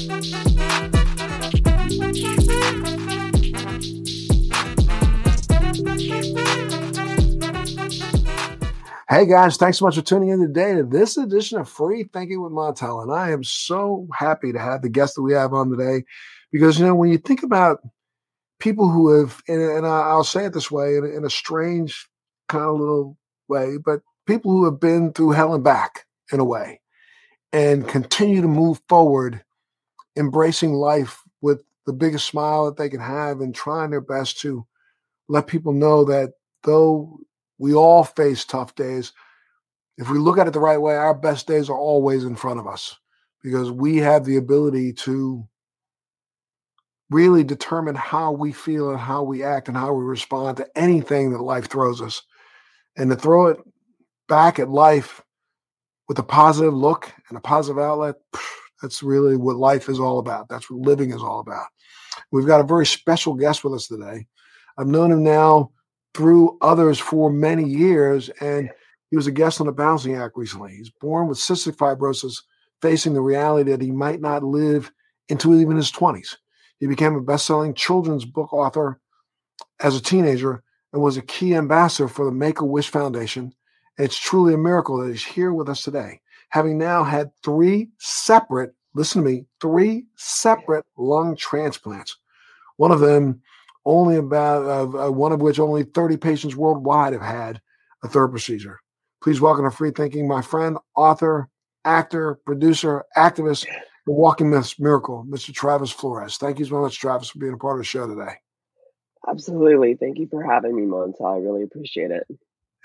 Hey 0.00 0.06
guys, 9.26 9.58
thanks 9.58 9.78
so 9.78 9.84
much 9.84 9.96
for 9.96 10.02
tuning 10.02 10.30
in 10.30 10.40
today 10.40 10.74
to 10.74 10.84
this 10.84 11.18
edition 11.18 11.58
of 11.58 11.68
Free 11.68 12.04
Thinking 12.04 12.40
with 12.40 12.52
Montel. 12.52 13.02
And 13.02 13.12
I 13.12 13.32
am 13.32 13.44
so 13.44 14.08
happy 14.14 14.52
to 14.52 14.58
have 14.58 14.80
the 14.80 14.88
guest 14.88 15.16
that 15.16 15.22
we 15.22 15.34
have 15.34 15.52
on 15.52 15.68
today 15.68 16.04
because, 16.50 16.78
you 16.78 16.86
know, 16.86 16.94
when 16.94 17.10
you 17.10 17.18
think 17.18 17.42
about 17.42 17.80
people 18.58 18.88
who 18.88 19.18
have, 19.18 19.42
and, 19.48 19.86
I'll 19.86 20.24
say 20.24 20.46
it 20.46 20.54
this 20.54 20.70
way 20.70 20.96
in, 20.96 21.04
in, 21.04 21.26
a 21.26 21.30
strange 21.30 22.08
kind 22.48 22.64
of 22.64 22.80
little 22.80 23.18
way, 23.48 23.76
but 23.76 24.00
people 24.26 24.50
who 24.50 24.64
have 24.64 24.80
been 24.80 25.12
through 25.12 25.32
hell 25.32 25.52
and 25.52 25.62
back 25.62 26.06
in 26.32 26.40
a 26.40 26.44
way 26.44 26.80
and 27.52 27.86
continue 27.86 28.40
to 28.40 28.48
move 28.48 28.80
forward, 28.88 29.44
embracing 30.20 30.74
life 30.74 31.22
with 31.40 31.60
the 31.86 31.92
biggest 31.92 32.26
smile 32.26 32.66
that 32.66 32.76
they 32.76 32.88
can 32.88 33.00
have 33.00 33.40
and 33.40 33.54
trying 33.54 33.90
their 33.90 34.00
best 34.00 34.38
to 34.40 34.64
let 35.28 35.46
people 35.46 35.72
know 35.72 36.04
that 36.04 36.34
though 36.62 37.18
we 37.58 37.74
all 37.74 38.04
face 38.04 38.44
tough 38.44 38.74
days. 38.74 39.12
If 39.98 40.08
we 40.08 40.18
look 40.18 40.38
at 40.38 40.46
it 40.46 40.52
the 40.52 40.60
right 40.60 40.80
way, 40.80 40.94
our 40.94 41.14
best 41.14 41.46
days 41.46 41.68
are 41.68 41.78
always 41.78 42.24
in 42.24 42.36
front 42.36 42.58
of 42.60 42.66
us 42.66 42.96
because 43.42 43.70
we 43.70 43.96
have 43.98 44.24
the 44.24 44.36
ability 44.36 44.92
to 44.94 45.46
really 47.10 47.44
determine 47.44 47.94
how 47.94 48.32
we 48.32 48.52
feel 48.52 48.90
and 48.90 48.98
how 48.98 49.22
we 49.22 49.42
act 49.42 49.68
and 49.68 49.76
how 49.76 49.92
we 49.92 50.04
respond 50.04 50.56
to 50.56 50.66
anything 50.74 51.32
that 51.32 51.42
life 51.42 51.68
throws 51.68 52.00
us. 52.00 52.22
And 52.96 53.10
to 53.10 53.16
throw 53.16 53.48
it 53.48 53.58
back 54.28 54.58
at 54.58 54.68
life 54.68 55.22
with 56.08 56.18
a 56.18 56.24
positive 56.24 56.74
look 56.74 57.12
and 57.28 57.36
a 57.36 57.40
positive 57.40 57.78
outlet, 57.78 58.16
that's 58.82 59.02
really 59.02 59.36
what 59.36 59.56
life 59.56 59.88
is 59.88 60.00
all 60.00 60.18
about. 60.18 60.48
That's 60.48 60.70
what 60.70 60.86
living 60.86 61.12
is 61.12 61.22
all 61.22 61.40
about. 61.40 61.66
We've 62.30 62.46
got 62.46 62.60
a 62.60 62.64
very 62.64 62.86
special 62.86 63.34
guest 63.34 63.64
with 63.64 63.74
us 63.74 63.86
today. 63.86 64.26
I've 64.78 64.86
known 64.86 65.12
him 65.12 65.22
now 65.22 65.70
through 66.14 66.58
others 66.60 66.98
for 66.98 67.30
many 67.30 67.64
years. 67.64 68.30
And 68.40 68.70
he 69.10 69.16
was 69.16 69.26
a 69.26 69.32
guest 69.32 69.60
on 69.60 69.66
the 69.66 69.72
Balancing 69.72 70.14
Act 70.16 70.36
recently. 70.36 70.72
He's 70.72 70.90
born 70.90 71.28
with 71.28 71.38
cystic 71.38 71.76
fibrosis, 71.76 72.42
facing 72.80 73.14
the 73.14 73.20
reality 73.20 73.70
that 73.70 73.82
he 73.82 73.90
might 73.90 74.20
not 74.20 74.42
live 74.42 74.90
into 75.28 75.54
even 75.54 75.76
his 75.76 75.92
20s. 75.92 76.36
He 76.78 76.86
became 76.86 77.14
a 77.14 77.20
best 77.20 77.46
selling 77.46 77.74
children's 77.74 78.24
book 78.24 78.52
author 78.52 79.00
as 79.80 79.96
a 79.96 80.02
teenager 80.02 80.62
and 80.92 81.02
was 81.02 81.16
a 81.16 81.22
key 81.22 81.54
ambassador 81.54 82.08
for 82.08 82.24
the 82.24 82.32
Make 82.32 82.60
a 82.60 82.64
Wish 82.64 82.88
Foundation. 82.88 83.52
It's 83.98 84.18
truly 84.18 84.54
a 84.54 84.58
miracle 84.58 84.96
that 84.98 85.10
he's 85.10 85.24
here 85.24 85.52
with 85.52 85.68
us 85.68 85.82
today, 85.82 86.20
having 86.48 86.78
now 86.78 87.04
had 87.04 87.30
three 87.44 87.90
separate, 87.98 88.74
listen 88.94 89.22
to 89.22 89.28
me, 89.28 89.44
three 89.60 90.06
separate 90.16 90.84
lung 90.96 91.36
transplants. 91.36 92.16
One 92.76 92.92
of 92.92 93.00
them 93.00 93.40
only 93.84 94.16
about 94.16 94.64
uh, 94.64 95.06
uh, 95.06 95.10
one 95.10 95.32
of 95.32 95.40
which 95.40 95.58
only 95.58 95.84
30 95.84 96.16
patients 96.16 96.56
worldwide 96.56 97.12
have 97.12 97.22
had 97.22 97.60
a 98.02 98.08
third 98.08 98.28
procedure. 98.28 98.78
Please 99.22 99.40
welcome 99.40 99.64
to 99.64 99.70
Free 99.70 99.90
Thinking, 99.90 100.26
my 100.26 100.42
friend, 100.42 100.78
author, 100.96 101.48
actor, 101.84 102.38
producer, 102.46 103.04
activist, 103.16 103.66
the 104.06 104.12
walking 104.12 104.50
miracle, 104.78 105.26
Mr. 105.28 105.52
Travis 105.52 105.90
Flores. 105.90 106.36
Thank 106.36 106.58
you 106.58 106.64
so 106.64 106.80
much, 106.80 106.98
Travis, 106.98 107.30
for 107.30 107.38
being 107.38 107.52
a 107.52 107.58
part 107.58 107.76
of 107.76 107.80
the 107.80 107.84
show 107.84 108.06
today. 108.06 108.32
Absolutely. 109.28 109.94
Thank 109.94 110.18
you 110.18 110.26
for 110.30 110.42
having 110.42 110.74
me, 110.74 110.82
Montel. 110.82 111.34
I 111.34 111.38
really 111.38 111.62
appreciate 111.62 112.10
it. 112.10 112.26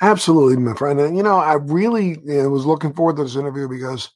Absolutely, 0.02 0.58
my 0.58 0.76
friend. 0.76 1.00
And, 1.00 1.16
you 1.16 1.24
know, 1.24 1.38
I 1.38 1.54
really 1.54 2.20
you 2.26 2.44
know, 2.44 2.50
was 2.50 2.66
looking 2.66 2.94
forward 2.94 3.16
to 3.16 3.24
this 3.24 3.38
interview 3.38 3.70
because 3.70 4.10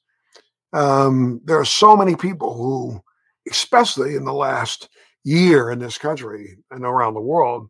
um, 0.74 1.42
there 1.46 1.60
are 1.60 1.66
so 1.66 1.96
many 1.96 2.16
people 2.16 2.54
who, 2.54 3.02
especially 3.50 4.16
in 4.16 4.26
the 4.26 4.34
last 4.34 4.90
year 5.24 5.72
in 5.72 5.80
this 5.80 5.98
country 5.98 6.58
and 6.72 6.86
around 6.86 7.14
the 7.14 7.22
world 7.22 7.70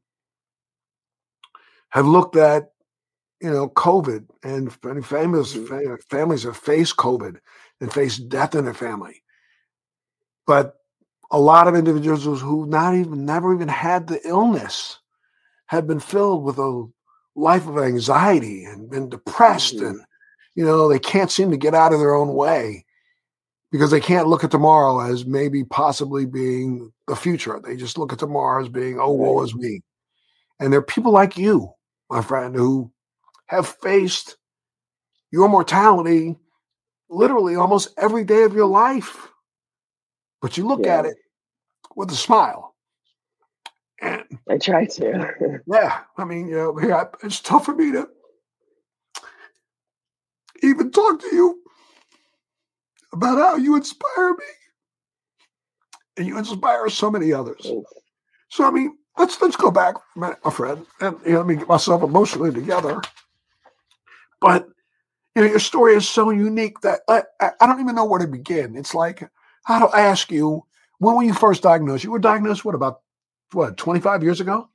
have 1.89 2.05
looked 2.05 2.35
at 2.35 2.71
you 3.41 3.49
know 3.49 3.69
COVID 3.69 4.27
and, 4.43 4.75
and 4.83 5.05
families 5.05 5.53
mm-hmm. 5.53 5.95
families 6.09 6.43
have 6.43 6.57
faced 6.57 6.97
COVID 6.97 7.37
and 7.81 7.93
faced 7.93 8.29
death 8.29 8.55
in 8.55 8.65
their 8.65 8.73
family, 8.73 9.23
but 10.45 10.75
a 11.31 11.39
lot 11.39 11.67
of 11.67 11.75
individuals 11.75 12.41
who 12.41 12.65
not 12.65 12.95
even 12.95 13.25
never 13.25 13.53
even 13.53 13.67
had 13.67 14.07
the 14.07 14.19
illness 14.27 14.99
have 15.67 15.87
been 15.87 15.99
filled 15.99 16.43
with 16.43 16.57
a 16.57 16.85
life 17.35 17.67
of 17.67 17.77
anxiety 17.77 18.65
and 18.65 18.89
been 18.89 19.09
depressed 19.09 19.75
mm-hmm. 19.75 19.85
and 19.85 20.01
you 20.55 20.65
know 20.65 20.89
they 20.89 20.99
can't 20.99 21.31
seem 21.31 21.49
to 21.51 21.57
get 21.57 21.73
out 21.73 21.93
of 21.93 21.99
their 21.99 22.15
own 22.15 22.33
way 22.33 22.85
because 23.71 23.91
they 23.91 23.99
can't 23.99 24.27
look 24.27 24.43
at 24.43 24.51
tomorrow 24.51 24.99
as 24.99 25.25
maybe 25.25 25.63
possibly 25.63 26.25
being 26.25 26.91
the 27.07 27.15
future. 27.15 27.59
They 27.63 27.75
just 27.75 27.97
look 27.97 28.11
at 28.11 28.19
tomorrow 28.19 28.63
as 28.63 28.69
being, 28.69 28.99
oh, 28.99 29.11
woe 29.11 29.43
is 29.43 29.53
me. 29.53 29.81
And 30.59 30.73
there 30.73 30.79
are 30.79 30.83
people 30.83 31.11
like 31.11 31.37
you, 31.37 31.71
my 32.09 32.21
friend, 32.21 32.55
who 32.55 32.91
have 33.47 33.67
faced 33.67 34.37
your 35.31 35.47
mortality 35.47 36.35
literally 37.09 37.55
almost 37.55 37.89
every 37.97 38.23
day 38.23 38.43
of 38.43 38.53
your 38.53 38.67
life. 38.67 39.29
But 40.41 40.57
you 40.57 40.67
look 40.67 40.81
yeah. 40.83 40.99
at 40.99 41.05
it 41.05 41.17
with 41.95 42.11
a 42.11 42.15
smile. 42.15 42.75
And 44.01 44.23
I 44.49 44.57
try 44.57 44.85
to. 44.85 45.59
yeah. 45.67 45.99
I 46.17 46.25
mean, 46.25 46.47
you 46.47 46.55
know, 46.55 46.79
yeah, 46.79 47.05
it's 47.23 47.41
tough 47.41 47.65
for 47.65 47.75
me 47.75 47.91
to 47.91 48.07
even 50.63 50.91
talk 50.91 51.21
to 51.21 51.35
you 51.35 51.61
about 53.13 53.37
how 53.37 53.55
you 53.55 53.75
inspire 53.75 54.31
me 54.31 54.45
and 56.17 56.27
you 56.27 56.37
inspire 56.37 56.89
so 56.89 57.09
many 57.09 57.33
others. 57.33 57.71
So 58.49 58.65
I 58.65 58.71
mean, 58.71 58.97
let's 59.17 59.41
let's 59.41 59.55
go 59.55 59.71
back 59.71 59.95
a 59.95 60.19
my 60.19 60.51
friend, 60.51 60.85
and 61.01 61.15
you 61.25 61.33
know, 61.33 61.37
let 61.39 61.47
me 61.47 61.55
get 61.55 61.67
myself 61.67 62.03
emotionally 62.03 62.53
together. 62.53 63.01
But 64.41 64.67
you 65.35 65.43
know, 65.43 65.47
your 65.47 65.59
story 65.59 65.95
is 65.95 66.07
so 66.07 66.29
unique 66.29 66.81
that 66.81 67.01
I, 67.07 67.23
I 67.39 67.67
don't 67.67 67.79
even 67.79 67.95
know 67.95 68.05
where 68.05 68.19
to 68.19 68.27
begin. 68.27 68.75
It's 68.75 68.93
like 68.93 69.29
how 69.63 69.85
to 69.85 69.97
ask 69.97 70.31
you 70.31 70.65
when 70.99 71.15
were 71.15 71.23
you 71.23 71.33
first 71.33 71.63
diagnosed? 71.63 72.03
You 72.03 72.11
were 72.11 72.19
diagnosed 72.19 72.65
what 72.65 72.75
about 72.75 73.01
what 73.53 73.77
twenty 73.77 73.99
five 73.99 74.23
years 74.23 74.41
ago? 74.41 74.69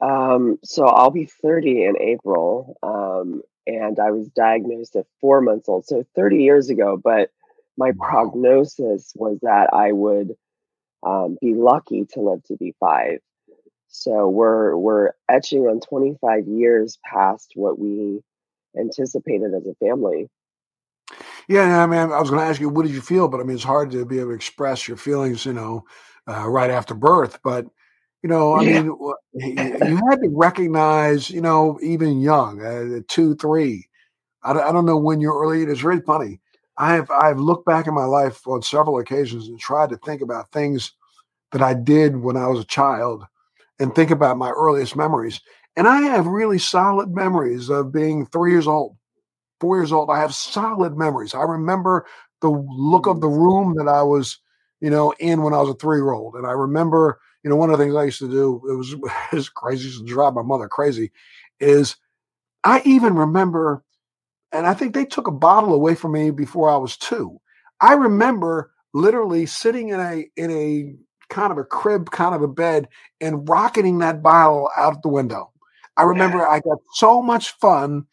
Um, 0.00 0.58
so 0.62 0.86
I'll 0.86 1.10
be 1.10 1.24
30 1.24 1.84
in 1.84 1.94
April. 1.98 2.76
Um, 2.82 3.42
and 3.66 3.98
I 3.98 4.10
was 4.10 4.28
diagnosed 4.28 4.96
at 4.96 5.06
four 5.20 5.40
months 5.40 5.68
old, 5.68 5.86
so 5.86 6.04
30 6.14 6.36
years 6.42 6.70
ago. 6.70 7.00
But 7.02 7.30
my 7.76 7.92
wow. 7.96 8.08
prognosis 8.08 9.12
was 9.14 9.38
that 9.42 9.72
I 9.72 9.92
would 9.92 10.34
um, 11.04 11.36
be 11.40 11.54
lucky 11.54 12.06
to 12.12 12.20
live 12.20 12.42
to 12.44 12.56
be 12.56 12.74
five. 12.80 13.18
So 13.88 14.28
we're 14.28 14.76
we're 14.76 15.12
etching 15.28 15.62
on 15.62 15.80
25 15.80 16.48
years 16.48 16.98
past 17.04 17.52
what 17.54 17.78
we 17.78 18.20
anticipated 18.78 19.54
as 19.54 19.66
a 19.66 19.74
family. 19.74 20.28
Yeah, 21.48 21.82
I 21.82 21.86
mean, 21.86 22.00
I 22.00 22.20
was 22.20 22.30
going 22.30 22.40
to 22.40 22.46
ask 22.46 22.60
you, 22.60 22.70
what 22.70 22.86
did 22.86 22.94
you 22.94 23.02
feel? 23.02 23.28
But 23.28 23.40
I 23.40 23.44
mean, 23.44 23.54
it's 23.54 23.64
hard 23.64 23.90
to 23.90 24.04
be 24.04 24.18
able 24.18 24.30
to 24.30 24.34
express 24.34 24.88
your 24.88 24.96
feelings, 24.96 25.44
you 25.44 25.52
know, 25.52 25.84
uh, 26.26 26.48
right 26.48 26.70
after 26.70 26.94
birth. 26.94 27.38
But 27.44 27.66
you 28.24 28.30
know, 28.30 28.54
I 28.54 28.62
yeah. 28.62 28.80
mean, 28.80 28.96
you 29.34 30.00
had 30.08 30.22
to 30.22 30.30
recognize, 30.32 31.28
you 31.28 31.42
know, 31.42 31.78
even 31.82 32.22
young, 32.22 32.64
uh, 32.64 33.00
two, 33.06 33.36
three. 33.36 33.86
I, 34.42 34.52
I 34.52 34.72
don't 34.72 34.86
know 34.86 34.96
when 34.96 35.20
you're 35.20 35.38
early. 35.38 35.62
It's 35.62 35.82
really 35.82 36.00
funny. 36.00 36.40
I 36.78 36.94
have 36.94 37.10
I've 37.10 37.38
looked 37.38 37.66
back 37.66 37.86
in 37.86 37.92
my 37.92 38.06
life 38.06 38.40
on 38.46 38.62
several 38.62 38.98
occasions 38.98 39.48
and 39.48 39.60
tried 39.60 39.90
to 39.90 39.98
think 39.98 40.22
about 40.22 40.50
things 40.52 40.92
that 41.52 41.60
I 41.60 41.74
did 41.74 42.16
when 42.16 42.38
I 42.38 42.46
was 42.46 42.60
a 42.60 42.64
child 42.64 43.26
and 43.78 43.94
think 43.94 44.10
about 44.10 44.38
my 44.38 44.52
earliest 44.52 44.96
memories. 44.96 45.42
And 45.76 45.86
I 45.86 46.00
have 46.04 46.26
really 46.26 46.58
solid 46.58 47.14
memories 47.14 47.68
of 47.68 47.92
being 47.92 48.24
three 48.24 48.52
years 48.52 48.66
old, 48.66 48.96
four 49.60 49.76
years 49.76 49.92
old. 49.92 50.08
I 50.08 50.18
have 50.18 50.34
solid 50.34 50.96
memories. 50.96 51.34
I 51.34 51.42
remember 51.42 52.06
the 52.40 52.48
look 52.48 53.06
of 53.06 53.20
the 53.20 53.28
room 53.28 53.74
that 53.76 53.86
I 53.86 54.02
was, 54.02 54.38
you 54.80 54.88
know, 54.88 55.12
in 55.18 55.42
when 55.42 55.52
I 55.52 55.60
was 55.60 55.68
a 55.68 55.74
three 55.74 55.98
year 55.98 56.12
old. 56.12 56.36
And 56.36 56.46
I 56.46 56.52
remember 56.52 57.18
you 57.44 57.50
know, 57.50 57.56
one 57.56 57.70
of 57.70 57.78
the 57.78 57.84
things 57.84 57.94
I 57.94 58.04
used 58.04 58.20
to 58.20 58.30
do, 58.30 58.62
it 58.68 58.74
was, 58.74 58.96
was 59.32 59.50
crazy, 59.50 59.90
to 59.90 60.04
drive 60.04 60.34
my 60.34 60.42
mother 60.42 60.68
crazy, 60.68 61.12
is 61.60 61.96
I 62.64 62.82
even 62.84 63.14
remember, 63.14 63.84
and 64.52 64.66
I 64.66 64.74
think 64.74 64.94
they 64.94 65.04
took 65.04 65.26
a 65.28 65.32
bottle 65.32 65.74
away 65.74 65.94
from 65.94 66.12
me 66.12 66.30
before 66.30 66.70
I 66.70 66.76
was 66.76 66.96
two. 66.96 67.40
I 67.80 67.94
remember 67.94 68.72
literally 68.94 69.46
sitting 69.46 69.90
in 69.90 70.00
a 70.00 70.26
in 70.36 70.50
a 70.50 70.94
kind 71.32 71.52
of 71.52 71.58
a 71.58 71.64
crib, 71.64 72.10
kind 72.10 72.34
of 72.34 72.42
a 72.42 72.48
bed, 72.48 72.88
and 73.20 73.48
rocketing 73.48 73.98
that 73.98 74.22
bottle 74.22 74.70
out 74.76 75.02
the 75.02 75.08
window. 75.08 75.52
I 75.96 76.04
remember 76.04 76.46
I 76.46 76.60
got 76.60 76.78
so 76.94 77.22
much 77.22 77.50
fun 77.52 78.06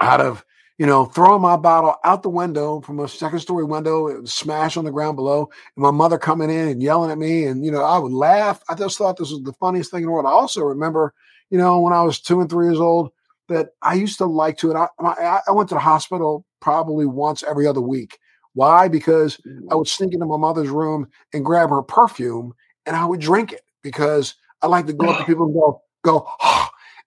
out 0.00 0.20
of 0.20 0.44
you 0.80 0.86
know, 0.86 1.04
throwing 1.06 1.42
my 1.42 1.56
bottle 1.58 1.96
out 2.04 2.24
the 2.24 2.30
window 2.30 2.80
from 2.80 3.00
a 3.00 3.08
second 3.08 3.40
story 3.40 3.64
window, 3.64 4.08
it 4.08 4.16
would 4.16 4.30
smash 4.30 4.78
on 4.78 4.86
the 4.86 4.90
ground 4.92 5.16
below, 5.16 5.50
and 5.76 5.82
my 5.84 5.92
mother 5.92 6.18
coming 6.18 6.50
in 6.50 6.68
and 6.68 6.82
yelling 6.82 7.12
at 7.12 7.18
me. 7.18 7.44
And, 7.46 7.64
you 7.64 7.70
know, 7.70 7.82
I 7.84 7.98
would 7.98 8.12
laugh. 8.12 8.62
I 8.68 8.74
just 8.74 8.98
thought 8.98 9.18
this 9.18 9.30
was 9.30 9.42
the 9.44 9.52
funniest 9.54 9.92
thing 9.92 10.00
in 10.02 10.06
the 10.06 10.12
world. 10.12 10.26
I 10.26 10.30
also 10.30 10.62
remember, 10.62 11.14
you 11.50 11.58
know, 11.58 11.80
when 11.80 11.92
I 11.92 12.02
was 12.02 12.20
two 12.20 12.40
and 12.40 12.50
three 12.50 12.66
years 12.66 12.80
old, 12.80 13.10
that 13.48 13.70
I 13.82 13.94
used 13.94 14.18
to 14.18 14.26
like 14.26 14.58
to, 14.58 14.70
and 14.70 14.78
I, 14.78 14.88
I, 15.00 15.40
I 15.48 15.52
went 15.52 15.68
to 15.70 15.74
the 15.74 15.80
hospital 15.80 16.46
probably 16.60 17.06
once 17.06 17.42
every 17.48 17.66
other 17.66 17.80
week 17.80 18.18
Why? 18.54 18.88
Because 18.88 19.38
I 19.70 19.74
Mhm. 19.74 19.78
would 19.78 19.88
sneak 19.88 20.14
into 20.14 20.26
my 20.26 20.36
mother's 20.36 20.70
room 20.70 21.08
and 21.34 21.44
grab 21.44 21.70
her 21.70 21.82
perfume 21.82 22.54
and 22.86 22.96
I 22.96 23.04
would 23.04 23.20
drink 23.20 23.52
it 23.52 23.62
because 23.82 24.34
I 24.62 24.66
like 24.66 24.86
to 24.86 24.92
go 24.92 25.10
up 25.10 25.18
to 25.18 25.24
people 25.24 25.46
and 25.46 25.54
go, 25.54 25.82
go, 26.04 26.28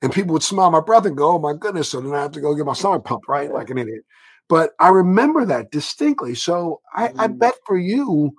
and 0.04 0.12
people 0.12 0.34
would 0.34 0.44
smell 0.44 0.70
my 0.70 0.82
breath 0.82 1.06
and 1.06 1.18
go, 1.18 1.32
oh 1.36 1.40
my 1.40 1.54
goodness. 1.54 1.90
So 1.90 2.02
then 2.02 2.14
I 2.14 2.22
have 2.22 2.34
to 2.34 2.42
go 2.42 2.54
get 2.54 2.66
my 2.66 2.74
stomach 2.74 3.06
pumped, 3.06 3.28
right? 3.28 3.52
Like 3.52 3.70
an 3.70 3.78
idiot. 3.80 4.04
But 4.50 4.74
I 4.80 4.90
remember 4.90 5.46
that 5.46 5.72
distinctly. 5.72 6.36
So 6.36 6.82
I, 6.94 7.14
I 7.18 7.28
Mm. 7.28 7.40
bet 7.40 7.56
for 7.66 7.78
you, 7.78 8.36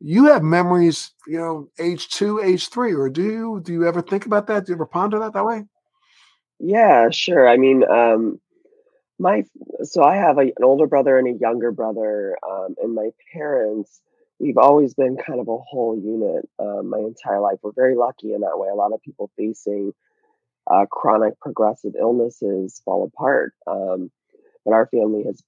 you 0.00 0.26
have 0.26 0.42
memories, 0.42 1.12
you 1.26 1.38
know, 1.38 1.68
age 1.78 2.08
two, 2.08 2.40
age 2.40 2.68
three, 2.70 2.94
or 2.94 3.10
do 3.10 3.22
you? 3.22 3.60
Do 3.62 3.72
you 3.72 3.86
ever 3.86 4.00
think 4.00 4.26
about 4.26 4.46
that? 4.46 4.66
Do 4.66 4.72
you 4.72 4.76
ever 4.76 4.86
ponder 4.86 5.18
that 5.18 5.34
that 5.34 5.44
way? 5.44 5.64
Yeah, 6.58 7.10
sure. 7.10 7.48
I 7.48 7.56
mean, 7.56 7.84
um, 7.88 8.40
my 9.18 9.44
so 9.82 10.02
I 10.02 10.16
have 10.16 10.38
a, 10.38 10.42
an 10.42 10.64
older 10.64 10.86
brother 10.86 11.18
and 11.18 11.28
a 11.28 11.38
younger 11.38 11.72
brother, 11.72 12.36
um, 12.48 12.76
and 12.82 12.94
my 12.94 13.10
parents. 13.32 14.00
We've 14.40 14.56
always 14.56 14.94
been 14.94 15.16
kind 15.16 15.40
of 15.40 15.48
a 15.48 15.58
whole 15.58 15.98
unit 15.98 16.48
um, 16.60 16.90
my 16.90 16.98
entire 16.98 17.40
life. 17.40 17.58
We're 17.60 17.72
very 17.72 17.96
lucky 17.96 18.32
in 18.32 18.42
that 18.42 18.56
way. 18.56 18.68
A 18.68 18.74
lot 18.76 18.92
of 18.92 19.02
people 19.02 19.30
facing 19.36 19.92
uh, 20.70 20.86
chronic 20.90 21.38
progressive 21.40 21.94
illnesses 21.98 22.80
fall 22.84 23.04
apart, 23.04 23.54
um, 23.66 24.10
but 24.64 24.72
our 24.72 24.86
family 24.86 25.24
has 25.24 25.42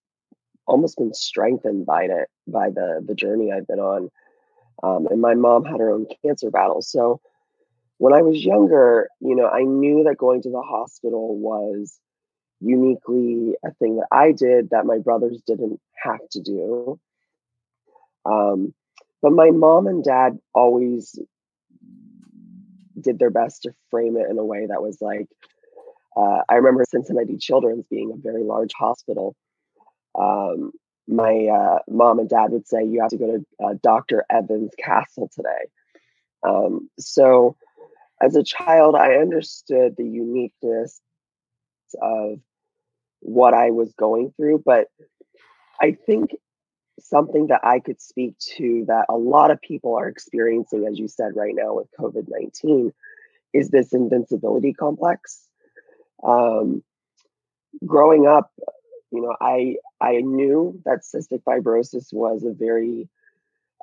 almost 0.67 0.97
been 0.97 1.15
strengthened 1.15 1.87
by 1.87 2.05
it 2.05 2.29
by 2.47 2.71
the 2.71 3.03
the 3.07 3.15
journey 3.15 3.53
I've 3.53 3.67
been 3.67 3.81
on. 3.81 4.11
Um, 4.83 5.07
and 5.11 5.21
my 5.21 5.35
mom 5.35 5.65
had 5.65 5.81
her 5.81 5.91
own 5.91 6.07
cancer 6.25 6.51
battle, 6.51 6.81
so 6.83 7.21
when 7.99 8.15
I 8.15 8.23
was 8.23 8.43
younger, 8.43 9.09
you 9.21 9.37
know, 9.37 9.47
I 9.47 9.63
knew 9.63 10.05
that 10.05 10.17
going 10.17 10.41
to 10.43 10.51
the 10.51 10.63
hospital 10.63 11.37
was 11.37 12.01
uniquely 12.61 13.55
a 13.63 13.73
thing 13.75 13.97
that 13.97 14.09
I 14.11 14.33
did 14.33 14.71
that 14.71 14.87
my 14.87 14.99
brothers 14.99 15.43
didn't 15.47 15.81
have 16.03 16.27
to 16.31 16.41
do. 16.41 16.99
Um, 18.25 18.73
but 19.21 19.33
my 19.33 19.51
mom 19.51 19.87
and 19.87 20.03
dad 20.03 20.39
always 20.55 21.19
did 23.03 23.19
their 23.19 23.31
best 23.31 23.63
to 23.63 23.75
frame 23.91 24.17
it 24.17 24.31
in 24.31 24.39
a 24.39 24.45
way 24.45 24.67
that 24.67 24.83
was 24.83 25.01
like, 25.01 25.29
uh, 26.17 26.43
I 26.49 26.55
remember 26.57 26.85
Cincinnati 26.89 27.37
Children's 27.37 27.87
being 27.91 28.13
a 28.13 28.17
very 28.17 28.43
large 28.43 28.73
hospital. 28.73 29.35
Um, 30.19 30.73
my 31.07 31.47
uh, 31.47 31.79
mom 31.89 32.19
and 32.19 32.29
dad 32.29 32.51
would 32.51 32.67
say, 32.67 32.85
You 32.85 33.01
have 33.01 33.11
to 33.11 33.17
go 33.17 33.27
to 33.27 33.65
uh, 33.65 33.75
Dr. 33.83 34.25
Evans 34.31 34.73
Castle 34.79 35.31
today. 35.35 35.69
Um, 36.47 36.89
so, 36.99 37.57
as 38.21 38.37
a 38.37 38.43
child, 38.43 38.95
I 38.95 39.15
understood 39.15 39.95
the 39.97 40.05
uniqueness 40.05 41.01
of 42.01 42.39
what 43.21 43.55
I 43.55 43.71
was 43.71 43.93
going 43.95 44.33
through, 44.37 44.63
but 44.65 44.89
I 45.81 45.93
think 45.93 46.33
something 47.03 47.49
that 47.49 47.61
I 47.65 47.81
could 47.81 48.01
speak 48.01 48.39
to 48.57 48.85
that 48.89 49.07
a 49.09 49.17
lot 49.17 49.51
of 49.51 49.61
people 49.61 49.95
are 49.95 50.09
experiencing, 50.09 50.87
as 50.87 50.99
you 50.99 51.09
said 51.09 51.33
right 51.37 51.55
now 51.55 51.75
with 51.75 51.89
COVID 51.99 52.27
19, 52.29 52.93
is 53.53 53.71
this 53.71 53.93
invincibility 53.93 54.73
complex. 54.73 55.43
Um, 56.23 56.83
growing 57.85 58.27
up, 58.27 58.51
you 59.11 59.23
know, 59.23 59.37
I 59.41 59.77
I 60.01 60.21
knew 60.21 60.81
that 60.85 61.01
cystic 61.03 61.43
fibrosis 61.43 62.13
was 62.13 62.45
a 62.45 62.53
very 62.53 63.09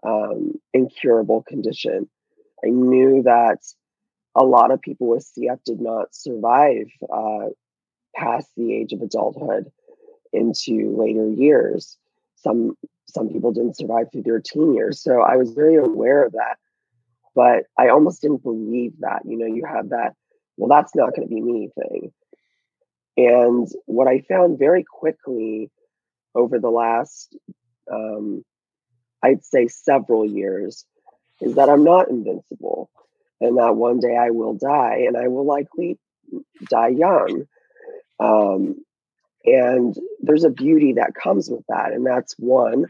um, 0.04 0.60
incurable 0.74 1.44
condition. 1.44 2.10
I 2.64 2.70
knew 2.70 3.24
that 3.24 3.60
a 4.36 4.44
lot 4.44 4.72
of 4.72 4.82
people 4.82 5.08
with 5.08 5.30
CF 5.38 5.64
did 5.64 5.82
not 5.82 6.14
survive 6.14 6.88
uh, 7.12 7.50
past 8.16 8.50
the 8.56 8.74
age 8.74 8.94
of 8.94 9.02
adulthood 9.02 9.72
into 10.32 10.96
later 10.98 11.28
years. 11.30 11.98
Some 12.36 12.78
some 13.18 13.30
people 13.30 13.52
didn't 13.52 13.78
survive 13.78 14.08
through 14.12 14.24
their 14.24 14.40
teen 14.40 14.74
years. 14.76 15.02
So 15.02 15.22
I 15.22 15.36
was 15.36 15.52
very 15.52 15.76
aware 15.76 16.24
of 16.24 16.34
that. 16.34 16.58
But 17.36 17.66
I 17.78 17.90
almost 17.90 18.22
didn't 18.22 18.44
believe 18.44 18.94
that. 19.00 19.22
You 19.26 19.38
know, 19.38 19.46
you 19.46 19.66
have 19.66 19.90
that, 19.90 20.14
well, 20.58 20.70
that's 20.70 20.96
not 20.96 21.16
going 21.16 21.28
to 21.28 21.34
be 21.34 21.42
me 21.42 21.70
thing. 21.78 22.12
And 23.18 23.68
what 23.86 24.08
I 24.08 24.22
found 24.22 24.60
very 24.60 24.84
quickly 24.84 25.72
over 26.36 26.60
the 26.60 26.70
last, 26.70 27.36
um, 27.92 28.44
I'd 29.24 29.44
say 29.44 29.68
several 29.68 30.26
years, 30.26 30.86
is 31.42 31.56
that 31.56 31.70
I'm 31.70 31.84
not 31.84 32.10
invincible 32.10 32.90
and 33.40 33.58
that 33.58 33.76
one 33.76 34.00
day 34.00 34.16
I 34.16 34.32
will 34.32 34.54
die 34.54 35.06
and 35.08 35.16
I 35.18 35.28
will 35.28 35.46
likely 35.46 36.00
die 36.70 36.90
young. 36.90 37.46
Um, 38.20 38.84
and 39.46 39.96
there's 40.22 40.44
a 40.44 40.50
beauty 40.50 40.94
that 40.94 41.14
comes 41.14 41.50
with 41.50 41.64
that. 41.70 41.94
And 41.94 42.06
that's 42.06 42.36
one, 42.38 42.86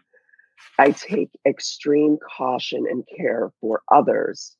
I 0.80 0.92
take 0.92 1.30
extreme 1.46 2.18
caution 2.38 2.86
and 2.90 3.08
care 3.18 3.52
for 3.62 3.82
others, 3.92 4.56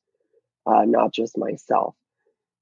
uh, 0.66 0.84
not 0.84 1.12
just 1.12 1.38
myself. 1.38 1.94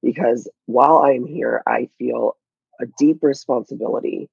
Because 0.02 0.48
while 0.66 0.98
I'm 0.98 1.26
here, 1.26 1.62
I 1.66 1.88
feel 1.98 2.36
a 2.80 2.86
deep 2.98 3.18
responsibility 3.22 4.28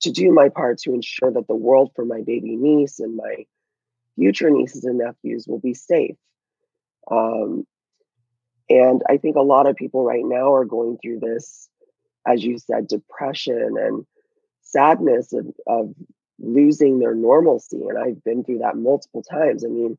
to 0.00 0.10
do 0.10 0.32
my 0.32 0.48
part 0.48 0.78
to 0.78 0.92
ensure 0.92 1.30
that 1.30 1.46
the 1.46 1.54
world 1.54 1.92
for 1.94 2.04
my 2.04 2.22
baby 2.22 2.56
niece 2.56 2.98
and 2.98 3.16
my 3.16 3.46
future 4.16 4.50
nieces 4.50 4.84
and 4.84 4.98
nephews 4.98 5.46
will 5.46 5.60
be 5.60 5.74
safe. 5.74 6.16
Um, 7.10 7.66
and 8.68 9.02
I 9.08 9.18
think 9.18 9.36
a 9.36 9.42
lot 9.42 9.66
of 9.66 9.76
people 9.76 10.04
right 10.04 10.24
now 10.24 10.54
are 10.54 10.64
going 10.64 10.98
through 10.98 11.20
this, 11.20 11.68
as 12.26 12.42
you 12.42 12.58
said, 12.58 12.88
depression 12.88 13.74
and 13.78 14.06
sadness 14.62 15.32
of, 15.32 15.46
of 15.66 15.94
losing 16.38 16.98
their 16.98 17.14
normalcy. 17.14 17.82
And 17.88 17.98
I've 17.98 18.22
been 18.24 18.44
through 18.44 18.58
that 18.58 18.76
multiple 18.76 19.22
times. 19.22 19.64
I 19.64 19.68
mean, 19.68 19.98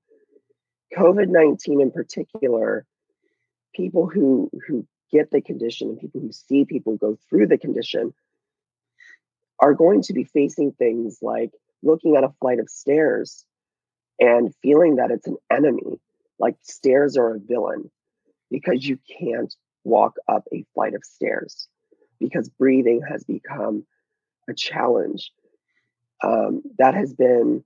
COVID 0.96 1.30
19 1.30 1.82
in 1.82 1.92
particular, 1.92 2.86
people 3.74 4.08
who, 4.08 4.50
who 4.68 4.86
get 5.12 5.32
the 5.32 5.42
condition 5.42 5.90
and 5.90 6.00
people 6.00 6.22
who 6.22 6.32
see 6.32 6.66
people 6.66 6.98
go 6.98 7.18
through 7.30 7.48
the 7.48 7.58
condition 7.58 8.14
are 9.60 9.74
going 9.74 10.02
to 10.04 10.14
be 10.14 10.24
facing 10.24 10.72
things 10.72 11.20
like 11.22 11.52
looking 11.82 12.16
at 12.16 12.24
a 12.24 12.34
flight 12.42 12.60
of 12.60 12.70
stairs 12.70 13.46
and 14.20 14.54
feeling 14.62 14.98
that 14.98 15.12
it's 15.12 15.28
an 15.28 15.38
enemy, 15.52 16.00
like 16.40 16.56
stairs 16.62 17.18
are 17.18 17.36
a 17.36 17.40
villain 17.40 17.90
because 18.50 18.86
you 18.86 18.98
can't 19.20 19.54
walk 19.84 20.16
up 20.28 20.44
a 20.54 20.66
flight 20.74 20.94
of 20.94 21.04
stairs 21.04 21.68
because 22.20 22.50
breathing 22.50 23.02
has 23.08 23.24
become 23.24 23.86
a 24.50 24.54
challenge. 24.54 25.32
Um, 26.26 26.64
that 26.80 26.96
has 26.96 27.14
been 27.14 27.64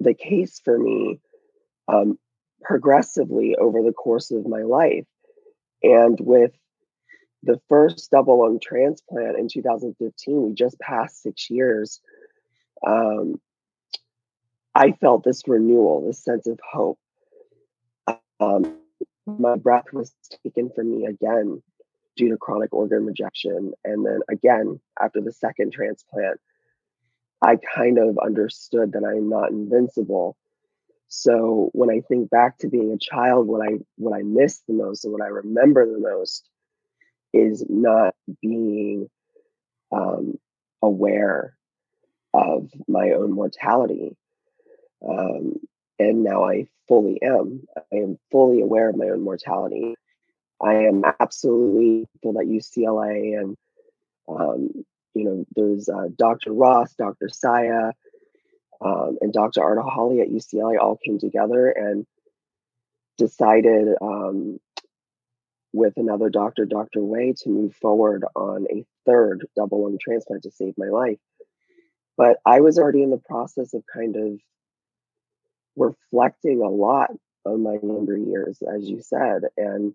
the 0.00 0.14
case 0.14 0.60
for 0.64 0.76
me 0.76 1.20
um, 1.86 2.18
progressively 2.60 3.54
over 3.56 3.82
the 3.82 3.92
course 3.92 4.32
of 4.32 4.46
my 4.46 4.62
life. 4.62 5.06
And 5.82 6.18
with 6.20 6.50
the 7.44 7.60
first 7.68 8.10
double 8.10 8.40
lung 8.40 8.58
transplant 8.60 9.38
in 9.38 9.48
2015, 9.48 10.42
we 10.42 10.54
just 10.54 10.80
passed 10.80 11.22
six 11.22 11.48
years. 11.48 12.00
Um, 12.84 13.40
I 14.74 14.92
felt 14.92 15.22
this 15.22 15.46
renewal, 15.46 16.06
this 16.06 16.22
sense 16.22 16.46
of 16.48 16.58
hope. 16.68 16.98
Um, 18.40 18.78
my 19.26 19.56
breath 19.56 19.92
was 19.92 20.12
taken 20.44 20.70
from 20.74 20.90
me 20.90 21.06
again 21.06 21.62
due 22.16 22.30
to 22.30 22.36
chronic 22.36 22.74
organ 22.74 23.06
rejection. 23.06 23.72
And 23.84 24.04
then 24.04 24.20
again, 24.28 24.80
after 25.00 25.20
the 25.20 25.32
second 25.32 25.72
transplant, 25.72 26.40
I 27.46 27.58
kind 27.76 27.98
of 27.98 28.18
understood 28.18 28.92
that 28.92 29.04
I'm 29.04 29.28
not 29.28 29.50
invincible. 29.50 30.36
So 31.06 31.70
when 31.74 31.90
I 31.90 32.00
think 32.00 32.28
back 32.28 32.58
to 32.58 32.68
being 32.68 32.90
a 32.92 32.98
child, 32.98 33.46
what 33.46 33.62
I 33.62 33.78
what 33.96 34.18
I 34.18 34.22
miss 34.22 34.62
the 34.66 34.74
most 34.74 35.04
and 35.04 35.12
what 35.12 35.22
I 35.22 35.28
remember 35.28 35.86
the 35.86 36.00
most 36.00 36.48
is 37.32 37.64
not 37.68 38.16
being 38.42 39.08
um, 39.92 40.38
aware 40.82 41.54
of 42.34 42.68
my 42.88 43.12
own 43.12 43.30
mortality. 43.30 44.16
Um, 45.08 45.60
and 46.00 46.24
now 46.24 46.44
I 46.44 46.66
fully 46.88 47.22
am. 47.22 47.62
I 47.76 47.96
am 47.96 48.18
fully 48.32 48.60
aware 48.60 48.88
of 48.88 48.96
my 48.96 49.06
own 49.10 49.22
mortality. 49.22 49.94
I 50.60 50.74
am 50.86 51.04
absolutely 51.20 52.08
that 52.24 52.48
UCLA 52.48 53.38
and 53.38 53.56
um, 54.28 54.84
you 55.16 55.24
know 55.24 55.46
there's 55.56 55.88
uh, 55.88 56.08
Dr. 56.16 56.52
Ross, 56.52 56.94
Dr. 56.94 57.28
Saya, 57.28 57.92
um, 58.80 59.18
and 59.20 59.32
Dr. 59.32 59.60
Ardehali 59.60 60.20
at 60.20 60.28
UCLA 60.28 60.78
all 60.78 60.98
came 61.02 61.18
together 61.18 61.68
and 61.70 62.06
decided 63.16 63.88
um, 64.00 64.60
with 65.72 65.94
another 65.96 66.28
doctor, 66.28 66.66
Dr. 66.66 67.02
Way, 67.02 67.34
to 67.38 67.48
move 67.48 67.74
forward 67.76 68.24
on 68.34 68.66
a 68.70 68.84
third 69.06 69.46
double 69.56 69.84
lung 69.84 69.98
transplant 70.00 70.42
to 70.42 70.50
save 70.50 70.74
my 70.76 70.88
life. 70.88 71.18
But 72.16 72.38
I 72.44 72.60
was 72.60 72.78
already 72.78 73.02
in 73.02 73.10
the 73.10 73.18
process 73.18 73.74
of 73.74 73.84
kind 73.92 74.16
of 74.16 74.38
reflecting 75.76 76.62
a 76.62 76.68
lot 76.68 77.10
on 77.44 77.62
my 77.62 77.78
younger 77.82 78.16
years, 78.16 78.62
as 78.62 78.88
you 78.88 79.00
said. 79.02 79.42
And 79.56 79.94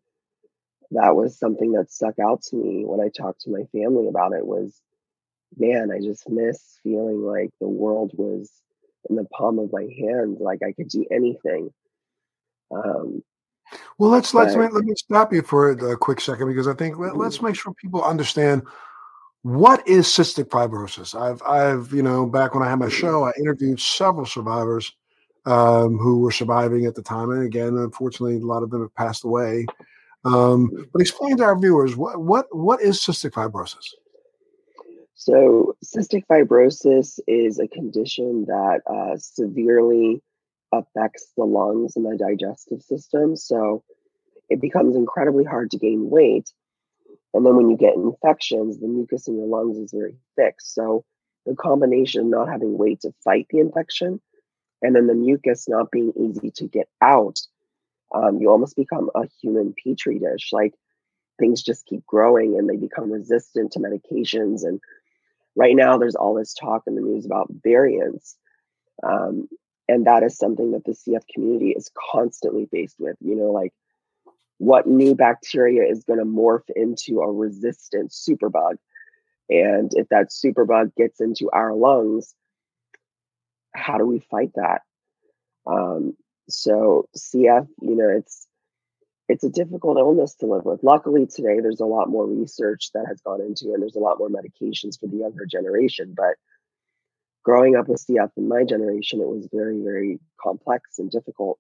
that 0.92 1.16
was 1.16 1.38
something 1.38 1.74
that 1.74 1.92
stuck 1.92 2.20
out 2.20 2.42
to 2.44 2.56
me 2.56 2.86
when 2.86 3.00
I 3.00 3.10
talked 3.10 3.42
to 3.42 3.52
my 3.52 3.64
family 3.72 4.08
about 4.08 4.34
it 4.34 4.46
was, 4.46 4.80
man, 5.58 5.92
I 5.92 6.00
just 6.00 6.30
miss 6.30 6.80
feeling 6.84 7.22
like 7.22 7.50
the 7.60 7.68
world 7.68 8.12
was 8.16 8.50
in 9.10 9.16
the 9.16 9.26
palm 9.26 9.60
of 9.60 9.72
my 9.72 9.88
hand. 10.00 10.38
Like 10.40 10.62
I 10.64 10.72
could 10.72 10.90
do 10.90 11.06
anything. 11.12 11.72
Um, 12.72 13.24
well, 13.98 14.10
let's 14.10 14.34
let's 14.34 14.56
let 14.56 14.74
me 14.74 14.96
stop 14.96 15.34
you 15.34 15.42
for 15.42 15.72
a 15.72 15.98
quick 15.98 16.20
second 16.20 16.48
because 16.48 16.68
I 16.68 16.74
think 16.74 16.98
let, 16.98 17.14
us 17.14 17.38
mm-hmm. 17.38 17.48
make 17.48 17.56
sure 17.56 17.74
people 17.74 18.04
understand 18.04 18.64
what 19.44 19.88
is 19.88 20.08
cystic 20.08 20.46
fibrosis. 20.46 21.20
I've 21.20 21.42
I've 21.44 21.94
you 21.94 22.04
know 22.04 22.26
back 22.26 22.54
when 22.54 22.64
I 22.64 22.70
had 22.70 22.80
my 22.80 22.90
show, 22.90 23.24
I 23.24 23.32
interviewed 23.40 23.80
several 23.80 24.26
survivors 24.26 24.94
um, 25.46 25.98
who 25.98 26.20
were 26.20 26.32
surviving 26.32 26.86
at 26.86 26.96
the 26.96 27.02
time, 27.02 27.32
and 27.32 27.44
again, 27.44 27.78
unfortunately, 27.78 28.38
a 28.38 28.40
lot 28.40 28.64
of 28.64 28.70
them 28.70 28.82
have 28.82 28.96
passed 28.96 29.24
away. 29.24 29.66
Um, 30.24 30.68
mm-hmm. 30.68 30.84
but 30.94 31.02
explain 31.02 31.38
to 31.38 31.44
our 31.44 31.58
viewers 31.58 31.96
what 31.96 32.20
what 32.22 32.54
what 32.56 32.82
is 32.82 33.00
cystic 33.00 33.32
fibrosis. 33.32 33.88
So, 35.22 35.76
cystic 35.86 36.26
fibrosis 36.26 37.20
is 37.28 37.60
a 37.60 37.68
condition 37.68 38.46
that 38.48 38.82
uh, 38.88 39.18
severely 39.18 40.20
affects 40.72 41.32
the 41.38 41.44
lungs 41.44 41.96
and 41.96 42.08
the 42.08 42.18
digestive 42.18 42.82
system. 42.82 43.36
So, 43.36 43.84
it 44.50 44.60
becomes 44.60 44.96
incredibly 44.96 45.44
hard 45.44 45.70
to 45.72 45.78
gain 45.78 46.10
weight. 46.10 46.52
And 47.36 47.46
then, 47.46 47.56
when 47.56 47.70
you 47.70 47.78
get 47.78 47.94
infections, 47.94 48.80
the 48.80 48.88
mucus 48.88 49.28
in 49.28 49.38
your 49.38 49.46
lungs 49.46 49.78
is 49.78 49.92
very 49.92 50.16
thick. 50.36 50.56
So, 50.60 51.06
the 51.46 51.54
combination 51.54 52.22
of 52.22 52.28
not 52.28 52.50
having 52.50 52.76
weight 52.76 53.02
to 53.02 53.14
fight 53.24 53.46
the 53.52 53.60
infection 53.60 54.20
and 54.82 54.96
then 54.96 55.06
the 55.06 55.14
mucus 55.14 55.70
not 55.70 55.92
being 55.92 56.14
easy 56.20 56.50
to 56.56 56.68
get 56.68 56.90
out, 57.00 57.40
um, 58.12 58.40
you 58.42 58.50
almost 58.50 58.76
become 58.76 59.12
a 59.14 59.28
human 59.40 59.76
petri 59.84 60.18
dish. 60.18 60.50
Like 60.52 60.74
things 61.38 61.62
just 61.62 61.86
keep 61.86 62.08
growing 62.08 62.58
and 62.58 62.68
they 62.68 62.76
become 62.76 63.12
resistant 63.12 63.74
to 63.74 63.80
medications 63.80 64.64
and 64.64 64.82
right 65.56 65.76
now 65.76 65.98
there's 65.98 66.16
all 66.16 66.34
this 66.34 66.54
talk 66.54 66.84
in 66.88 66.96
the 66.96 67.02
news 67.02 67.26
about 67.26 67.48
variants 67.64 68.38
um, 69.04 69.48
and 69.88 70.06
that 70.06 70.24
is 70.24 70.38
something 70.38 70.72
that 70.72 70.84
the 70.86 70.92
cf 70.92 71.22
community 71.34 71.72
is 71.72 71.92
constantly 72.12 72.66
faced 72.66 72.96
with 73.00 73.16
you 73.22 73.36
know 73.36 73.52
like 73.52 73.74
what 74.58 74.86
new 74.86 75.16
bacteria 75.16 75.90
is 75.90 76.04
going 76.04 76.20
to 76.20 76.26
morph 76.26 76.70
into 76.76 77.22
a 77.22 77.32
resistant 77.32 78.12
superbug? 78.12 78.76
And 79.50 79.90
if 79.96 80.08
that 80.10 80.30
superbug 80.30 80.94
gets 80.96 81.20
into 81.20 81.50
our 81.52 81.74
lungs 81.74 82.36
how 83.74 83.98
do 83.98 84.06
we 84.06 84.20
fight 84.20 84.52
that? 84.56 84.82
Um, 85.66 86.16
so 86.50 87.08
cf 87.16 87.68
you 87.82 87.96
know 87.96 88.10
it's 88.10 88.48
it's 89.32 89.46
a 89.46 89.50
difficult 89.50 89.98
illness 89.98 90.36
to 90.36 90.46
live 90.46 90.66
with. 90.66 90.84
Luckily, 90.84 91.26
today 91.26 91.62
there's 91.62 91.80
a 91.80 91.86
lot 91.86 92.10
more 92.10 92.28
research 92.28 92.90
that 92.94 93.06
has 93.08 93.22
gone 93.22 93.40
into 93.40 93.70
it, 93.70 93.76
and 93.76 93.82
there's 93.82 93.96
a 93.96 94.00
lot 94.00 94.20
more 94.20 94.28
medications 94.28 95.00
for 95.00 95.08
the 95.08 95.16
younger 95.16 95.46
generation. 95.46 96.14
But 96.16 96.36
growing 97.44 97.78
up 97.78 97.88
with 97.88 98.06
CF 98.06 98.30
in 98.36 98.50
my 98.50 98.66
generation, 98.66 99.22
it 99.22 99.28
was 99.28 99.48
very, 99.54 99.82
very 99.82 100.20
complex 100.38 101.00
and 101.00 101.10
difficult. 101.10 101.60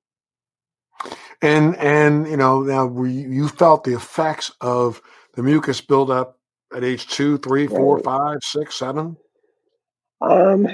And 1.42 1.78
and 1.78 2.28
you 2.28 2.36
know 2.36 2.62
now 2.62 2.86
we, 2.88 3.14
you 3.14 3.48
felt 3.48 3.86
the 3.86 3.96
effects 3.96 4.52
of 4.60 5.02
the 5.36 5.42
mucus 5.42 5.80
buildup 5.80 6.38
at 6.76 6.84
age 6.84 7.08
two, 7.08 7.38
three, 7.38 7.68
four, 7.68 7.96
right. 7.96 8.04
five, 8.04 8.40
six, 8.42 8.76
seven. 8.76 9.16
Um, 10.20 10.68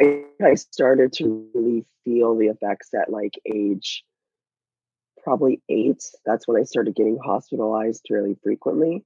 I 0.00 0.24
I 0.40 0.54
started 0.54 1.12
to 1.14 1.50
really 1.52 1.84
feel 2.04 2.38
the 2.38 2.46
effects 2.46 2.94
at 2.94 3.10
like 3.10 3.34
age 3.44 4.04
probably 5.22 5.60
eight. 5.68 6.02
That's 6.24 6.46
when 6.46 6.60
I 6.60 6.64
started 6.64 6.94
getting 6.94 7.18
hospitalized 7.18 8.06
really 8.10 8.36
frequently. 8.42 9.04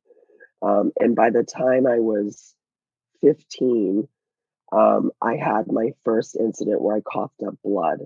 Um, 0.63 0.93
and 0.99 1.15
by 1.15 1.31
the 1.31 1.43
time 1.43 1.87
I 1.87 1.99
was 1.99 2.55
15, 3.21 4.09
um, 4.73 5.11
I 5.21 5.37
had 5.37 5.71
my 5.71 5.93
first 6.05 6.37
incident 6.37 6.81
where 6.81 6.97
I 6.97 7.01
coughed 7.01 7.43
up 7.47 7.57
blood. 7.63 8.01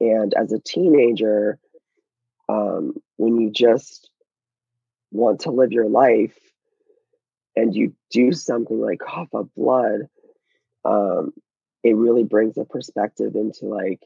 And 0.00 0.34
as 0.34 0.52
a 0.52 0.58
teenager, 0.58 1.58
um, 2.48 2.94
when 3.16 3.40
you 3.40 3.50
just 3.50 4.10
want 5.10 5.40
to 5.40 5.50
live 5.50 5.72
your 5.72 5.88
life 5.88 6.36
and 7.56 7.74
you 7.74 7.94
do 8.10 8.32
something 8.32 8.80
like 8.80 8.98
cough 8.98 9.32
up 9.34 9.46
blood, 9.56 10.08
um, 10.84 11.32
it 11.82 11.96
really 11.96 12.24
brings 12.24 12.58
a 12.58 12.64
perspective 12.64 13.36
into 13.36 13.66
like, 13.66 14.00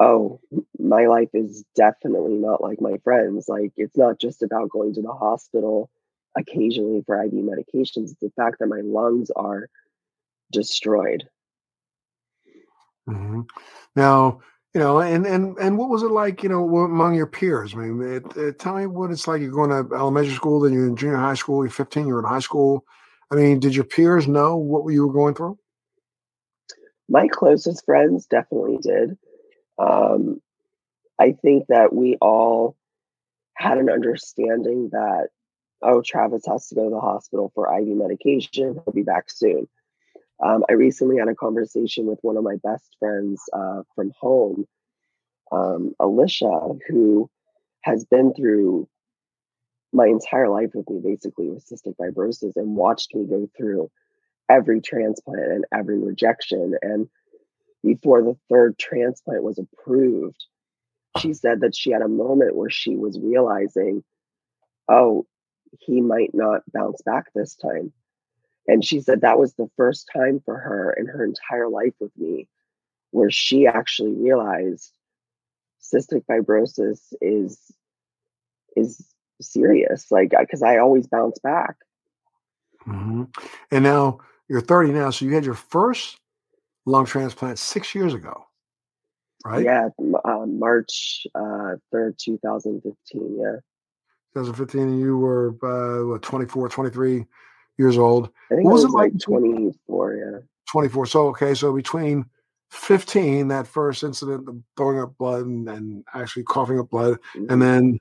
oh, 0.00 0.40
my 0.78 1.06
life 1.06 1.28
is 1.34 1.62
definitely 1.76 2.32
not 2.32 2.62
like 2.62 2.80
my 2.80 2.96
friends. 3.04 3.48
Like, 3.48 3.72
it's 3.76 3.96
not 3.96 4.18
just 4.18 4.42
about 4.42 4.70
going 4.70 4.94
to 4.94 5.02
the 5.02 5.12
hospital 5.12 5.90
occasionally 6.36 7.02
for 7.06 7.22
IV 7.22 7.32
medications. 7.32 8.10
It's 8.10 8.20
the 8.20 8.32
fact 8.34 8.56
that 8.60 8.68
my 8.68 8.80
lungs 8.80 9.30
are 9.36 9.68
destroyed. 10.50 11.24
Mm-hmm. 13.08 13.42
Now, 13.94 14.40
you 14.74 14.80
know, 14.80 15.00
and 15.00 15.26
and 15.26 15.58
and 15.58 15.76
what 15.76 15.90
was 15.90 16.02
it 16.02 16.12
like, 16.12 16.42
you 16.42 16.48
know, 16.48 16.64
among 16.78 17.14
your 17.14 17.26
peers? 17.26 17.74
I 17.74 17.78
mean, 17.78 18.02
it, 18.02 18.36
it, 18.36 18.58
tell 18.58 18.76
me 18.76 18.86
what 18.86 19.10
it's 19.10 19.26
like. 19.26 19.42
You're 19.42 19.50
going 19.50 19.70
to 19.70 19.94
elementary 19.94 20.34
school, 20.34 20.60
then 20.60 20.72
you're 20.72 20.86
in 20.86 20.96
junior 20.96 21.16
high 21.16 21.34
school. 21.34 21.64
You're 21.64 21.72
15. 21.72 22.06
You're 22.06 22.20
in 22.20 22.24
high 22.24 22.38
school. 22.38 22.84
I 23.32 23.34
mean, 23.34 23.60
did 23.60 23.74
your 23.74 23.84
peers 23.84 24.28
know 24.28 24.56
what 24.56 24.88
you 24.92 25.06
were 25.06 25.12
going 25.12 25.34
through? 25.34 25.58
My 27.08 27.26
closest 27.28 27.84
friends 27.84 28.26
definitely 28.26 28.78
did. 28.80 29.18
Um, 29.80 30.40
I 31.18 31.32
think 31.32 31.66
that 31.68 31.92
we 31.92 32.16
all 32.20 32.76
had 33.54 33.78
an 33.78 33.90
understanding 33.90 34.90
that, 34.92 35.28
oh, 35.82 36.02
Travis 36.02 36.44
has 36.46 36.68
to 36.68 36.74
go 36.74 36.84
to 36.84 36.90
the 36.90 37.00
hospital 37.00 37.50
for 37.54 37.74
IV 37.74 37.88
medication. 37.88 38.74
He'll 38.74 38.94
be 38.94 39.02
back 39.02 39.30
soon. 39.30 39.68
Um, 40.42 40.64
I 40.68 40.72
recently 40.74 41.18
had 41.18 41.28
a 41.28 41.34
conversation 41.34 42.06
with 42.06 42.18
one 42.22 42.36
of 42.36 42.44
my 42.44 42.56
best 42.62 42.96
friends 42.98 43.42
uh, 43.52 43.82
from 43.94 44.12
home, 44.18 44.66
um, 45.52 45.94
Alicia, 46.00 46.78
who 46.88 47.28
has 47.82 48.04
been 48.04 48.32
through 48.34 48.88
my 49.92 50.06
entire 50.06 50.48
life 50.48 50.70
with 50.74 50.88
me 50.88 51.00
basically 51.02 51.48
with 51.50 51.66
cystic 51.66 51.96
fibrosis 51.96 52.56
and 52.56 52.76
watched 52.76 53.14
me 53.14 53.26
go 53.26 53.48
through 53.56 53.90
every 54.48 54.80
transplant 54.80 55.52
and 55.52 55.64
every 55.72 55.98
rejection. 55.98 56.74
And 56.80 57.08
before 57.82 58.22
the 58.22 58.36
third 58.48 58.78
transplant 58.78 59.42
was 59.42 59.58
approved, 59.58 60.44
she 61.18 61.32
said 61.32 61.60
that 61.60 61.74
she 61.74 61.90
had 61.90 62.02
a 62.02 62.08
moment 62.08 62.56
where 62.56 62.70
she 62.70 62.96
was 62.96 63.18
realizing, 63.18 64.04
oh, 64.88 65.26
he 65.78 66.00
might 66.00 66.34
not 66.34 66.62
bounce 66.72 67.00
back 67.02 67.26
this 67.34 67.54
time. 67.54 67.92
And 68.66 68.84
she 68.84 69.00
said 69.00 69.22
that 69.22 69.38
was 69.38 69.54
the 69.54 69.70
first 69.76 70.08
time 70.12 70.40
for 70.44 70.56
her 70.56 70.92
in 70.92 71.06
her 71.06 71.24
entire 71.24 71.68
life 71.68 71.94
with 71.98 72.12
me 72.16 72.46
where 73.10 73.30
she 73.30 73.66
actually 73.66 74.12
realized 74.12 74.92
cystic 75.82 76.24
fibrosis 76.26 77.00
is 77.20 77.58
is 78.76 79.04
serious 79.40 80.10
like 80.10 80.32
because 80.38 80.62
i 80.62 80.76
always 80.76 81.06
bounce 81.06 81.38
back 81.38 81.76
mm-hmm. 82.86 83.24
and 83.70 83.84
now 83.84 84.18
you're 84.48 84.60
30 84.60 84.92
now 84.92 85.10
so 85.10 85.24
you 85.24 85.34
had 85.34 85.44
your 85.44 85.54
first 85.54 86.18
lung 86.86 87.06
transplant 87.06 87.58
six 87.58 87.94
years 87.94 88.14
ago, 88.14 88.46
right? 89.44 89.64
Yeah, 89.64 89.88
uh, 90.24 90.46
March 90.46 91.26
uh, 91.34 91.76
3rd, 91.92 92.18
2015. 92.18 93.38
Yeah. 93.38 93.56
2015, 94.34 94.98
you 95.00 95.16
were 95.16 95.56
uh, 95.62 96.06
what, 96.06 96.22
24, 96.22 96.68
23 96.68 97.26
years 97.78 97.98
old. 97.98 98.30
I 98.50 98.54
think 98.54 98.64
what 98.64 98.74
was, 98.74 98.84
it 98.84 98.90
like? 98.90 99.18
24, 99.18 100.14
yeah. 100.14 100.38
24. 100.70 101.06
So, 101.06 101.26
okay, 101.28 101.54
so 101.54 101.72
between 101.72 102.24
15, 102.70 103.48
that 103.48 103.66
first 103.66 104.04
incident, 104.04 104.46
the 104.46 104.62
throwing 104.76 105.00
up 105.00 105.16
blood 105.18 105.46
and, 105.46 105.68
and 105.68 106.04
actually 106.14 106.44
coughing 106.44 106.78
up 106.78 106.90
blood, 106.90 107.18
mm-hmm. 107.34 107.46
and 107.50 107.60
then, 107.60 107.98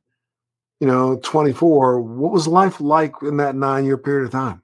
you 0.80 0.88
know, 0.88 1.20
24, 1.24 2.02
what 2.02 2.32
was 2.32 2.48
life 2.48 2.80
like 2.80 3.14
in 3.24 3.38
that 3.38 3.56
nine 3.56 3.86
year 3.86 3.98
period 3.98 4.26
of 4.26 4.32
time? 4.32 4.62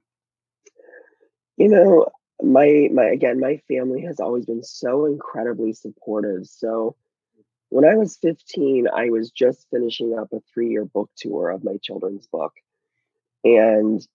You 1.57 1.69
know, 1.69 2.05
my 2.41 2.89
my 2.93 3.05
again 3.05 3.39
my 3.39 3.61
family 3.67 4.01
has 4.01 4.19
always 4.19 4.45
been 4.45 4.63
so 4.63 5.05
incredibly 5.05 5.73
supportive. 5.73 6.45
So 6.45 6.95
when 7.69 7.85
i 7.85 7.95
was 7.95 8.17
15 8.17 8.87
i 8.87 9.09
was 9.09 9.31
just 9.31 9.67
finishing 9.71 10.17
up 10.17 10.29
a 10.33 10.39
three 10.53 10.69
year 10.69 10.85
book 10.85 11.09
tour 11.17 11.49
of 11.49 11.63
my 11.63 11.77
children's 11.81 12.27
book. 12.27 12.53
And 13.43 14.05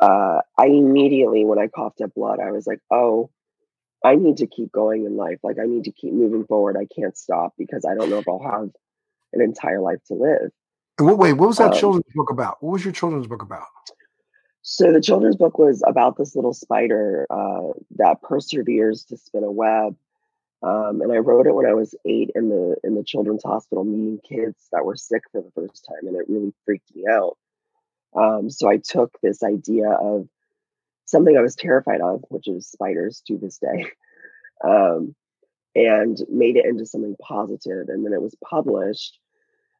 uh, 0.00 0.40
i 0.58 0.66
immediately 0.66 1.44
when 1.44 1.58
i 1.58 1.68
coughed 1.68 2.00
up 2.00 2.14
blood 2.14 2.40
i 2.40 2.50
was 2.50 2.66
like 2.66 2.80
oh 2.90 3.30
i 4.04 4.16
need 4.16 4.38
to 4.38 4.46
keep 4.46 4.72
going 4.72 5.04
in 5.06 5.16
life. 5.16 5.38
Like 5.42 5.58
i 5.58 5.66
need 5.66 5.84
to 5.84 5.92
keep 5.92 6.12
moving 6.12 6.44
forward. 6.44 6.76
I 6.76 6.86
can't 6.94 7.16
stop 7.16 7.54
because 7.56 7.84
i 7.84 7.94
don't 7.94 8.10
know 8.10 8.18
if 8.18 8.28
i'll 8.28 8.42
have 8.42 8.70
an 9.32 9.40
entire 9.40 9.80
life 9.80 10.02
to 10.08 10.14
live. 10.14 10.50
And 10.98 11.06
what 11.08 11.18
wait 11.18 11.32
what 11.32 11.48
was 11.48 11.58
that 11.58 11.72
um, 11.72 11.78
children's 11.78 12.12
book 12.14 12.30
about? 12.30 12.62
What 12.62 12.72
was 12.72 12.84
your 12.84 12.92
children's 12.92 13.26
book 13.26 13.42
about 13.42 13.66
so 14.62 14.92
the 14.92 15.00
children's 15.00 15.36
book 15.36 15.58
was 15.58 15.82
about 15.84 16.16
this 16.16 16.36
little 16.36 16.54
spider 16.54 17.26
uh, 17.28 17.72
that 17.96 18.22
perseveres 18.22 19.04
to 19.04 19.16
spin 19.16 19.42
a 19.42 19.50
web. 19.50 19.96
Um, 20.62 21.02
and 21.02 21.12
I 21.12 21.16
wrote 21.16 21.48
it 21.48 21.54
when 21.54 21.66
I 21.66 21.74
was 21.74 21.96
eight 22.04 22.30
in 22.36 22.48
the 22.48 22.76
in 22.84 22.94
the 22.94 23.02
children's 23.02 23.42
hospital, 23.42 23.82
meeting 23.82 24.20
kids 24.26 24.68
that 24.70 24.84
were 24.84 24.94
sick 24.94 25.22
for 25.32 25.42
the 25.42 25.50
first 25.50 25.84
time, 25.84 26.06
and 26.06 26.16
it 26.16 26.28
really 26.28 26.54
freaked 26.64 26.94
me 26.94 27.04
out. 27.10 27.36
Um, 28.14 28.48
so 28.48 28.68
I 28.68 28.76
took 28.76 29.18
this 29.20 29.42
idea 29.42 29.90
of 29.90 30.28
something 31.06 31.36
I 31.36 31.42
was 31.42 31.56
terrified 31.56 32.00
of, 32.00 32.24
which 32.28 32.46
is 32.46 32.68
spiders 32.68 33.22
to 33.26 33.38
this 33.38 33.58
day, 33.58 33.86
um, 34.64 35.16
and 35.74 36.16
made 36.30 36.56
it 36.56 36.66
into 36.66 36.86
something 36.86 37.16
positive. 37.20 37.88
And 37.88 38.06
then 38.06 38.12
it 38.12 38.22
was 38.22 38.36
published 38.48 39.18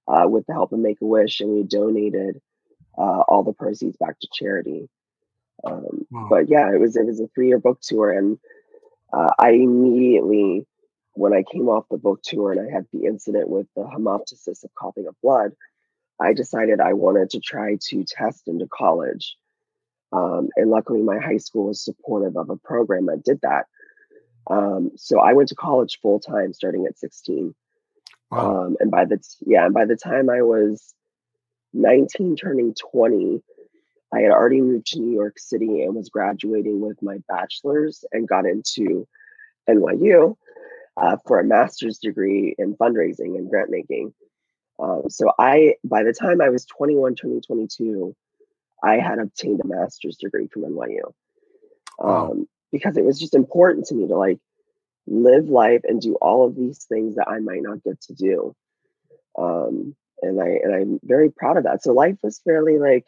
uh, 0.08 0.26
with 0.28 0.44
the 0.46 0.54
help 0.54 0.72
of 0.72 0.80
Make 0.80 1.00
a 1.00 1.06
Wish, 1.06 1.40
and 1.40 1.50
we 1.50 1.62
donated 1.62 2.40
uh, 2.96 3.22
all 3.28 3.42
the 3.42 3.52
proceeds 3.52 3.96
back 3.96 4.18
to 4.20 4.28
charity. 4.32 4.88
Um, 5.64 6.06
wow. 6.10 6.26
But 6.28 6.48
yeah, 6.48 6.72
it 6.72 6.80
was 6.80 6.96
it 6.96 7.06
was 7.06 7.20
a 7.20 7.28
three 7.34 7.48
year 7.48 7.58
book 7.58 7.80
tour, 7.80 8.10
and 8.10 8.38
uh, 9.12 9.30
I 9.38 9.50
immediately, 9.50 10.66
when 11.14 11.32
I 11.32 11.44
came 11.50 11.68
off 11.68 11.84
the 11.90 11.98
book 11.98 12.20
tour 12.22 12.52
and 12.52 12.60
I 12.60 12.72
had 12.72 12.86
the 12.92 13.06
incident 13.06 13.48
with 13.48 13.66
the 13.76 13.82
hemoptysis 13.82 14.64
of 14.64 14.74
coughing 14.74 15.06
up 15.06 15.16
blood, 15.22 15.52
I 16.20 16.32
decided 16.32 16.80
I 16.80 16.94
wanted 16.94 17.30
to 17.30 17.40
try 17.40 17.76
to 17.88 18.04
test 18.04 18.48
into 18.48 18.66
college. 18.66 19.36
Um, 20.12 20.48
and 20.56 20.70
luckily, 20.70 21.02
my 21.02 21.18
high 21.18 21.38
school 21.38 21.68
was 21.68 21.84
supportive 21.84 22.36
of 22.36 22.50
a 22.50 22.56
program 22.56 23.06
that 23.06 23.24
did 23.24 23.40
that. 23.42 23.66
Um, 24.50 24.90
so 24.96 25.20
I 25.20 25.32
went 25.32 25.48
to 25.50 25.54
college 25.54 25.98
full 26.02 26.20
time 26.20 26.52
starting 26.52 26.86
at 26.86 26.98
16. 26.98 27.54
Wow. 28.30 28.64
Um, 28.64 28.76
and 28.80 28.90
by 28.90 29.04
the 29.04 29.18
t- 29.18 29.46
yeah, 29.46 29.64
and 29.64 29.74
by 29.74 29.84
the 29.84 29.96
time 29.96 30.28
I 30.28 30.42
was 30.42 30.94
19, 31.72 32.36
turning 32.36 32.74
20, 32.74 33.42
I 34.12 34.20
had 34.20 34.30
already 34.30 34.60
moved 34.60 34.86
to 34.88 35.00
New 35.00 35.12
York 35.12 35.38
City 35.38 35.82
and 35.82 35.94
was 35.94 36.10
graduating 36.10 36.80
with 36.80 37.00
my 37.02 37.18
bachelor's 37.28 38.04
and 38.12 38.28
got 38.28 38.44
into 38.44 39.06
NYU 39.68 40.36
uh, 40.96 41.16
for 41.26 41.40
a 41.40 41.44
master's 41.44 41.98
degree 41.98 42.54
in 42.58 42.76
fundraising 42.76 43.36
and 43.36 43.48
grant 43.48 43.70
making. 43.70 44.12
Um, 44.78 45.04
so 45.08 45.32
I, 45.38 45.74
by 45.84 46.02
the 46.02 46.12
time 46.12 46.40
I 46.40 46.50
was 46.50 46.66
21, 46.66 47.14
turning 47.14 47.40
22, 47.40 48.14
I 48.82 48.98
had 48.98 49.18
obtained 49.18 49.60
a 49.62 49.66
master's 49.66 50.16
degree 50.16 50.48
from 50.48 50.62
NYU. 50.62 51.04
Um, 52.02 52.08
wow. 52.08 52.36
Because 52.70 52.96
it 52.96 53.04
was 53.04 53.18
just 53.18 53.34
important 53.34 53.86
to 53.86 53.94
me 53.94 54.08
to 54.08 54.16
like 54.16 54.38
live 55.06 55.48
life 55.48 55.82
and 55.84 56.00
do 56.00 56.14
all 56.16 56.46
of 56.46 56.56
these 56.56 56.84
things 56.84 57.16
that 57.16 57.28
I 57.28 57.38
might 57.38 57.62
not 57.62 57.82
get 57.82 58.00
to 58.02 58.14
do. 58.14 58.54
Um, 59.38 59.94
and 60.22 60.40
I 60.40 60.48
and 60.62 60.74
I'm 60.74 61.00
very 61.02 61.30
proud 61.30 61.56
of 61.56 61.64
that. 61.64 61.82
So 61.82 61.92
life 61.92 62.16
was 62.22 62.40
fairly 62.44 62.78
like 62.78 63.04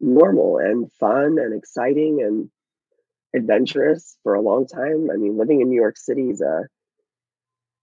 normal 0.00 0.58
and 0.58 0.90
fun 0.92 1.38
and 1.38 1.54
exciting 1.54 2.22
and 2.22 2.50
adventurous 3.34 4.16
for 4.22 4.34
a 4.34 4.40
long 4.40 4.66
time. 4.66 5.10
I 5.12 5.16
mean, 5.16 5.36
living 5.36 5.60
in 5.60 5.68
New 5.68 5.80
York 5.80 5.96
City 5.96 6.30
is 6.30 6.40
a 6.40 6.66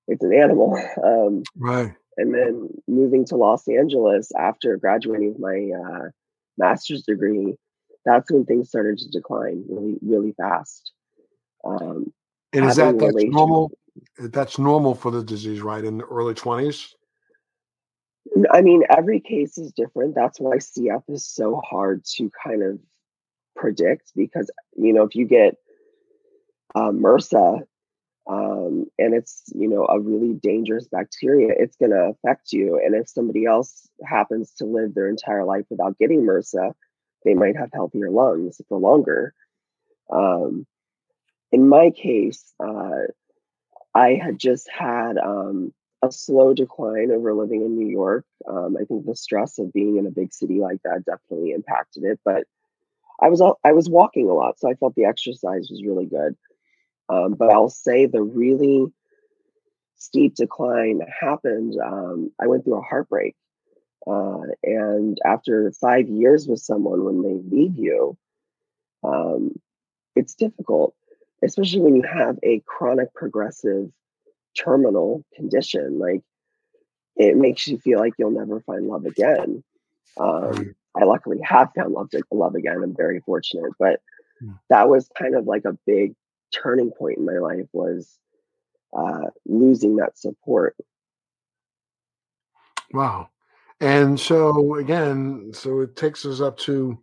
it's 0.07 0.23
an 0.23 0.33
animal. 0.33 0.79
Um, 1.03 1.43
right. 1.55 1.93
And 2.17 2.33
then 2.33 2.69
moving 2.87 3.25
to 3.25 3.35
Los 3.35 3.67
Angeles 3.67 4.31
after 4.37 4.75
graduating 4.77 5.33
with 5.33 5.39
my 5.39 5.69
uh, 5.77 6.09
master's 6.57 7.03
degree, 7.03 7.55
that's 8.03 8.31
when 8.31 8.45
things 8.45 8.69
started 8.69 8.97
to 8.97 9.09
decline 9.09 9.63
really, 9.69 9.97
really 10.01 10.33
fast. 10.33 10.91
Um, 11.63 12.11
and 12.53 12.65
is 12.65 12.77
that 12.77 12.97
that's 12.97 13.23
normal? 13.25 13.71
That's 14.17 14.57
normal 14.57 14.95
for 14.95 15.11
the 15.11 15.23
disease, 15.23 15.61
right? 15.61 15.83
In 15.83 15.99
the 15.99 16.05
early 16.05 16.33
twenties. 16.33 16.95
I 18.51 18.61
mean, 18.61 18.83
every 18.89 19.19
case 19.19 19.57
is 19.57 19.71
different. 19.71 20.15
That's 20.15 20.39
why 20.39 20.57
CF 20.57 21.03
is 21.09 21.25
so 21.25 21.61
hard 21.63 22.03
to 22.15 22.31
kind 22.43 22.63
of 22.63 22.79
predict 23.55 24.11
because 24.15 24.51
you 24.75 24.93
know 24.93 25.03
if 25.03 25.15
you 25.15 25.25
get 25.25 25.55
uh, 26.75 26.91
MRSA 26.91 27.63
um, 28.29 28.85
and 28.99 29.13
it's 29.13 29.43
you 29.55 29.67
know 29.67 29.85
a 29.85 29.99
really 29.99 30.33
dangerous 30.33 30.87
bacteria, 30.87 31.53
it's 31.57 31.77
going 31.77 31.91
to 31.91 32.11
affect 32.11 32.51
you. 32.51 32.81
And 32.83 32.95
if 32.95 33.09
somebody 33.09 33.45
else 33.45 33.89
happens 34.05 34.53
to 34.55 34.65
live 34.65 34.93
their 34.93 35.09
entire 35.09 35.45
life 35.45 35.65
without 35.69 35.97
getting 35.97 36.21
MRSA, 36.21 36.73
they 37.23 37.33
might 37.33 37.57
have 37.57 37.69
healthier 37.73 38.09
lungs 38.09 38.59
for 38.67 38.79
longer. 38.79 39.33
Um, 40.11 40.65
in 41.51 41.67
my 41.67 41.91
case, 41.91 42.53
uh, 42.59 43.07
I 43.95 44.19
had 44.21 44.37
just 44.37 44.69
had 44.69 45.17
um, 45.17 45.73
a 46.03 46.11
slow 46.11 46.53
decline 46.53 47.11
over 47.11 47.33
living 47.33 47.61
in 47.63 47.77
New 47.77 47.87
York. 47.87 48.25
Um, 48.47 48.77
I 48.79 48.85
think 48.85 49.05
the 49.05 49.15
stress 49.15 49.57
of 49.59 49.73
being 49.73 49.97
in 49.97 50.05
a 50.05 50.11
big 50.11 50.33
city 50.33 50.59
like 50.59 50.81
that 50.83 51.05
definitely 51.05 51.51
impacted 51.51 52.03
it. 52.03 52.19
But 52.23 52.45
I 53.19 53.29
was 53.29 53.41
I 53.63 53.71
was 53.71 53.89
walking 53.89 54.29
a 54.29 54.33
lot, 54.33 54.59
so 54.59 54.69
I 54.69 54.75
felt 54.75 54.95
the 54.95 55.05
exercise 55.05 55.69
was 55.69 55.83
really 55.85 56.05
good. 56.05 56.35
Um, 57.09 57.33
but 57.33 57.49
I'll 57.49 57.69
say 57.69 58.05
the 58.05 58.21
really 58.21 58.85
steep 59.95 60.35
decline 60.35 61.01
happened. 61.19 61.75
Um, 61.83 62.31
I 62.41 62.47
went 62.47 62.63
through 62.63 62.77
a 62.77 62.81
heartbreak, 62.81 63.35
uh, 64.05 64.41
and 64.63 65.17
after 65.25 65.71
five 65.71 66.07
years 66.09 66.47
with 66.47 66.59
someone, 66.59 67.03
when 67.03 67.21
they 67.23 67.55
leave 67.55 67.77
you, 67.77 68.17
um, 69.03 69.59
it's 70.15 70.35
difficult 70.35 70.93
especially 71.43 71.81
when 71.81 71.95
you 71.95 72.03
have 72.03 72.37
a 72.43 72.61
chronic 72.65 73.13
progressive 73.13 73.89
terminal 74.57 75.23
condition 75.35 75.99
like 75.99 76.21
it 77.15 77.35
makes 77.35 77.67
you 77.67 77.77
feel 77.77 77.99
like 77.99 78.13
you'll 78.17 78.31
never 78.31 78.61
find 78.61 78.87
love 78.87 79.05
again. 79.05 79.63
Um, 80.19 80.75
i 80.95 81.03
luckily 81.03 81.39
have 81.43 81.69
found 81.75 81.93
love, 81.93 82.09
to, 82.09 82.23
love 82.31 82.55
again 82.55 82.81
i'm 82.83 82.95
very 82.95 83.19
fortunate 83.19 83.71
but 83.77 84.01
hmm. 84.39 84.53
that 84.69 84.89
was 84.89 85.09
kind 85.17 85.35
of 85.35 85.45
like 85.45 85.65
a 85.65 85.77
big 85.85 86.15
turning 86.51 86.91
point 86.91 87.17
in 87.17 87.25
my 87.25 87.37
life 87.37 87.67
was 87.73 88.17
uh, 88.97 89.27
losing 89.45 89.97
that 89.97 90.17
support. 90.17 90.75
Wow. 92.93 93.29
And 93.79 94.19
so 94.19 94.75
again 94.75 95.51
so 95.53 95.81
it 95.81 95.95
takes 95.95 96.25
us 96.25 96.41
up 96.41 96.57
to 96.59 96.97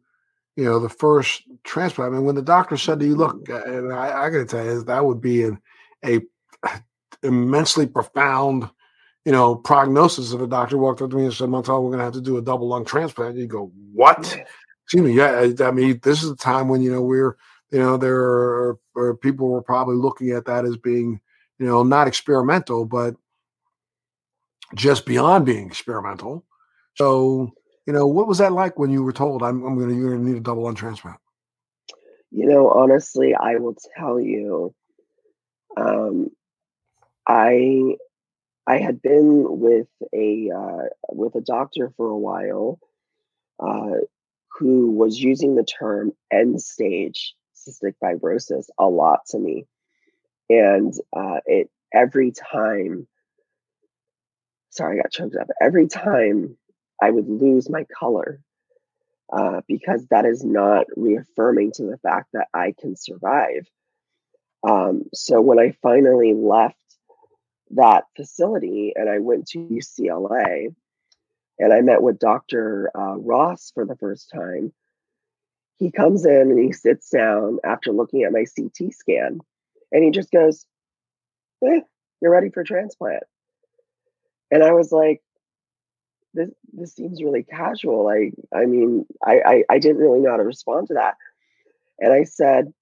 you 0.56 0.64
know, 0.64 0.78
the 0.78 0.88
first 0.88 1.42
transplant. 1.64 2.12
I 2.12 2.16
mean, 2.16 2.26
when 2.26 2.36
the 2.36 2.42
doctor 2.42 2.76
said 2.76 3.00
to 3.00 3.06
you, 3.06 3.16
look, 3.16 3.50
uh, 3.50 3.64
and 3.64 3.92
I, 3.92 4.26
I 4.26 4.30
got 4.30 4.38
to 4.38 4.44
tell 4.44 4.64
you, 4.64 4.84
that 4.84 5.04
would 5.04 5.20
be 5.20 5.42
an 5.42 5.60
a 6.04 6.20
immensely 7.24 7.86
profound, 7.86 8.68
you 9.24 9.32
know, 9.32 9.56
prognosis 9.56 10.32
if 10.32 10.40
a 10.40 10.46
doctor 10.46 10.78
walked 10.78 11.02
up 11.02 11.10
to 11.10 11.16
me 11.16 11.24
and 11.24 11.32
said, 11.32 11.48
Montel, 11.48 11.82
we're 11.82 11.90
going 11.90 11.98
to 11.98 12.04
have 12.04 12.12
to 12.14 12.20
do 12.20 12.36
a 12.36 12.42
double 12.42 12.68
lung 12.68 12.84
transplant. 12.84 13.36
You 13.36 13.46
go, 13.46 13.72
what? 13.92 14.38
Excuse 14.84 15.02
me. 15.02 15.12
Yeah. 15.12 15.48
I, 15.60 15.64
I, 15.64 15.70
mean, 15.70 15.98
this 16.02 16.22
is 16.22 16.30
a 16.30 16.36
time 16.36 16.68
when, 16.68 16.82
you 16.82 16.92
know, 16.92 17.02
we're, 17.02 17.36
you 17.70 17.78
know, 17.78 17.96
there 17.96 18.20
are, 18.20 18.78
are 18.96 19.16
people 19.16 19.48
were 19.48 19.62
probably 19.62 19.96
looking 19.96 20.30
at 20.30 20.44
that 20.44 20.64
as 20.64 20.76
being, 20.76 21.20
you 21.58 21.66
know, 21.66 21.82
not 21.82 22.06
experimental, 22.06 22.84
but 22.84 23.16
just 24.74 25.06
beyond 25.06 25.46
being 25.46 25.66
experimental. 25.66 26.44
So, 26.94 27.52
you 27.86 27.92
know, 27.92 28.06
what 28.06 28.26
was 28.26 28.38
that 28.38 28.52
like 28.52 28.78
when 28.78 28.90
you 28.90 29.02
were 29.02 29.12
told 29.12 29.42
I'm, 29.42 29.64
I'm 29.64 29.76
going 29.76 29.90
to 29.90 29.96
you're 29.96 30.10
going 30.10 30.24
to 30.24 30.30
need 30.30 30.36
a 30.36 30.40
double 30.40 30.62
lung 30.62 30.74
transplant? 30.74 31.18
You 32.30 32.46
know, 32.46 32.70
honestly, 32.70 33.34
I 33.34 33.56
will 33.56 33.76
tell 33.96 34.18
you, 34.18 34.74
um, 35.76 36.30
I 37.26 37.96
I 38.66 38.78
had 38.78 39.02
been 39.02 39.44
with 39.60 39.88
a 40.14 40.50
uh, 40.50 40.88
with 41.10 41.34
a 41.34 41.40
doctor 41.40 41.92
for 41.96 42.08
a 42.08 42.18
while, 42.18 42.78
uh, 43.60 43.98
who 44.58 44.92
was 44.92 45.18
using 45.18 45.54
the 45.54 45.64
term 45.64 46.12
end 46.30 46.60
stage 46.62 47.34
cystic 47.54 47.94
fibrosis 48.02 48.66
a 48.78 48.86
lot 48.86 49.20
to 49.28 49.38
me, 49.38 49.66
and 50.48 50.94
uh, 51.16 51.40
it 51.46 51.70
every 51.92 52.32
time. 52.32 53.06
Sorry, 54.70 54.98
I 54.98 55.02
got 55.02 55.12
choked 55.12 55.36
up. 55.36 55.46
Every 55.60 55.86
time 55.86 56.56
I 57.00 57.10
would 57.10 57.28
lose 57.28 57.70
my 57.70 57.84
color 57.96 58.40
uh, 59.32 59.60
because 59.66 60.06
that 60.06 60.24
is 60.24 60.44
not 60.44 60.86
reaffirming 60.96 61.72
to 61.72 61.84
the 61.84 61.98
fact 61.98 62.30
that 62.32 62.48
I 62.52 62.74
can 62.78 62.96
survive. 62.96 63.68
Um, 64.66 65.04
so 65.12 65.40
when 65.40 65.58
I 65.58 65.76
finally 65.82 66.34
left 66.34 66.83
that 67.70 68.04
facility 68.16 68.92
and 68.94 69.08
I 69.08 69.18
went 69.18 69.48
to 69.48 69.58
UCLA 69.58 70.74
and 71.58 71.72
I 71.72 71.80
met 71.80 72.02
with 72.02 72.18
Dr. 72.18 72.90
Uh, 72.94 73.16
Ross 73.16 73.70
for 73.74 73.84
the 73.84 73.96
first 73.96 74.30
time, 74.34 74.72
he 75.76 75.90
comes 75.90 76.24
in 76.24 76.50
and 76.50 76.58
he 76.58 76.72
sits 76.72 77.10
down 77.10 77.58
after 77.64 77.92
looking 77.92 78.22
at 78.22 78.32
my 78.32 78.44
CT 78.44 78.92
scan 78.92 79.40
and 79.92 80.04
he 80.04 80.10
just 80.10 80.30
goes, 80.30 80.66
eh, 81.64 81.80
You're 82.20 82.30
ready 82.30 82.50
for 82.50 82.64
transplant. 82.64 83.24
And 84.50 84.62
I 84.62 84.72
was 84.72 84.92
like, 84.92 85.20
this 86.34 86.50
this 86.72 86.94
seems 86.94 87.22
really 87.22 87.44
casual. 87.44 88.08
I 88.08 88.32
I 88.56 88.66
mean, 88.66 89.06
I, 89.24 89.40
I, 89.40 89.64
I 89.70 89.78
didn't 89.78 90.02
really 90.02 90.20
know 90.20 90.32
how 90.32 90.36
to 90.36 90.42
respond 90.42 90.88
to 90.88 90.94
that. 90.94 91.16
And 92.00 92.12
I 92.12 92.24
said, 92.24 92.72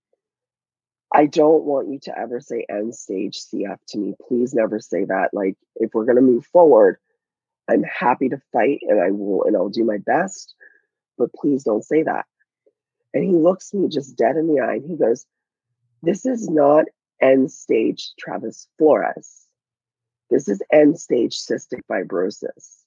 I 1.15 1.27
don't 1.27 1.65
want 1.65 1.89
you 1.89 1.99
to 2.01 2.19
ever 2.19 2.41
say 2.41 2.65
end 2.69 2.95
stage 2.95 3.41
CF 3.41 3.79
to 3.89 3.99
me. 3.99 4.15
Please 4.29 4.55
never 4.55 4.81
say 4.81 5.05
that. 5.05 5.31
Like 5.33 5.57
if 5.77 5.93
we're 5.93 6.07
gonna 6.07 6.23
move 6.23 6.47
forward, 6.47 6.99
I'm 7.69 7.83
happy 7.83 8.29
to 8.31 8.41
fight 8.53 8.81
and 8.83 9.01
I 9.01 9.11
will 9.11 9.45
and 9.45 9.57
I'll 9.57 9.69
do 9.69 9.85
my 9.85 9.99
best, 9.99 10.55
but 11.19 11.33
please 11.33 11.65
don't 11.65 11.85
say 11.85 12.03
that. 12.03 12.27
And 13.15 13.25
he 13.25 13.33
looks 13.33 13.75
me 13.75 13.89
just 13.89 14.17
dead 14.17 14.37
in 14.37 14.49
the 14.49 14.61
eye 14.61 14.75
and 14.75 14.91
he 14.91 14.97
goes, 14.97 15.27
This 16.03 16.25
is 16.25 16.49
not 16.49 16.87
end 17.21 17.51
stage 17.51 18.13
Travis 18.19 18.67
Flores. 18.79 19.47
This 20.31 20.49
is 20.49 20.63
end 20.73 20.99
stage 20.99 21.37
cystic 21.37 21.83
fibrosis. 21.91 22.79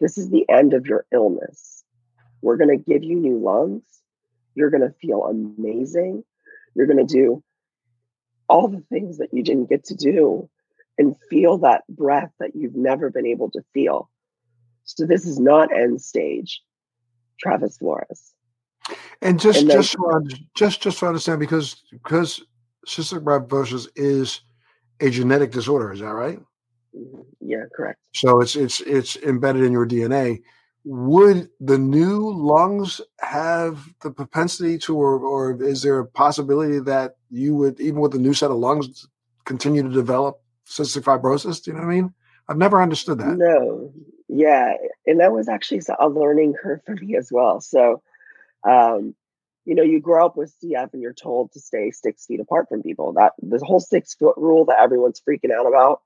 This 0.00 0.18
is 0.18 0.28
the 0.28 0.48
end 0.48 0.74
of 0.74 0.86
your 0.86 1.06
illness. 1.12 1.84
We're 2.42 2.56
going 2.56 2.76
to 2.76 2.84
give 2.84 3.04
you 3.04 3.16
new 3.16 3.38
lungs. 3.38 3.84
You're 4.54 4.70
going 4.70 4.82
to 4.82 4.94
feel 5.00 5.24
amazing. 5.24 6.24
You're 6.74 6.86
going 6.86 7.06
to 7.06 7.14
do 7.14 7.44
all 8.50 8.68
the 8.68 8.82
things 8.90 9.18
that 9.18 9.32
you 9.32 9.42
didn't 9.42 9.70
get 9.70 9.84
to 9.84 9.94
do 9.94 10.50
and 10.98 11.14
feel 11.30 11.56
that 11.58 11.84
breath 11.88 12.32
that 12.40 12.54
you've 12.54 12.74
never 12.74 13.08
been 13.08 13.24
able 13.24 13.50
to 13.52 13.62
feel. 13.72 14.10
So 14.84 15.06
this 15.06 15.24
is 15.24 15.38
not 15.38 15.74
end 15.74 16.02
stage, 16.02 16.60
Travis 17.38 17.78
Flores. 17.78 18.34
And 19.22 19.38
just 19.38 19.60
and 19.60 19.70
just 19.70 19.92
so 19.92 20.10
I, 20.10 20.18
just 20.56 20.82
just 20.82 20.98
to 20.98 21.06
understand, 21.06 21.38
because 21.38 21.82
because 21.92 22.42
cystic 22.86 23.22
fibrosis 23.22 23.86
is 23.94 24.40
a 24.98 25.10
genetic 25.10 25.52
disorder, 25.52 25.92
is 25.92 26.00
that 26.00 26.08
right? 26.08 26.40
Yeah, 27.40 27.64
correct. 27.74 28.00
So 28.14 28.40
it's 28.40 28.56
it's 28.56 28.80
it's 28.80 29.16
embedded 29.16 29.62
in 29.62 29.72
your 29.72 29.86
DNA. 29.86 30.40
Would 30.84 31.50
the 31.60 31.78
new 31.78 32.32
lungs 32.32 33.00
have 33.20 33.86
the 34.02 34.10
propensity 34.10 34.78
to, 34.78 34.96
or, 34.96 35.18
or 35.20 35.62
is 35.62 35.82
there 35.82 35.98
a 35.98 36.06
possibility 36.06 36.80
that 36.80 37.16
you 37.30 37.54
would, 37.56 37.80
even 37.80 38.00
with 38.00 38.14
a 38.14 38.18
new 38.18 38.34
set 38.34 38.50
of 38.50 38.56
lungs, 38.56 39.06
continue 39.44 39.82
to 39.82 39.88
develop 39.88 40.40
cystic 40.66 41.02
fibrosis? 41.02 41.62
Do 41.62 41.70
you 41.70 41.76
know 41.76 41.84
what 41.84 41.92
I 41.92 41.94
mean? 41.94 42.14
I've 42.48 42.58
never 42.58 42.82
understood 42.82 43.18
that. 43.18 43.36
No, 43.36 43.92
yeah, 44.28 44.74
and 45.06 45.20
that 45.20 45.32
was 45.32 45.48
actually 45.48 45.82
a 45.98 46.08
learning 46.08 46.54
curve 46.60 46.80
for 46.84 46.96
me 46.96 47.16
as 47.16 47.30
well. 47.32 47.60
So, 47.60 48.02
um, 48.68 49.14
you 49.64 49.74
know, 49.74 49.82
you 49.82 50.00
grow 50.00 50.26
up 50.26 50.36
with 50.36 50.54
CF 50.62 50.92
and 50.92 51.02
you're 51.02 51.12
told 51.12 51.52
to 51.52 51.60
stay 51.60 51.90
six 51.90 52.26
feet 52.26 52.40
apart 52.40 52.68
from 52.68 52.82
people. 52.82 53.12
That 53.12 53.32
the 53.40 53.58
whole 53.64 53.80
six 53.80 54.14
foot 54.14 54.36
rule 54.36 54.64
that 54.66 54.80
everyone's 54.80 55.20
freaking 55.20 55.52
out 55.52 55.66
about. 55.66 56.02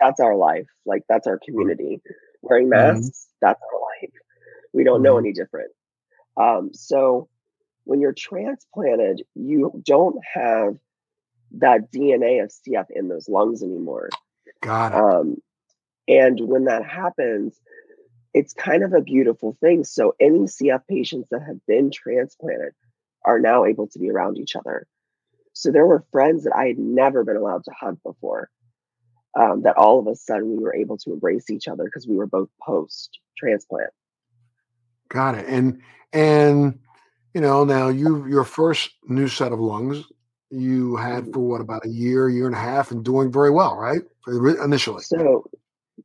That's 0.00 0.20
our 0.20 0.34
life. 0.34 0.66
Like 0.84 1.04
that's 1.08 1.26
our 1.26 1.38
community. 1.38 2.02
Wearing 2.42 2.68
mm-hmm. 2.68 2.98
masks. 2.98 3.26
Mm-hmm. 3.26 3.46
That's 3.46 3.60
our 3.62 3.80
life. 3.80 4.14
We 4.72 4.84
don't 4.84 4.96
mm-hmm. 4.96 5.04
know 5.04 5.18
any 5.18 5.32
different. 5.32 5.70
Um, 6.36 6.70
so 6.72 7.28
when 7.84 8.00
you're 8.00 8.12
transplanted, 8.12 9.22
you 9.34 9.82
don't 9.84 10.18
have 10.34 10.76
that 11.52 11.92
DNA 11.92 12.42
of 12.42 12.50
CF 12.50 12.86
in 12.90 13.08
those 13.08 13.28
lungs 13.28 13.62
anymore. 13.62 14.08
Got 14.62 14.92
it. 14.92 14.98
Um, 14.98 15.36
and 16.08 16.40
when 16.40 16.64
that 16.64 16.84
happens, 16.84 17.58
it's 18.34 18.54
kind 18.54 18.82
of 18.82 18.92
a 18.92 19.00
beautiful 19.00 19.56
thing. 19.60 19.84
So 19.84 20.14
any 20.18 20.40
CF 20.40 20.82
patients 20.88 21.28
that 21.30 21.42
have 21.42 21.64
been 21.66 21.90
transplanted 21.90 22.72
are 23.24 23.38
now 23.38 23.64
able 23.64 23.88
to 23.88 23.98
be 23.98 24.10
around 24.10 24.38
each 24.38 24.56
other. 24.56 24.86
So 25.52 25.70
there 25.70 25.86
were 25.86 26.04
friends 26.10 26.44
that 26.44 26.56
I 26.56 26.66
had 26.66 26.78
never 26.78 27.24
been 27.24 27.36
allowed 27.36 27.64
to 27.64 27.72
hug 27.78 27.98
before. 28.02 28.48
Um, 29.34 29.62
that 29.62 29.78
all 29.78 29.98
of 29.98 30.06
a 30.06 30.14
sudden 30.14 30.56
we 30.58 30.62
were 30.62 30.74
able 30.74 30.98
to 30.98 31.12
embrace 31.12 31.48
each 31.48 31.66
other 31.66 31.84
because 31.84 32.06
we 32.06 32.16
were 32.16 32.26
both 32.26 32.50
post 32.60 33.18
transplant. 33.38 33.88
Got 35.08 35.36
it. 35.36 35.46
And 35.48 35.80
and 36.12 36.78
you 37.34 37.40
know 37.40 37.64
now 37.64 37.88
you 37.88 38.26
your 38.26 38.44
first 38.44 38.90
new 39.08 39.28
set 39.28 39.52
of 39.52 39.60
lungs 39.60 40.04
you 40.52 40.96
had 40.96 41.24
mm-hmm. 41.24 41.32
for 41.32 41.40
what 41.40 41.60
about 41.60 41.86
a 41.86 41.88
year, 41.88 42.28
year 42.28 42.46
and 42.46 42.54
a 42.54 42.58
half, 42.58 42.90
and 42.90 43.02
doing 43.04 43.32
very 43.32 43.50
well, 43.50 43.76
right? 43.76 44.02
Initially. 44.28 45.02
So 45.02 45.50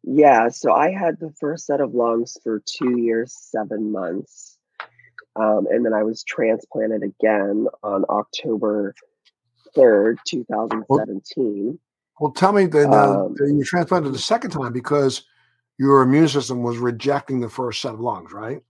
yeah, 0.03 0.47
so 0.47 0.73
I 0.73 0.91
had 0.91 1.19
the 1.19 1.31
first 1.39 1.65
set 1.65 1.81
of 1.81 1.93
lungs 1.93 2.37
for 2.43 2.61
two 2.65 2.97
years, 2.97 3.35
seven 3.37 3.91
months. 3.91 4.57
Um, 5.35 5.67
and 5.69 5.85
then 5.85 5.93
I 5.93 6.01
was 6.01 6.23
transplanted 6.23 7.03
again 7.03 7.67
on 7.83 8.05
October 8.09 8.95
3rd, 9.75 10.17
2017. 10.25 11.65
Well, 11.65 11.77
well 12.19 12.31
tell 12.31 12.53
me 12.53 12.65
then 12.65 12.93
uh, 12.93 13.25
um, 13.25 13.35
you 13.39 13.63
transplanted 13.63 14.13
the 14.13 14.19
second 14.19 14.51
time 14.51 14.73
because 14.73 15.23
your 15.77 16.01
immune 16.01 16.27
system 16.27 16.63
was 16.63 16.77
rejecting 16.79 17.39
the 17.39 17.49
first 17.49 17.81
set 17.81 17.93
of 17.93 17.99
lungs, 17.99 18.31
right? 18.31 18.61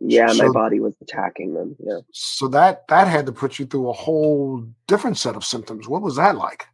Yeah, 0.00 0.28
so, 0.28 0.46
my 0.46 0.52
body 0.52 0.80
was 0.80 0.94
attacking 1.00 1.54
them. 1.54 1.76
Yeah. 1.80 2.00
So 2.12 2.48
that 2.48 2.86
that 2.88 3.08
had 3.08 3.26
to 3.26 3.32
put 3.32 3.58
you 3.58 3.66
through 3.66 3.88
a 3.88 3.92
whole 3.92 4.64
different 4.86 5.18
set 5.18 5.36
of 5.36 5.44
symptoms. 5.44 5.88
What 5.88 6.02
was 6.02 6.16
that 6.16 6.36
like? 6.36 6.66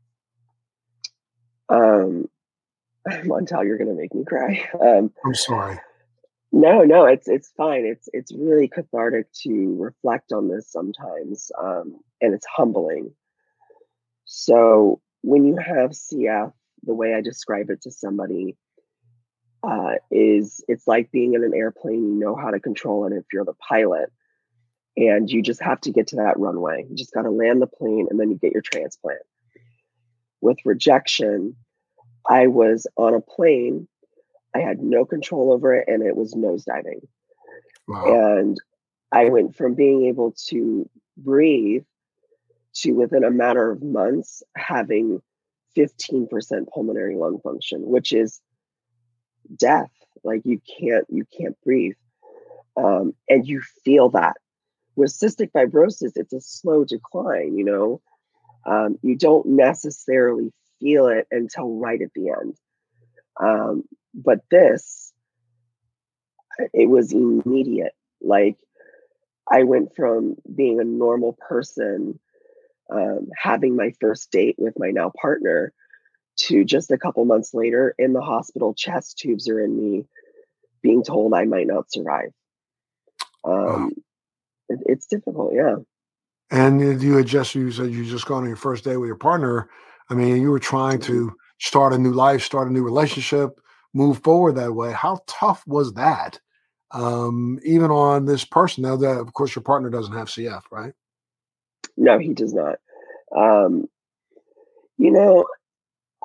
Um, 1.69 2.29
Montel, 3.09 3.65
you're 3.65 3.79
gonna 3.79 3.95
make 3.95 4.15
me 4.15 4.25
cry. 4.25 4.69
Um, 4.81 5.13
I'm 5.25 5.35
sorry. 5.35 5.79
No, 6.53 6.83
no, 6.83 7.05
it's 7.05 7.27
it's 7.27 7.51
fine. 7.57 7.85
It's 7.85 8.09
it's 8.13 8.33
really 8.33 8.69
cathartic 8.69 9.33
to 9.43 9.77
reflect 9.79 10.33
on 10.33 10.49
this 10.49 10.71
sometimes, 10.71 11.51
um, 11.61 11.99
and 12.21 12.35
it's 12.35 12.47
humbling. 12.47 13.13
So 14.25 15.01
when 15.23 15.45
you 15.45 15.57
have 15.57 15.91
CF, 15.91 16.53
the 16.85 16.95
way 16.95 17.15
I 17.15 17.23
describe 17.23 17.71
it 17.71 17.83
to 17.83 17.91
somebody 17.91 18.57
uh, 19.67 19.95
is 20.11 20.63
it's 20.69 20.87
like 20.87 21.11
being 21.11 21.35
in 21.35 21.45
an 21.45 21.55
airplane. 21.55 22.05
You 22.05 22.19
know 22.19 22.37
how 22.37 22.51
to 22.51 22.61
control 22.61 23.07
it 23.07 23.13
if 23.13 23.25
you're 23.33 23.45
the 23.45 23.55
pilot, 23.55 24.13
and 24.97 25.31
you 25.31 25.43
just 25.43 25.63
have 25.63 25.81
to 25.83 25.91
get 25.91 26.09
to 26.09 26.17
that 26.17 26.39
runway. 26.39 26.87
You 26.89 26.97
just 26.97 27.15
got 27.15 27.23
to 27.23 27.31
land 27.31 27.63
the 27.63 27.67
plane, 27.67 28.09
and 28.11 28.21
then 28.21 28.31
you 28.31 28.37
get 28.37 28.53
your 28.53 28.63
transplant. 28.63 29.23
With 30.41 30.59
rejection, 30.65 31.57
I 32.29 32.47
was 32.47 32.87
on 32.97 33.15
a 33.15 33.21
plane. 33.21 33.89
I 34.55 34.61
had 34.61 34.81
no 34.81 35.05
control 35.05 35.53
over 35.53 35.75
it 35.75 35.89
and 35.89 36.03
it 36.03 36.17
was 36.17 36.35
nosediving. 36.35 37.07
Wow. 37.89 38.39
And 38.39 38.61
I 39.11 39.29
went 39.29 39.57
from 39.57 39.75
being 39.75 40.07
able 40.07 40.33
to 40.49 40.89
breathe 41.17 41.85
to 42.75 42.93
within 42.93 43.25
a 43.25 43.31
matter 43.31 43.71
of 43.71 43.83
months 43.83 44.43
having 44.57 45.21
15% 45.77 46.29
pulmonary 46.73 47.17
lung 47.17 47.41
function, 47.41 47.83
which 47.83 48.13
is 48.13 48.41
death. 49.57 49.91
Like 50.23 50.43
you 50.45 50.61
can't 50.79 51.07
you 51.11 51.27
can't 51.37 51.57
breathe. 51.63 51.97
Um, 52.77 53.15
and 53.29 53.47
you 53.47 53.63
feel 53.85 54.11
that. 54.11 54.37
With 54.97 55.11
cystic 55.11 55.51
fibrosis, 55.53 56.13
it's 56.17 56.33
a 56.33 56.41
slow 56.41 56.85
decline, 56.85 57.57
you 57.57 57.65
know. 57.65 58.01
Um, 58.67 58.99
you 59.03 59.17
don't 59.17 59.47
necessarily 59.47 60.53
feel 60.81 61.09
it 61.09 61.27
until 61.31 61.79
right 61.79 62.01
at 62.01 62.13
the 62.15 62.31
end. 62.31 62.57
Um, 63.41 63.85
but 64.15 64.41
this, 64.51 65.13
it 66.73 66.89
was 66.89 67.13
immediate. 67.13 67.93
Like 68.23 68.57
I 69.51 69.65
went 69.65 69.95
from 69.97 70.37
being 70.55 70.81
a 70.81 70.85
normal 70.85 71.37
person, 71.49 72.19
um, 72.91 73.29
having 73.37 73.77
my 73.77 73.93
first 74.01 74.31
date 74.31 74.57
with 74.59 74.79
my 74.79 74.91
now 74.91 75.11
partner, 75.21 75.73
to 76.37 76.65
just 76.65 76.91
a 76.91 76.99
couple 76.99 77.25
months 77.25 77.55
later 77.55 77.95
in 77.99 78.13
the 78.13 78.21
hospital, 78.21 78.75
chest 78.75 79.19
tubes 79.19 79.49
are 79.49 79.61
in 79.61 79.77
me, 79.77 80.07
being 80.83 81.03
told 81.03 81.35
I 81.35 81.45
might 81.45 81.67
not 81.67 81.91
survive. 81.91 82.31
Um, 83.45 83.93
it, 84.69 84.81
it's 84.87 85.07
difficult, 85.07 85.53
yeah. 85.55 85.77
And 86.51 87.03
you 87.03 87.17
had 87.17 87.27
just 87.27 87.55
you 87.55 87.71
said 87.73 87.91
you 87.91 88.05
just 88.05 88.27
gone 88.27 88.43
on 88.43 88.49
your 88.49 88.57
first 88.57 88.85
day 88.85 88.97
with 88.97 89.07
your 89.07 89.17
partner. 89.17 89.69
I 90.11 90.15
mean, 90.15 90.41
you 90.41 90.51
were 90.51 90.59
trying 90.59 91.01
to 91.01 91.27
mm-hmm. 91.27 91.35
start 91.59 91.93
a 91.93 91.99
new 91.99 92.13
life, 92.13 92.43
start 92.43 92.69
a 92.69 92.73
new 92.73 92.83
relationship, 92.83 93.59
move 93.95 94.23
forward 94.23 94.57
that 94.57 94.75
way. 94.75 94.93
How 94.93 95.21
tough 95.27 95.65
was 95.67 95.95
that? 95.95 96.39
Um, 96.91 97.59
even 97.65 97.91
on 97.91 98.27
this 98.27 98.45
person, 98.45 98.83
now 98.83 98.97
that 98.97 99.19
of 99.19 99.33
course 99.33 99.55
your 99.55 99.63
partner 99.63 99.91
doesn't 99.91 100.15
have 100.15 100.29
CF, 100.29 100.63
right? 100.71 100.93
No, 101.97 102.19
he 102.19 102.35
does 102.35 102.55
not. 102.55 102.77
Um, 103.37 103.87
you 104.99 105.11
know, 105.11 105.47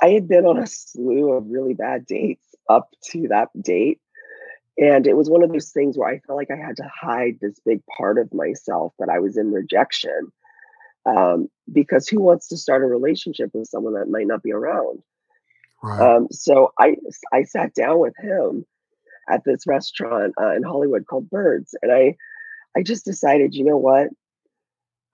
I 0.01 0.09
had 0.09 0.27
been 0.27 0.45
on 0.45 0.57
a 0.57 0.67
slew 0.67 1.33
of 1.33 1.49
really 1.49 1.73
bad 1.73 2.05
dates 2.05 2.55
up 2.69 2.89
to 3.11 3.27
that 3.29 3.49
date. 3.61 3.99
And 4.77 5.05
it 5.05 5.17
was 5.17 5.29
one 5.29 5.43
of 5.43 5.51
those 5.51 5.71
things 5.71 5.97
where 5.97 6.07
I 6.07 6.19
felt 6.19 6.37
like 6.37 6.51
I 6.51 6.55
had 6.55 6.77
to 6.77 6.89
hide 6.89 7.37
this 7.41 7.59
big 7.65 7.81
part 7.97 8.17
of 8.17 8.33
myself 8.33 8.93
that 8.99 9.09
I 9.09 9.19
was 9.19 9.35
in 9.35 9.51
rejection 9.51 10.31
um, 11.05 11.49
because 11.71 12.07
who 12.07 12.21
wants 12.21 12.47
to 12.49 12.57
start 12.57 12.83
a 12.83 12.87
relationship 12.87 13.51
with 13.53 13.67
someone 13.67 13.93
that 13.93 14.09
might 14.09 14.27
not 14.27 14.43
be 14.43 14.51
around? 14.51 14.99
Right. 15.81 16.01
Um, 16.01 16.27
so 16.31 16.73
I 16.77 16.95
I 17.33 17.43
sat 17.43 17.73
down 17.73 17.99
with 17.99 18.13
him 18.17 18.65
at 19.29 19.43
this 19.45 19.65
restaurant 19.65 20.33
uh, 20.39 20.55
in 20.55 20.63
Hollywood 20.63 21.05
called 21.07 21.29
Birds, 21.29 21.75
and 21.81 21.91
I 21.91 22.15
I 22.75 22.83
just 22.83 23.05
decided, 23.05 23.55
you 23.55 23.63
know 23.63 23.77
what, 23.77 24.09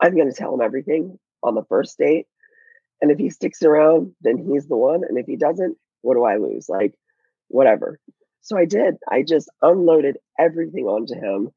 I'm 0.01 0.15
going 0.15 0.29
to 0.29 0.35
tell 0.35 0.53
him 0.53 0.61
everything 0.61 1.19
on 1.43 1.55
the 1.55 1.63
first 1.65 1.97
date, 1.97 2.25
and 3.05 3.11
if 3.11 3.19
he 3.19 3.29
sticks 3.29 3.61
around, 3.61 4.15
then 4.21 4.39
he's 4.39 4.65
the 4.65 4.75
one, 4.75 5.03
and 5.07 5.19
if 5.19 5.27
he 5.27 5.35
doesn't, 5.35 5.77
what 6.01 6.15
do 6.15 6.23
I 6.23 6.37
lose? 6.37 6.67
Like, 6.67 6.97
whatever. 7.49 7.99
So 8.41 8.57
I 8.57 8.65
did. 8.65 8.95
I 9.07 9.21
just 9.21 9.47
unloaded 9.61 10.17
everything 10.39 10.85
onto 10.85 11.13
him, 11.13 11.51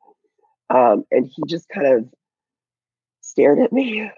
um, 0.69 1.05
and 1.11 1.25
he 1.27 1.43
just 1.49 1.67
kind 1.71 1.87
of 1.87 2.09
stared 3.23 3.61
at 3.61 3.73
me, 3.73 4.11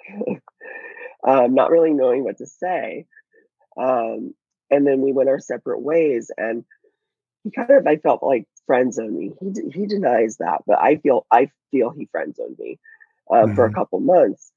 um, 1.25 1.55
not 1.55 1.71
really 1.71 1.93
knowing 1.93 2.25
what 2.25 2.39
to 2.39 2.47
say. 2.47 3.07
Um, 3.81 4.35
and 4.69 4.85
then 4.85 5.01
we 5.01 5.13
went 5.13 5.29
our 5.29 5.39
separate 5.39 5.83
ways, 5.83 6.33
and 6.37 6.65
he 7.45 7.53
kind 7.53 7.71
of 7.71 7.87
I 7.87 7.99
felt 7.99 8.25
like 8.25 8.49
friend 8.67 8.93
zoned 8.93 9.17
me. 9.17 9.35
He 9.39 9.53
he 9.73 9.87
denies 9.87 10.39
that, 10.39 10.63
but 10.67 10.81
I 10.81 10.97
feel 10.97 11.27
I 11.31 11.53
feel 11.71 11.91
he 11.91 12.07
friend 12.07 12.35
zoned 12.35 12.57
me 12.59 12.81
uh, 13.31 13.37
mm-hmm. 13.37 13.55
for 13.55 13.67
a 13.67 13.69
mm-hmm. 13.69 13.77
couple 13.77 14.01
months. 14.01 14.51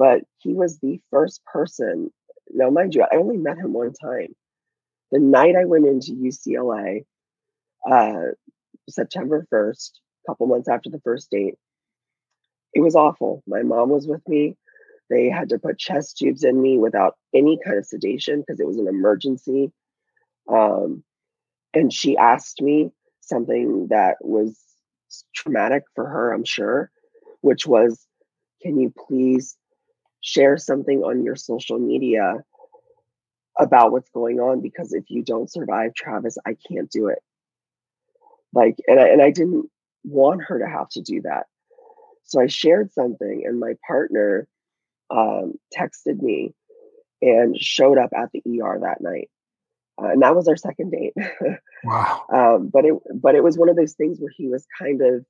But 0.00 0.22
he 0.38 0.54
was 0.54 0.78
the 0.78 0.98
first 1.10 1.44
person. 1.44 2.10
Now, 2.50 2.70
mind 2.70 2.94
you, 2.94 3.02
I 3.02 3.16
only 3.16 3.36
met 3.36 3.58
him 3.58 3.74
one 3.74 3.92
time. 3.92 4.34
The 5.12 5.18
night 5.18 5.56
I 5.56 5.66
went 5.66 5.86
into 5.86 6.12
UCLA, 6.12 7.04
uh, 7.86 8.32
September 8.88 9.46
first, 9.50 10.00
a 10.24 10.30
couple 10.30 10.46
months 10.46 10.70
after 10.70 10.88
the 10.88 11.02
first 11.02 11.30
date, 11.30 11.56
it 12.72 12.80
was 12.80 12.96
awful. 12.96 13.42
My 13.46 13.62
mom 13.62 13.90
was 13.90 14.06
with 14.06 14.26
me. 14.26 14.56
They 15.10 15.28
had 15.28 15.50
to 15.50 15.58
put 15.58 15.78
chest 15.78 16.16
tubes 16.16 16.44
in 16.44 16.62
me 16.62 16.78
without 16.78 17.16
any 17.34 17.58
kind 17.62 17.76
of 17.76 17.84
sedation 17.84 18.40
because 18.40 18.58
it 18.58 18.66
was 18.66 18.78
an 18.78 18.88
emergency. 18.88 19.70
Um, 20.48 21.04
and 21.74 21.92
she 21.92 22.16
asked 22.16 22.62
me 22.62 22.90
something 23.20 23.88
that 23.90 24.16
was 24.22 24.58
traumatic 25.34 25.82
for 25.94 26.06
her, 26.06 26.32
I'm 26.32 26.46
sure, 26.46 26.90
which 27.42 27.66
was, 27.66 28.06
Can 28.62 28.80
you 28.80 28.94
please 29.06 29.58
share 30.20 30.56
something 30.56 31.02
on 31.02 31.24
your 31.24 31.36
social 31.36 31.78
media 31.78 32.36
about 33.58 33.92
what's 33.92 34.10
going 34.10 34.40
on? 34.40 34.60
Because 34.60 34.92
if 34.92 35.04
you 35.08 35.22
don't 35.22 35.50
survive 35.50 35.94
Travis, 35.94 36.38
I 36.46 36.56
can't 36.68 36.90
do 36.90 37.08
it. 37.08 37.18
Like, 38.52 38.76
and 38.86 38.98
I, 38.98 39.08
and 39.08 39.22
I 39.22 39.30
didn't 39.30 39.70
want 40.04 40.42
her 40.44 40.58
to 40.58 40.68
have 40.68 40.88
to 40.90 41.02
do 41.02 41.22
that. 41.22 41.46
So 42.24 42.40
I 42.40 42.46
shared 42.46 42.92
something, 42.92 43.42
and 43.44 43.58
my 43.58 43.74
partner 43.86 44.46
um, 45.10 45.54
texted 45.76 46.20
me 46.20 46.54
and 47.20 47.56
showed 47.56 47.98
up 47.98 48.10
at 48.16 48.30
the 48.32 48.42
ER 48.60 48.78
that 48.82 49.00
night. 49.00 49.30
Uh, 50.00 50.10
and 50.10 50.22
that 50.22 50.34
was 50.34 50.48
our 50.48 50.56
second 50.56 50.92
date. 50.92 51.14
wow. 51.84 52.24
Um, 52.32 52.68
but 52.68 52.84
it 52.84 52.94
but 53.14 53.34
it 53.34 53.42
was 53.42 53.58
one 53.58 53.68
of 53.68 53.76
those 53.76 53.94
things 53.94 54.18
where 54.18 54.32
he 54.34 54.48
was 54.48 54.66
kind 54.78 55.02
of 55.02 55.24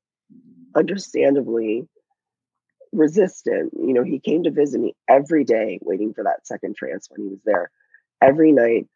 understandably 0.77 1.89
resistant. 2.93 3.73
You 3.75 3.93
know, 3.95 4.03
he 4.03 4.19
came 4.19 4.45
to 4.45 4.51
visit 4.51 4.81
me 4.81 4.95
every 5.09 5.45
day, 5.45 5.79
waiting 5.83 6.13
for 6.15 6.25
that 6.25 6.47
second 6.47 6.77
trance 6.77 7.09
when 7.11 7.23
he 7.23 7.31
was 7.31 7.41
there. 7.45 7.71
Every 8.21 8.53
night, 8.53 8.87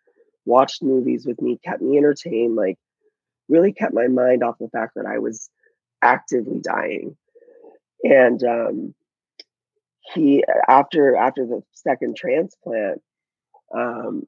watched 0.44 0.83
movies 0.83 1.26
with 1.26 1.40
me, 1.40 1.59
kept 1.64 1.80
me 1.80 1.96
entertained, 1.96 2.57
like 2.57 2.78
really 3.48 3.72
kept 3.72 3.94
my 3.94 4.09
mind 4.09 4.42
off 4.42 4.59
the 4.59 4.68
fact 4.68 4.92
that 4.96 5.07
I 5.07 5.18
was 5.18 5.48
actively 6.02 6.61
dying. 6.61 7.16
And 8.02 8.42
um, 8.44 8.94
he 10.12 10.44
after 10.68 11.16
after 11.16 11.46
the 11.46 11.62
second 11.72 12.16
transplant, 12.16 13.00
um, 13.74 14.24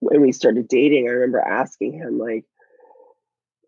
when 0.00 0.20
we 0.20 0.32
started 0.32 0.68
dating, 0.68 1.08
I 1.08 1.12
remember 1.12 1.40
asking 1.40 1.92
him 1.92 2.18
like, 2.18 2.44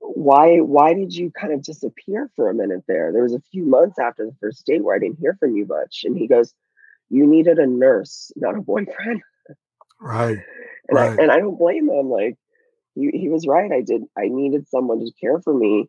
why 0.01 0.59
why 0.59 0.95
did 0.95 1.15
you 1.15 1.31
kind 1.31 1.53
of 1.53 1.63
disappear 1.63 2.31
for 2.37 2.49
a 2.49 2.55
minute 2.55 2.85
there? 2.87 3.13
There 3.13 3.23
was 3.23 3.35
a 3.35 3.43
few 3.53 3.65
months 3.65 3.99
after 3.99 4.27
the 4.27 4.37
first 4.41 4.65
date 4.67 4.83
where 4.83 4.97
I 4.97 4.99
didn't 4.99 5.19
hear 5.19 5.37
from 5.39 5.57
you 5.57 5.67
much. 5.67 6.03
And 6.05 6.17
he 6.17 6.27
goes, 6.27 6.55
You 7.11 7.27
needed 7.27 7.59
a 7.59 7.67
nurse, 7.67 8.33
not 8.37 8.57
a 8.57 8.63
boyfriend. 8.63 9.23
Right. 10.01 10.39
And 10.89 10.97
right. 10.97 11.19
I 11.19 11.23
and 11.23 11.33
I 11.33 11.39
don't 11.41 11.59
blame 11.59 11.91
him. 11.91 12.11
Like 12.11 12.37
he, 12.95 13.11
he 13.13 13.29
was 13.29 13.45
right. 13.45 13.73
I 13.73 13.81
did 13.81 14.03
I 14.17 14.29
needed 14.29 14.69
someone 14.69 15.01
to 15.01 15.11
care 15.21 15.41
for 15.41 15.53
me 15.53 15.89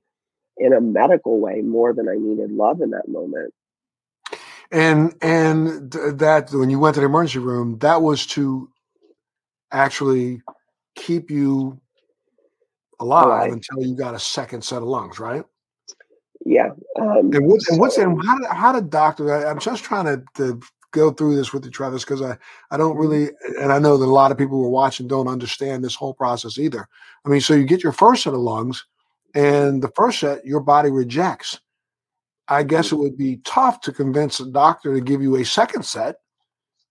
in 0.57 0.73
a 0.73 0.81
medical 0.81 1.39
way 1.39 1.61
more 1.61 1.93
than 1.93 2.09
I 2.09 2.15
needed 2.15 2.51
love 2.51 2.81
in 2.81 2.89
that 2.91 3.07
moment. 3.07 3.53
And 4.71 5.15
and 5.21 5.91
that 5.91 6.49
when 6.51 6.71
you 6.71 6.79
went 6.79 6.95
to 6.95 7.01
the 7.01 7.05
emergency 7.05 7.37
room, 7.37 7.77
that 7.79 8.01
was 8.01 8.25
to 8.27 8.69
actually 9.71 10.41
keep 10.95 11.29
you 11.29 11.79
alive, 12.99 13.25
alive. 13.25 13.51
until 13.53 13.85
you 13.85 13.95
got 13.95 14.15
a 14.15 14.19
second 14.19 14.63
set 14.63 14.81
of 14.81 14.87
lungs, 14.87 15.19
right? 15.19 15.43
Yeah. 16.45 16.69
Um, 16.99 17.31
and 17.33 17.45
what's 17.45 17.67
so, 17.67 17.73
and 17.73 17.81
what's 17.81 17.97
and 17.97 18.25
how 18.25 18.37
did 18.37 18.47
how 18.49 18.71
did 18.71 18.89
doctor? 18.89 19.33
I, 19.33 19.49
am 19.49 19.59
just 19.59 19.83
trying 19.83 20.05
to, 20.05 20.23
to 20.35 20.61
go 20.91 21.11
through 21.11 21.35
this 21.35 21.51
with 21.51 21.65
you, 21.65 21.71
Travis, 21.71 22.03
because 22.03 22.21
I 22.21 22.37
I 22.71 22.77
don't 22.77 22.91
mm-hmm. 22.91 23.01
really, 23.01 23.29
and 23.59 23.73
I 23.73 23.79
know 23.79 23.97
that 23.97 24.05
a 24.05 24.07
lot 24.07 24.31
of 24.31 24.37
people 24.37 24.57
who 24.57 24.65
are 24.65 24.69
watching 24.69 25.07
don't 25.07 25.27
understand 25.27 25.83
this 25.83 25.95
whole 25.95 26.13
process 26.13 26.57
either. 26.57 26.87
I 27.25 27.29
mean, 27.29 27.41
so 27.41 27.53
you 27.53 27.65
get 27.65 27.83
your 27.83 27.91
first 27.91 28.23
set 28.23 28.33
of 28.33 28.39
lungs, 28.39 28.85
and 29.35 29.81
the 29.81 29.91
first 29.95 30.19
set 30.19 30.45
your 30.45 30.61
body 30.61 30.89
rejects. 30.89 31.59
I 32.47 32.63
guess 32.63 32.93
it 32.93 32.95
would 32.95 33.17
be 33.17 33.41
tough 33.43 33.81
to 33.81 33.91
convince 33.91 34.39
a 34.39 34.49
doctor 34.49 34.93
to 34.93 35.01
give 35.01 35.21
you 35.21 35.35
a 35.35 35.43
second 35.43 35.83
set 35.83 36.15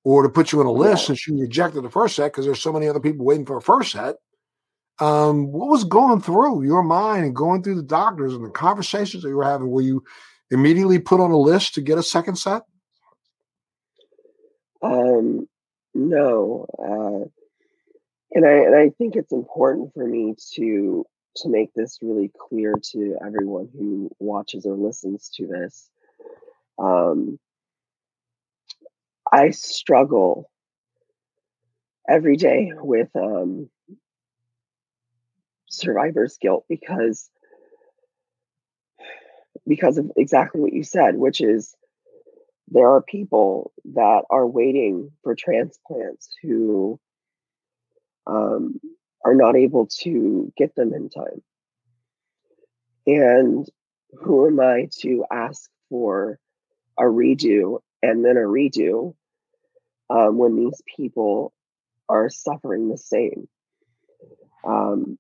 or 0.05 0.23
to 0.23 0.29
put 0.29 0.53
you 0.53 0.61
on 0.61 0.67
a 0.67 0.71
list 0.71 1.05
yeah. 1.05 1.07
since 1.07 1.27
you 1.27 1.41
rejected 1.41 1.83
the 1.83 1.91
first 1.91 2.15
set 2.15 2.31
because 2.31 2.45
there's 2.45 2.61
so 2.61 2.73
many 2.73 2.89
other 2.89 3.01
people 3.01 3.25
waiting 3.25 3.47
for 3.47 3.57
a 3.57 3.63
first 3.63 3.93
set. 3.93 4.17
Um, 4.99 5.53
what 5.53 5.69
was 5.69 5.85
going 5.85 6.21
through 6.21 6.65
your 6.65 6.83
mind 6.83 7.25
and 7.25 7.37
going 7.37 7.63
through 7.63 7.77
the 7.77 7.83
doctors 7.83 8.35
and 8.35 8.45
the 8.45 8.51
conversations 8.51 9.23
that 9.23 9.29
you 9.29 9.37
were 9.37 9.45
having? 9.45 9.69
Were 9.69 9.83
you 9.83 10.05
immediately 10.51 10.99
put 10.99 11.21
on 11.21 11.31
a 11.31 11.39
list 11.39 11.75
to 11.75 11.83
get 11.83 11.99
a 11.99 12.03
second 12.03 12.37
set? 12.37 12.63
Um, 14.83 15.49
no. 15.95 16.67
Uh, 16.79 17.29
and 18.33 18.47
I 18.47 18.53
and 18.53 18.75
I 18.75 18.91
think 18.91 19.17
it's 19.17 19.33
important 19.33 19.93
for 19.95 20.07
me 20.07 20.35
to 20.55 21.05
to 21.37 21.49
make 21.49 21.75
this 21.75 21.99
really 22.01 22.31
clear 22.39 22.75
to 22.93 23.17
everyone 23.25 23.69
who 23.73 24.11
watches 24.19 24.65
or 24.65 24.75
listens 24.75 25.31
to 25.37 25.47
this. 25.47 25.91
Um, 26.79 27.39
I 29.31 29.51
struggle 29.51 30.51
every 32.09 32.37
day 32.37 32.73
with 32.75 33.09
um, 33.17 33.69
survivor's 35.69 36.39
guilt 36.41 36.65
because 36.69 37.31
because 39.67 39.99
of 39.99 40.11
exactly 40.17 40.61
what 40.61 40.73
you 40.73 40.85
said, 40.85 41.17
which 41.17 41.41
is 41.41 41.75
there 42.69 42.89
are 42.89 43.03
people 43.03 43.73
that 43.95 44.23
are 44.31 44.47
waiting 44.47 45.11
for 45.23 45.35
transplants 45.35 46.35
who 46.43 46.99
um, 48.27 48.81
are 49.25 49.35
not 49.35 49.57
able 49.57 49.87
to 49.87 50.53
get 50.57 50.75
them 50.75 50.93
in 50.93 51.09
time. 51.09 51.43
And 53.07 53.67
who 54.21 54.47
am 54.47 54.61
I 54.61 54.89
to 55.01 55.25
ask 55.31 55.71
for 55.89 56.39
a 56.99 57.05
redo 57.05 57.81
and 58.03 58.25
then 58.25 58.37
a 58.37 58.41
redo 58.41 59.15
um, 60.11 60.39
when 60.39 60.57
these 60.57 60.81
people 60.97 61.53
are 62.09 62.29
suffering 62.31 62.89
the 62.89 62.99
same? 62.99 63.49
Um, 64.65 65.19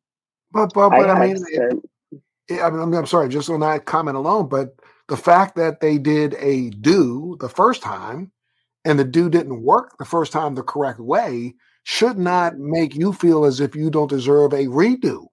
but 0.56 0.72
but 0.74 0.90
but 0.90 1.10
I, 1.10 1.12
I 1.12 1.26
mean, 1.26 1.36
spent, 1.36 1.84
it, 2.48 2.60
I 2.60 2.70
mean, 2.70 2.94
I'm 2.94 3.06
sorry, 3.06 3.28
just 3.28 3.50
on 3.50 3.60
that 3.60 3.84
comment 3.84 4.16
alone. 4.16 4.48
But 4.48 4.74
the 5.08 5.16
fact 5.16 5.56
that 5.56 5.80
they 5.80 5.98
did 5.98 6.34
a 6.38 6.70
do 6.70 7.36
the 7.40 7.48
first 7.48 7.82
time, 7.82 8.32
and 8.84 8.98
the 8.98 9.04
do 9.04 9.28
didn't 9.28 9.62
work 9.62 9.96
the 9.98 10.04
first 10.04 10.32
time 10.32 10.54
the 10.54 10.62
correct 10.62 11.00
way 11.00 11.54
should 11.84 12.18
not 12.18 12.58
make 12.58 12.96
you 12.96 13.12
feel 13.12 13.44
as 13.44 13.60
if 13.60 13.76
you 13.76 13.90
don't 13.90 14.10
deserve 14.10 14.52
a 14.52 14.66
redo. 14.66 15.26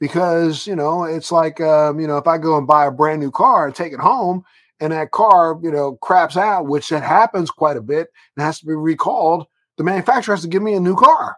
Because, 0.00 0.66
you 0.66 0.74
know, 0.74 1.04
it's 1.04 1.30
like, 1.30 1.60
um, 1.60 2.00
you 2.00 2.06
know, 2.06 2.18
if 2.18 2.26
I 2.26 2.36
go 2.36 2.58
and 2.58 2.66
buy 2.66 2.86
a 2.86 2.90
brand 2.90 3.20
new 3.20 3.30
car 3.30 3.66
and 3.66 3.74
take 3.74 3.92
it 3.92 4.00
home 4.00 4.42
and 4.80 4.92
that 4.92 5.12
car, 5.12 5.58
you 5.62 5.70
know, 5.70 5.96
craps 5.96 6.36
out, 6.36 6.66
which 6.66 6.88
that 6.88 7.02
happens 7.02 7.50
quite 7.50 7.76
a 7.76 7.82
bit 7.82 8.08
and 8.36 8.44
has 8.44 8.58
to 8.60 8.66
be 8.66 8.74
recalled, 8.74 9.46
the 9.78 9.84
manufacturer 9.84 10.34
has 10.34 10.42
to 10.42 10.48
give 10.48 10.62
me 10.62 10.74
a 10.74 10.80
new 10.80 10.96
car. 10.96 11.36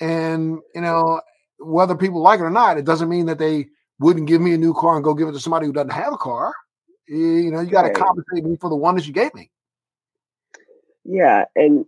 And, 0.00 0.58
you 0.74 0.80
know, 0.80 1.20
whether 1.58 1.94
people 1.94 2.20
like 2.20 2.40
it 2.40 2.44
or 2.44 2.50
not, 2.50 2.78
it 2.78 2.84
doesn't 2.84 3.08
mean 3.08 3.26
that 3.26 3.38
they 3.38 3.68
wouldn't 3.98 4.26
give 4.26 4.40
me 4.40 4.52
a 4.52 4.58
new 4.58 4.74
car 4.74 4.96
and 4.96 5.04
go 5.04 5.14
give 5.14 5.28
it 5.28 5.32
to 5.32 5.40
somebody 5.40 5.66
who 5.66 5.72
doesn't 5.72 5.90
have 5.90 6.12
a 6.12 6.18
car. 6.18 6.52
You 7.08 7.50
know, 7.50 7.60
you 7.60 7.70
got 7.70 7.82
to 7.82 7.88
right. 7.88 7.96
compensate 7.96 8.44
me 8.44 8.56
for 8.56 8.68
the 8.68 8.76
one 8.76 8.96
that 8.96 9.06
you 9.06 9.12
gave 9.12 9.32
me. 9.34 9.50
Yeah. 11.04 11.44
And 11.54 11.86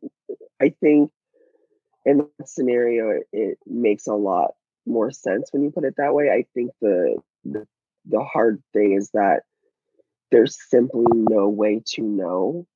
I 0.60 0.70
think 0.80 1.10
in 2.04 2.28
that 2.38 2.48
scenario, 2.48 3.10
it, 3.10 3.28
it, 3.32 3.58
makes 3.66 4.06
a 4.06 4.14
lot 4.14 4.52
more 4.86 5.10
sense 5.10 5.52
when 5.52 5.62
you 5.62 5.70
put 5.70 5.84
it 5.84 5.94
that 5.96 6.14
way. 6.14 6.30
I 6.30 6.46
think 6.54 6.70
the, 6.80 7.18
the 7.44 7.66
the 8.08 8.22
hard 8.24 8.62
thing 8.72 8.92
is 8.92 9.10
that 9.10 9.42
there's 10.30 10.56
simply 10.70 11.06
no 11.12 11.48
way 11.48 11.82
to 11.94 12.02
know 12.02 12.66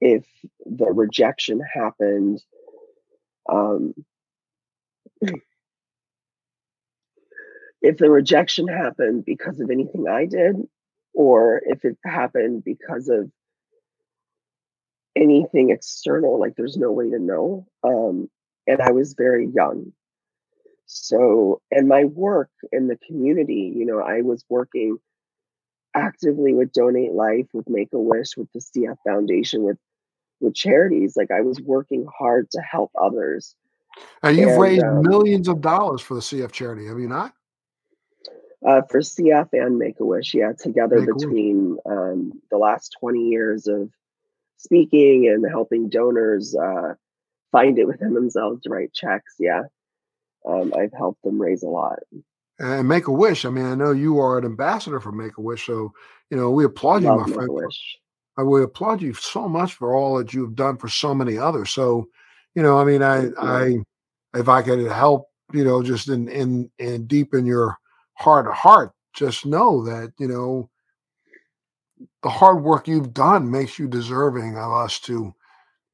if 0.00 0.24
the 0.66 0.86
rejection 0.86 1.60
happened 1.60 2.42
um, 3.48 3.94
if 7.82 7.98
the 7.98 8.10
rejection 8.10 8.68
happened 8.68 9.24
because 9.24 9.60
of 9.60 9.70
anything 9.70 10.06
I 10.08 10.26
did, 10.26 10.56
or 11.14 11.62
if 11.64 11.84
it 11.84 11.96
happened 12.04 12.64
because 12.64 13.08
of 13.08 13.30
anything 15.16 15.70
external, 15.70 16.38
like 16.38 16.54
there's 16.56 16.76
no 16.76 16.92
way 16.92 17.10
to 17.10 17.18
know. 17.18 17.66
Um, 17.82 18.30
and 18.66 18.80
I 18.80 18.92
was 18.92 19.14
very 19.14 19.48
young. 19.48 19.92
So, 20.86 21.60
and 21.70 21.88
my 21.88 22.04
work 22.04 22.50
in 22.72 22.88
the 22.88 22.96
community, 22.96 23.72
you 23.74 23.86
know, 23.86 24.00
I 24.00 24.22
was 24.22 24.44
working 24.48 24.98
actively 25.94 26.52
with 26.52 26.72
Donate 26.72 27.12
Life, 27.12 27.46
with 27.52 27.68
Make 27.68 27.92
a 27.92 27.98
Wish, 27.98 28.36
with 28.36 28.48
the 28.52 28.60
CF 28.60 28.96
Foundation, 29.06 29.62
with 29.62 29.78
with 30.40 30.54
charities. 30.54 31.16
Like 31.16 31.30
I 31.30 31.42
was 31.42 31.60
working 31.60 32.06
hard 32.18 32.50
to 32.52 32.60
help 32.60 32.90
others. 33.00 33.54
And 34.22 34.36
you've 34.36 34.50
and, 34.50 34.60
raised 34.60 34.84
um, 34.84 35.02
millions 35.02 35.48
of 35.48 35.60
dollars 35.60 36.00
for 36.00 36.14
the 36.14 36.20
CF 36.20 36.52
charity, 36.52 36.86
have 36.86 36.98
you 36.98 37.08
not? 37.08 37.34
Uh, 38.66 38.82
for 38.90 39.00
CF 39.00 39.48
and 39.52 39.78
Make 39.78 40.00
a 40.00 40.04
Wish, 40.04 40.34
yeah, 40.34 40.52
together 40.52 41.00
Make 41.00 41.16
between 41.16 41.78
um, 41.86 42.32
the 42.50 42.58
last 42.58 42.94
20 43.00 43.20
years 43.28 43.66
of 43.66 43.90
speaking 44.58 45.28
and 45.28 45.44
helping 45.48 45.88
donors 45.88 46.54
uh, 46.54 46.94
find 47.52 47.78
it 47.78 47.86
within 47.86 48.12
themselves 48.12 48.60
to 48.62 48.70
write 48.70 48.92
checks. 48.92 49.34
Yeah. 49.38 49.62
Um, 50.46 50.74
I've 50.76 50.92
helped 50.92 51.22
them 51.22 51.40
raise 51.40 51.62
a 51.62 51.68
lot. 51.68 52.00
And 52.58 52.86
Make 52.86 53.06
a 53.06 53.12
Wish. 53.12 53.46
I 53.46 53.50
mean, 53.50 53.64
I 53.64 53.74
know 53.74 53.92
you 53.92 54.18
are 54.18 54.36
an 54.36 54.44
ambassador 54.44 55.00
for 55.00 55.12
Make 55.12 55.38
a 55.38 55.40
Wish, 55.40 55.64
so 55.64 55.92
you 56.28 56.36
know 56.36 56.50
we 56.50 56.64
applaud 56.66 57.02
you, 57.02 57.08
Love 57.08 57.28
my 57.28 57.34
friend. 57.34 57.50
I 58.40 58.42
would 58.42 58.62
applaud 58.62 59.02
you 59.02 59.12
so 59.14 59.48
much 59.48 59.74
for 59.74 59.94
all 59.94 60.16
that 60.16 60.32
you've 60.32 60.54
done 60.54 60.78
for 60.78 60.88
so 60.88 61.14
many 61.14 61.36
others. 61.36 61.70
So, 61.70 62.08
you 62.54 62.62
know, 62.62 62.78
I 62.78 62.84
mean, 62.84 63.02
I, 63.02 63.28
I, 63.38 63.76
if 64.34 64.48
I 64.48 64.62
could 64.62 64.90
help, 64.90 65.28
you 65.52 65.62
know, 65.62 65.82
just 65.82 66.08
in, 66.08 66.26
in, 66.28 66.70
in 66.78 67.06
deep 67.06 67.34
in 67.34 67.44
your 67.44 67.76
heart 68.20 68.46
of 68.46 68.52
heart, 68.52 68.92
just 69.14 69.46
know 69.46 69.82
that, 69.84 70.12
you 70.18 70.28
know, 70.28 70.68
the 72.22 72.28
hard 72.28 72.62
work 72.62 72.86
you've 72.86 73.14
done 73.14 73.50
makes 73.50 73.78
you 73.78 73.88
deserving 73.88 74.56
of 74.56 74.72
us 74.72 74.98
to 75.00 75.34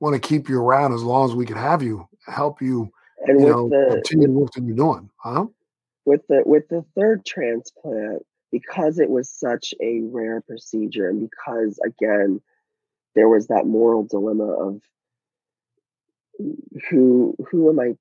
want 0.00 0.14
to 0.14 0.28
keep 0.28 0.48
you 0.48 0.60
around 0.60 0.92
as 0.92 1.02
long 1.02 1.28
as 1.28 1.34
we 1.34 1.46
can 1.46 1.56
have 1.56 1.82
you, 1.82 2.06
help 2.26 2.60
you, 2.60 2.90
and 3.26 3.40
you 3.40 3.46
know, 3.46 3.68
the, 3.68 3.86
continue 3.94 4.28
with, 4.28 4.50
what 4.54 4.64
you're 4.64 4.76
doing, 4.76 5.08
huh? 5.18 5.46
With 6.04 6.26
the 6.28 6.42
with 6.44 6.68
the 6.68 6.84
third 6.96 7.24
transplant, 7.24 8.24
because 8.52 8.98
it 8.98 9.08
was 9.08 9.30
such 9.30 9.72
a 9.80 10.00
rare 10.02 10.40
procedure, 10.40 11.08
and 11.08 11.28
because 11.28 11.78
again, 11.84 12.40
there 13.14 13.28
was 13.28 13.46
that 13.48 13.66
moral 13.66 14.04
dilemma 14.04 14.44
of 14.44 14.80
who 16.90 17.34
who 17.50 17.70
am 17.70 17.80
I? 17.80 17.94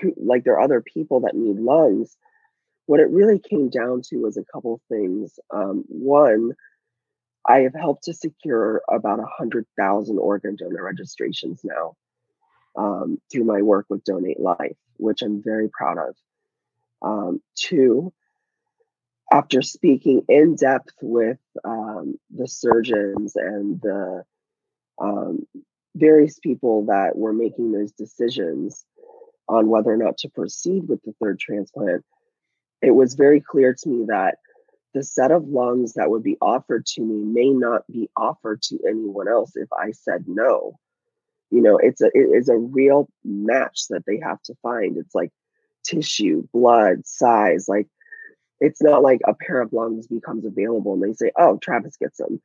Who, 0.00 0.14
like 0.16 0.44
there 0.44 0.54
are 0.54 0.62
other 0.62 0.80
people 0.80 1.20
that 1.20 1.34
need 1.34 1.56
lungs. 1.56 2.16
What 2.86 3.00
it 3.00 3.10
really 3.10 3.38
came 3.38 3.68
down 3.68 4.02
to 4.08 4.18
was 4.18 4.36
a 4.36 4.44
couple 4.44 4.80
things. 4.88 5.38
Um, 5.52 5.84
one, 5.88 6.52
I 7.46 7.60
have 7.60 7.74
helped 7.74 8.04
to 8.04 8.14
secure 8.14 8.82
about 8.90 9.18
100,000 9.18 10.18
organ 10.18 10.56
donor 10.56 10.82
registrations 10.82 11.60
now 11.64 11.96
um, 12.76 13.20
through 13.30 13.44
my 13.44 13.62
work 13.62 13.86
with 13.88 14.04
Donate 14.04 14.40
Life, 14.40 14.76
which 14.96 15.22
I'm 15.22 15.42
very 15.42 15.68
proud 15.68 15.98
of. 15.98 16.16
Um, 17.02 17.42
two, 17.56 18.12
after 19.32 19.62
speaking 19.62 20.22
in 20.28 20.56
depth 20.56 20.94
with 21.00 21.38
um, 21.64 22.18
the 22.30 22.46
surgeons 22.46 23.34
and 23.34 23.80
the 23.80 24.24
um, 25.00 25.46
various 25.94 26.38
people 26.38 26.86
that 26.86 27.16
were 27.16 27.32
making 27.32 27.72
those 27.72 27.92
decisions 27.92 28.84
on 29.48 29.68
whether 29.68 29.90
or 29.90 29.96
not 29.96 30.18
to 30.18 30.28
proceed 30.28 30.88
with 30.88 31.02
the 31.02 31.14
third 31.20 31.40
transplant, 31.40 32.04
it 32.82 32.92
was 32.92 33.14
very 33.14 33.40
clear 33.40 33.74
to 33.74 33.88
me 33.88 34.06
that 34.08 34.38
the 34.94 35.02
set 35.02 35.30
of 35.30 35.48
lungs 35.48 35.94
that 35.94 36.10
would 36.10 36.22
be 36.22 36.36
offered 36.42 36.84
to 36.84 37.00
me 37.00 37.24
may 37.24 37.50
not 37.50 37.86
be 37.90 38.10
offered 38.16 38.60
to 38.62 38.78
anyone 38.86 39.28
else 39.28 39.52
if 39.54 39.68
I 39.72 39.92
said 39.92 40.24
no. 40.26 40.78
You 41.50 41.62
know, 41.62 41.78
it's 41.78 42.00
a 42.00 42.06
it 42.06 42.30
is 42.34 42.48
a 42.48 42.56
real 42.56 43.08
match 43.24 43.88
that 43.90 44.04
they 44.06 44.18
have 44.22 44.42
to 44.44 44.54
find. 44.62 44.96
It's 44.96 45.14
like 45.14 45.30
tissue, 45.84 46.46
blood, 46.52 47.06
size. 47.06 47.66
Like 47.68 47.88
it's 48.60 48.82
not 48.82 49.02
like 49.02 49.20
a 49.26 49.34
pair 49.34 49.60
of 49.60 49.72
lungs 49.72 50.06
becomes 50.06 50.44
available 50.44 50.94
and 50.94 51.02
they 51.02 51.12
say, 51.12 51.30
"Oh, 51.36 51.58
Travis 51.58 51.96
gets 51.96 52.18
them." 52.18 52.40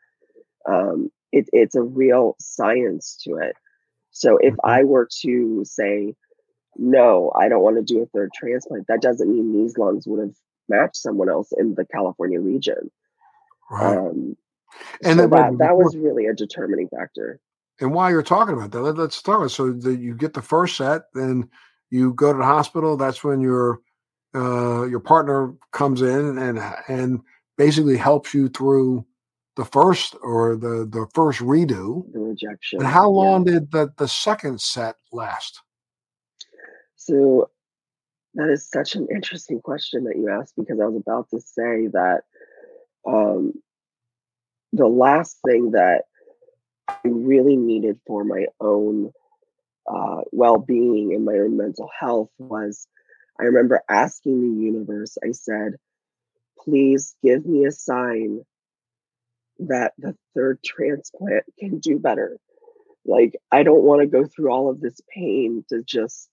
Um, 0.67 1.09
it, 1.31 1.49
it's 1.53 1.75
a 1.75 1.81
real 1.81 2.35
science 2.39 3.17
to 3.23 3.37
it. 3.37 3.55
So 4.11 4.37
if 4.37 4.53
mm-hmm. 4.53 4.69
I 4.69 4.83
were 4.83 5.07
to 5.21 5.63
say, 5.65 6.15
"No, 6.77 7.31
I 7.35 7.49
don't 7.49 7.63
want 7.63 7.77
to 7.77 7.83
do 7.83 8.01
a 8.01 8.05
third 8.07 8.31
transplant," 8.33 8.87
that 8.87 9.01
doesn't 9.01 9.29
mean 9.29 9.53
these 9.53 9.77
lungs 9.77 10.07
would 10.07 10.19
have 10.19 10.35
matched 10.69 10.97
someone 10.97 11.29
else 11.29 11.51
in 11.57 11.75
the 11.75 11.85
California 11.85 12.39
region. 12.39 12.91
Right. 13.69 13.97
Um, 13.97 14.37
and 15.03 15.19
so 15.19 15.27
that, 15.27 15.57
that 15.59 15.77
was 15.77 15.95
really 15.95 16.25
a 16.25 16.33
determining 16.33 16.89
factor. 16.89 17.39
And 17.79 17.93
while 17.93 18.09
you're 18.09 18.23
talking 18.23 18.55
about 18.55 18.71
that, 18.71 18.81
let, 18.81 18.97
us 18.97 19.15
start. 19.15 19.41
With 19.41 19.51
so 19.51 19.65
you 19.65 20.15
get 20.15 20.33
the 20.33 20.41
first 20.41 20.77
set, 20.77 21.03
then 21.13 21.49
you 21.89 22.13
go 22.13 22.31
to 22.31 22.37
the 22.37 22.45
hospital. 22.45 22.97
That's 22.97 23.23
when 23.23 23.39
your 23.39 23.79
uh, 24.35 24.85
your 24.85 24.99
partner 24.99 25.53
comes 25.71 26.01
in 26.01 26.37
and 26.37 26.59
and 26.87 27.21
basically 27.57 27.97
helps 27.97 28.33
you 28.33 28.49
through 28.49 29.05
the 29.55 29.65
first 29.65 30.15
or 30.21 30.55
the 30.55 30.87
the 30.89 31.07
first 31.13 31.39
redo. 31.39 32.11
The 32.13 32.19
rejection. 32.19 32.79
And 32.79 32.87
how 32.87 33.09
long 33.09 33.45
yeah. 33.45 33.53
did 33.53 33.71
the 33.71 33.93
the 33.97 34.07
second 34.07 34.59
set 34.59 34.95
last? 35.11 35.61
So 37.07 37.49
that 38.35 38.49
is 38.49 38.69
such 38.69 38.95
an 38.95 39.07
interesting 39.13 39.61
question 39.61 40.03
that 40.05 40.17
you 40.17 40.29
asked 40.29 40.55
because 40.57 40.79
I 40.79 40.85
was 40.85 40.97
about 40.97 41.29
to 41.29 41.39
say 41.39 41.87
that 41.87 42.21
um, 43.07 43.53
the 44.73 44.87
last 44.87 45.37
thing 45.45 45.71
that 45.71 46.03
I 46.89 46.99
really 47.05 47.55
needed 47.55 47.99
for 48.05 48.25
my 48.25 48.47
own 48.59 49.11
uh, 49.89 50.21
well 50.31 50.57
being 50.57 51.13
and 51.13 51.23
my 51.23 51.35
own 51.35 51.55
mental 51.55 51.89
health 51.97 52.29
was 52.37 52.87
I 53.39 53.45
remember 53.45 53.81
asking 53.89 54.41
the 54.41 54.61
universe, 54.61 55.17
I 55.23 55.31
said, 55.31 55.75
please 56.59 57.15
give 57.23 57.45
me 57.45 57.65
a 57.65 57.71
sign 57.71 58.41
that 59.59 59.93
the 59.97 60.15
third 60.35 60.61
transplant 60.63 61.45
can 61.57 61.79
do 61.79 61.99
better. 61.99 62.37
Like, 63.05 63.37
I 63.51 63.63
don't 63.63 63.83
want 63.83 64.01
to 64.01 64.07
go 64.07 64.25
through 64.25 64.51
all 64.51 64.69
of 64.69 64.81
this 64.81 64.99
pain 65.13 65.63
to 65.69 65.81
just 65.83 66.29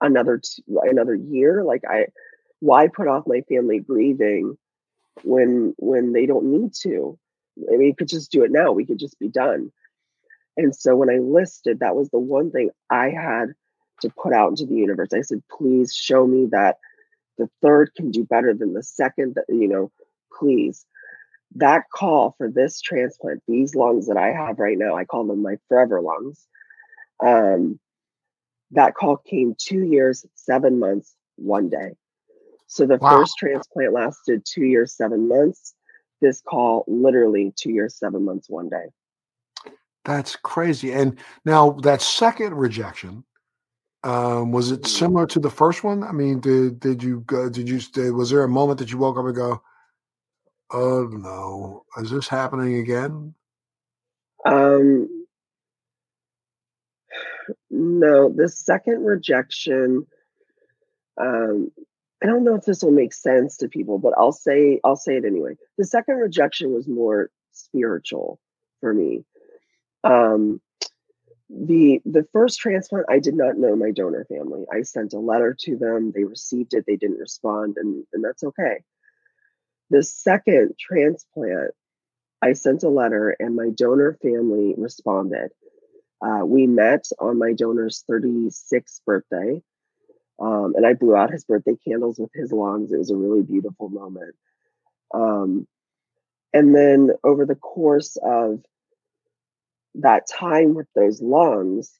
another 0.00 0.38
t- 0.38 0.62
another 0.68 1.14
year 1.14 1.64
like 1.64 1.82
i 1.88 2.06
why 2.60 2.88
put 2.88 3.08
off 3.08 3.26
my 3.26 3.42
family 3.42 3.78
grieving 3.80 4.56
when 5.22 5.74
when 5.78 6.12
they 6.12 6.26
don't 6.26 6.44
need 6.44 6.72
to? 6.82 7.18
I 7.68 7.72
mean 7.72 7.88
we 7.88 7.94
could 7.94 8.08
just 8.08 8.30
do 8.30 8.44
it 8.44 8.50
now 8.50 8.72
we 8.72 8.86
could 8.86 8.98
just 8.98 9.18
be 9.18 9.28
done. 9.28 9.72
And 10.56 10.74
so 10.74 10.96
when 10.96 11.10
i 11.10 11.18
listed 11.18 11.80
that 11.80 11.96
was 11.96 12.10
the 12.10 12.18
one 12.18 12.50
thing 12.50 12.70
i 12.90 13.10
had 13.10 13.54
to 14.02 14.10
put 14.10 14.32
out 14.32 14.50
into 14.50 14.66
the 14.66 14.74
universe. 14.74 15.10
I 15.14 15.22
said 15.22 15.42
please 15.50 15.94
show 15.94 16.26
me 16.26 16.46
that 16.52 16.78
the 17.38 17.48
third 17.62 17.92
can 17.94 18.10
do 18.10 18.24
better 18.24 18.54
than 18.54 18.72
the 18.74 18.82
second 18.82 19.34
that 19.36 19.44
you 19.48 19.68
know 19.68 19.90
please. 20.38 20.86
That 21.54 21.84
call 21.94 22.34
for 22.36 22.50
this 22.50 22.80
transplant 22.80 23.42
these 23.46 23.74
lungs 23.74 24.08
that 24.08 24.16
i 24.16 24.32
have 24.32 24.58
right 24.58 24.76
now 24.76 24.96
i 24.96 25.04
call 25.04 25.24
them 25.24 25.40
my 25.42 25.56
forever 25.68 26.02
lungs 26.02 26.46
um 27.24 27.78
that 28.72 28.94
call 28.94 29.16
came 29.16 29.54
two 29.58 29.84
years, 29.84 30.24
seven 30.34 30.78
months, 30.78 31.14
one 31.36 31.68
day. 31.68 31.92
So 32.66 32.86
the 32.86 32.96
wow. 32.96 33.18
first 33.18 33.34
transplant 33.38 33.92
lasted 33.92 34.44
two 34.44 34.64
years, 34.64 34.96
seven 34.96 35.28
months. 35.28 35.74
This 36.20 36.40
call 36.40 36.84
literally 36.88 37.52
two 37.56 37.70
years, 37.70 37.96
seven 37.96 38.24
months, 38.24 38.48
one 38.48 38.68
day. 38.68 38.86
That's 40.04 40.36
crazy. 40.36 40.92
And 40.92 41.18
now 41.44 41.72
that 41.82 42.00
second 42.00 42.54
rejection, 42.54 43.24
um, 44.04 44.52
was 44.52 44.70
it 44.70 44.82
mm-hmm. 44.82 44.88
similar 44.88 45.26
to 45.26 45.40
the 45.40 45.50
first 45.50 45.84
one? 45.84 46.02
I 46.04 46.12
mean, 46.12 46.40
did 46.40 46.80
did 46.80 47.02
you 47.02 47.20
go, 47.26 47.48
did 47.48 47.68
you 47.68 47.80
did, 47.80 48.12
was 48.12 48.30
there 48.30 48.44
a 48.44 48.48
moment 48.48 48.78
that 48.78 48.90
you 48.90 48.98
woke 48.98 49.18
up 49.18 49.24
and 49.24 49.34
go, 49.34 49.60
"Oh 50.70 51.08
no, 51.10 51.84
is 51.96 52.10
this 52.10 52.28
happening 52.28 52.76
again?" 52.76 53.34
Um, 54.44 55.15
no, 57.76 58.30
the 58.30 58.48
second 58.48 59.04
rejection, 59.04 60.06
um, 61.20 61.70
I 62.22 62.26
don't 62.26 62.44
know 62.44 62.54
if 62.54 62.64
this 62.64 62.82
will 62.82 62.92
make 62.92 63.12
sense 63.12 63.58
to 63.58 63.68
people, 63.68 63.98
but 63.98 64.14
I'll 64.16 64.32
say 64.32 64.80
I'll 64.82 64.96
say 64.96 65.16
it 65.16 65.24
anyway. 65.24 65.56
The 65.76 65.84
second 65.84 66.16
rejection 66.16 66.72
was 66.72 66.88
more 66.88 67.30
spiritual 67.52 68.40
for 68.80 68.94
me. 68.94 69.24
Um, 70.02 70.60
the 71.50 72.00
the 72.04 72.26
first 72.32 72.58
transplant, 72.58 73.06
I 73.10 73.18
did 73.18 73.34
not 73.34 73.58
know 73.58 73.76
my 73.76 73.90
donor 73.90 74.24
family. 74.24 74.64
I 74.72 74.82
sent 74.82 75.12
a 75.12 75.18
letter 75.18 75.54
to 75.60 75.76
them. 75.76 76.12
They 76.12 76.24
received 76.24 76.74
it. 76.74 76.84
They 76.86 76.96
didn't 76.96 77.18
respond, 77.18 77.76
and 77.76 78.04
and 78.12 78.24
that's 78.24 78.42
okay. 78.42 78.82
The 79.90 80.02
second 80.02 80.74
transplant, 80.80 81.72
I 82.40 82.54
sent 82.54 82.82
a 82.82 82.88
letter, 82.88 83.36
and 83.38 83.54
my 83.54 83.68
donor 83.70 84.18
family 84.22 84.74
responded. 84.76 85.50
Uh, 86.20 86.44
we 86.44 86.66
met 86.66 87.06
on 87.18 87.38
my 87.38 87.52
donor's 87.52 88.04
36th 88.10 89.00
birthday, 89.04 89.62
um, 90.38 90.74
and 90.76 90.86
I 90.86 90.94
blew 90.94 91.14
out 91.14 91.30
his 91.30 91.44
birthday 91.44 91.76
candles 91.86 92.18
with 92.18 92.30
his 92.34 92.52
lungs. 92.52 92.92
It 92.92 92.98
was 92.98 93.10
a 93.10 93.16
really 93.16 93.42
beautiful 93.42 93.88
moment. 93.88 94.34
Um, 95.14 95.66
and 96.52 96.74
then 96.74 97.10
over 97.22 97.44
the 97.44 97.54
course 97.54 98.16
of 98.22 98.62
that 99.96 100.26
time 100.26 100.74
with 100.74 100.88
those 100.94 101.20
lungs, 101.20 101.98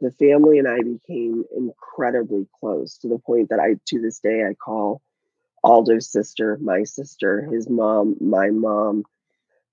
the 0.00 0.12
family 0.12 0.58
and 0.58 0.68
I 0.68 0.78
became 0.78 1.44
incredibly 1.56 2.46
close 2.60 2.98
to 2.98 3.08
the 3.08 3.18
point 3.18 3.50
that 3.50 3.58
I, 3.58 3.76
to 3.86 4.00
this 4.00 4.20
day, 4.20 4.44
I 4.44 4.54
call 4.54 5.02
Aldo's 5.64 6.10
sister 6.10 6.58
my 6.60 6.84
sister, 6.84 7.42
his 7.42 7.68
mom, 7.68 8.16
my 8.20 8.50
mom, 8.50 9.04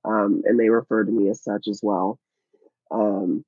um, 0.03 0.41
and 0.45 0.59
they 0.59 0.69
refer 0.69 1.03
to 1.03 1.11
me 1.11 1.29
as 1.29 1.43
such 1.43 1.67
as 1.67 1.79
well. 1.83 2.19
Um, 2.91 3.45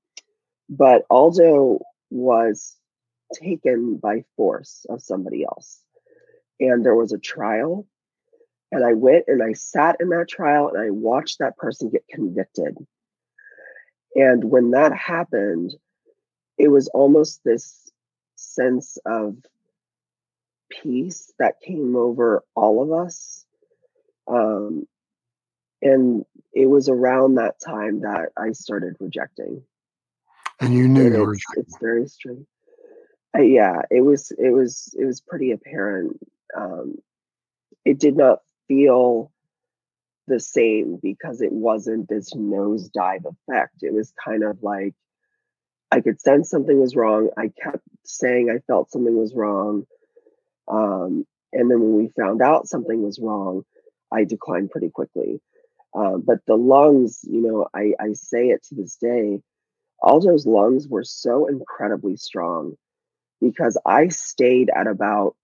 but 0.69 1.05
Aldo 1.09 1.79
was 2.09 2.75
taken 3.33 3.97
by 3.97 4.23
force 4.35 4.85
of 4.89 5.01
somebody 5.01 5.43
else. 5.43 5.81
And 6.59 6.85
there 6.85 6.95
was 6.95 7.11
a 7.13 7.19
trial. 7.19 7.85
And 8.71 8.83
I 8.83 8.93
went 8.93 9.25
and 9.27 9.41
I 9.41 9.53
sat 9.53 9.97
in 9.99 10.09
that 10.09 10.27
trial 10.27 10.69
and 10.69 10.81
I 10.81 10.89
watched 10.89 11.39
that 11.39 11.57
person 11.57 11.89
get 11.89 12.07
convicted. 12.09 12.77
And 14.15 14.43
when 14.43 14.71
that 14.71 14.93
happened, 14.93 15.73
it 16.57 16.69
was 16.69 16.87
almost 16.89 17.43
this 17.43 17.91
sense 18.35 18.97
of 19.05 19.37
peace 20.69 21.31
that 21.39 21.61
came 21.61 21.95
over 21.95 22.43
all 22.55 22.83
of 22.83 23.05
us. 23.05 23.45
Um, 24.27 24.87
and 25.81 26.25
it 26.53 26.65
was 26.65 26.89
around 26.89 27.35
that 27.35 27.59
time 27.63 28.01
that 28.01 28.29
I 28.35 28.51
started 28.51 28.97
rejecting. 28.99 29.63
And 30.59 30.73
you 30.73 30.87
knew 30.87 31.11
you 31.11 31.23
were 31.23 31.33
it's, 31.33 31.43
it's 31.55 31.77
very 31.79 32.07
strange. 32.07 32.45
Uh, 33.37 33.41
yeah, 33.41 33.81
it 33.91 34.01
was 34.01 34.31
it 34.31 34.49
was 34.51 34.95
it 34.99 35.05
was 35.05 35.21
pretty 35.21 35.51
apparent. 35.51 36.17
Um, 36.55 36.95
it 37.85 37.99
did 37.99 38.17
not 38.17 38.39
feel 38.67 39.31
the 40.27 40.39
same 40.39 40.99
because 41.01 41.41
it 41.41 41.51
wasn't 41.51 42.09
this 42.09 42.33
nosedive 42.33 43.25
effect. 43.25 43.75
It 43.81 43.93
was 43.93 44.13
kind 44.23 44.43
of 44.43 44.61
like 44.63 44.93
I 45.91 46.01
could 46.01 46.19
sense 46.19 46.49
something 46.49 46.79
was 46.79 46.95
wrong. 46.95 47.29
I 47.37 47.51
kept 47.61 47.83
saying 48.03 48.49
I 48.49 48.59
felt 48.67 48.91
something 48.91 49.15
was 49.15 49.33
wrong. 49.33 49.85
Um, 50.67 51.25
and 51.53 51.71
then 51.71 51.79
when 51.79 51.95
we 51.95 52.09
found 52.09 52.41
out 52.41 52.67
something 52.67 53.01
was 53.01 53.19
wrong, 53.19 53.63
I 54.11 54.25
declined 54.25 54.71
pretty 54.71 54.89
quickly. 54.89 55.41
Um, 55.93 56.23
but 56.25 56.39
the 56.45 56.55
lungs, 56.55 57.21
you 57.23 57.41
know, 57.41 57.67
I, 57.73 57.93
I 57.99 58.13
say 58.13 58.49
it 58.49 58.63
to 58.65 58.75
this 58.75 58.97
day, 58.97 59.41
Aldo's 60.01 60.45
lungs 60.45 60.87
were 60.87 61.03
so 61.03 61.47
incredibly 61.47 62.15
strong 62.17 62.75
because 63.41 63.77
I 63.85 64.07
stayed 64.09 64.69
at 64.73 64.87
about 64.87 65.35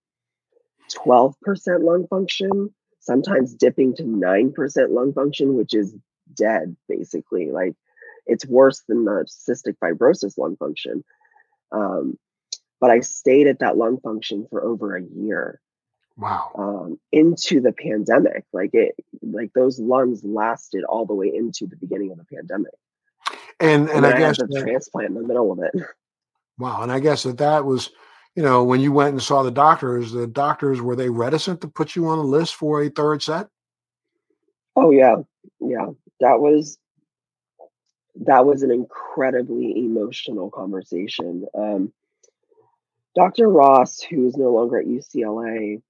12% 0.92 1.34
lung 1.82 2.06
function, 2.08 2.74
sometimes 3.00 3.54
dipping 3.54 3.94
to 3.96 4.02
9% 4.02 4.90
lung 4.90 5.12
function, 5.12 5.56
which 5.56 5.74
is 5.74 5.94
dead, 6.34 6.76
basically. 6.88 7.50
Like 7.50 7.74
it's 8.26 8.46
worse 8.46 8.82
than 8.88 9.04
the 9.04 9.26
cystic 9.28 9.76
fibrosis 9.82 10.38
lung 10.38 10.56
function. 10.56 11.04
Um, 11.72 12.18
but 12.80 12.90
I 12.90 13.00
stayed 13.00 13.46
at 13.46 13.60
that 13.60 13.76
lung 13.76 13.98
function 14.00 14.46
for 14.50 14.64
over 14.64 14.96
a 14.96 15.02
year. 15.02 15.60
Wow. 16.16 16.52
Um, 16.56 17.00
into 17.10 17.60
the 17.60 17.72
pandemic, 17.72 18.44
like 18.52 18.70
it, 18.72 18.94
like 19.22 19.52
those 19.52 19.80
lungs 19.80 20.22
lasted 20.22 20.84
all 20.84 21.06
the 21.06 21.14
way 21.14 21.32
into 21.34 21.66
the 21.66 21.76
beginning 21.76 22.12
of 22.12 22.18
the 22.18 22.24
pandemic. 22.24 22.74
And 23.60 23.88
and, 23.88 24.04
and 24.04 24.06
I, 24.06 24.16
I 24.16 24.18
guess 24.18 24.38
the 24.38 24.60
transplant 24.62 25.08
in 25.08 25.14
the 25.14 25.26
middle 25.26 25.52
of 25.52 25.58
it. 25.60 25.72
Wow. 26.58 26.82
And 26.82 26.92
I 26.92 27.00
guess 27.00 27.24
that 27.24 27.38
that 27.38 27.64
was, 27.64 27.90
you 28.36 28.42
know, 28.42 28.62
when 28.62 28.80
you 28.80 28.92
went 28.92 29.12
and 29.12 29.22
saw 29.22 29.42
the 29.42 29.50
doctors, 29.50 30.12
the 30.12 30.26
doctors 30.26 30.80
were 30.80 30.96
they 30.96 31.10
reticent 31.10 31.60
to 31.62 31.68
put 31.68 31.96
you 31.96 32.06
on 32.08 32.18
a 32.18 32.22
list 32.22 32.54
for 32.54 32.82
a 32.82 32.88
third 32.88 33.22
set? 33.22 33.48
Oh 34.76 34.90
yeah, 34.90 35.16
yeah. 35.60 35.86
That 36.20 36.40
was 36.40 36.78
that 38.26 38.46
was 38.46 38.62
an 38.62 38.70
incredibly 38.70 39.76
emotional 39.78 40.50
conversation. 40.50 41.46
Um, 41.56 41.92
Dr. 43.16 43.48
Ross, 43.48 44.00
who 44.00 44.26
is 44.26 44.36
no 44.36 44.52
longer 44.52 44.78
at 44.78 44.86
UCLA, 44.86 45.82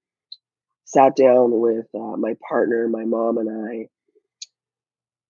sat 0.85 1.15
down 1.15 1.59
with 1.59 1.87
uh, 1.93 2.17
my 2.17 2.35
partner, 2.47 2.87
my 2.87 3.05
mom, 3.05 3.37
and 3.37 3.69
I. 3.69 3.89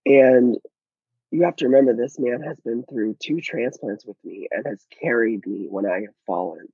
And 0.06 0.58
you 1.36 1.44
have 1.44 1.58
to 1.58 1.66
remember 1.66 1.94
this 1.94 2.18
man 2.18 2.42
has 2.42 2.58
been 2.62 2.84
through 2.84 3.18
two 3.22 3.42
transplants 3.42 4.06
with 4.06 4.16
me 4.24 4.48
and 4.52 4.66
has 4.66 4.82
carried 5.02 5.46
me 5.46 5.68
when 5.70 5.86
I 5.86 6.02
have 6.02 6.16
fallen. 6.26 6.68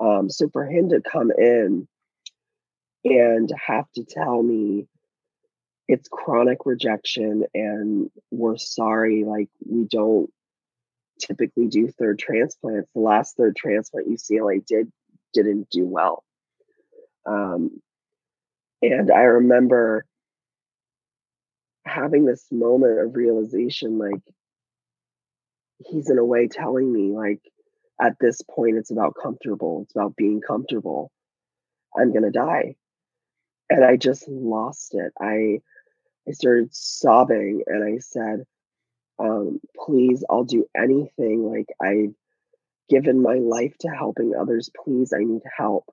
Um, 0.00 0.30
so 0.30 0.48
for 0.48 0.64
him 0.64 0.88
to 0.88 1.02
come 1.02 1.30
in 1.30 1.86
and 3.04 3.52
have 3.66 3.84
to 3.96 4.04
tell 4.04 4.42
me 4.42 4.86
it's 5.88 6.08
chronic 6.08 6.64
rejection 6.64 7.44
and 7.52 8.10
we're 8.30 8.56
sorry, 8.56 9.24
like 9.24 9.50
we 9.62 9.84
don't 9.84 10.30
typically 11.20 11.68
do 11.68 11.88
third 11.88 12.18
transplants. 12.18 12.88
The 12.94 13.00
last 13.00 13.36
third 13.36 13.56
transplant 13.56 14.08
UCLA 14.08 14.64
did 14.64 14.90
didn't 15.34 15.68
do 15.68 15.84
well. 15.84 16.24
Um, 17.26 17.82
and 18.80 19.10
I 19.12 19.24
remember 19.24 20.06
having 21.84 22.24
this 22.24 22.46
moment 22.50 23.00
of 23.00 23.16
realization 23.16 23.98
like 23.98 24.22
he's 25.86 26.10
in 26.10 26.18
a 26.18 26.24
way 26.24 26.46
telling 26.46 26.92
me 26.92 27.10
like 27.10 27.40
at 28.00 28.16
this 28.20 28.42
point 28.42 28.76
it's 28.76 28.90
about 28.90 29.14
comfortable 29.20 29.82
it's 29.84 29.94
about 29.94 30.16
being 30.16 30.40
comfortable. 30.40 31.10
I'm 31.96 32.12
going 32.12 32.22
to 32.22 32.30
die. 32.30 32.76
And 33.68 33.84
i 33.84 33.96
just 33.96 34.28
lost 34.28 34.94
it. 34.94 35.12
I 35.20 35.60
i 36.28 36.32
started 36.32 36.74
sobbing 36.74 37.62
and 37.66 37.82
i 37.84 37.98
said 37.98 38.44
um, 39.18 39.60
please 39.84 40.24
i'll 40.30 40.44
do 40.44 40.66
anything 40.74 41.42
like 41.42 41.66
i've 41.82 42.14
given 42.88 43.22
my 43.22 43.34
life 43.34 43.76
to 43.80 43.88
helping 43.88 44.34
others. 44.34 44.70
Please 44.84 45.12
i 45.12 45.22
need 45.22 45.42
help 45.56 45.84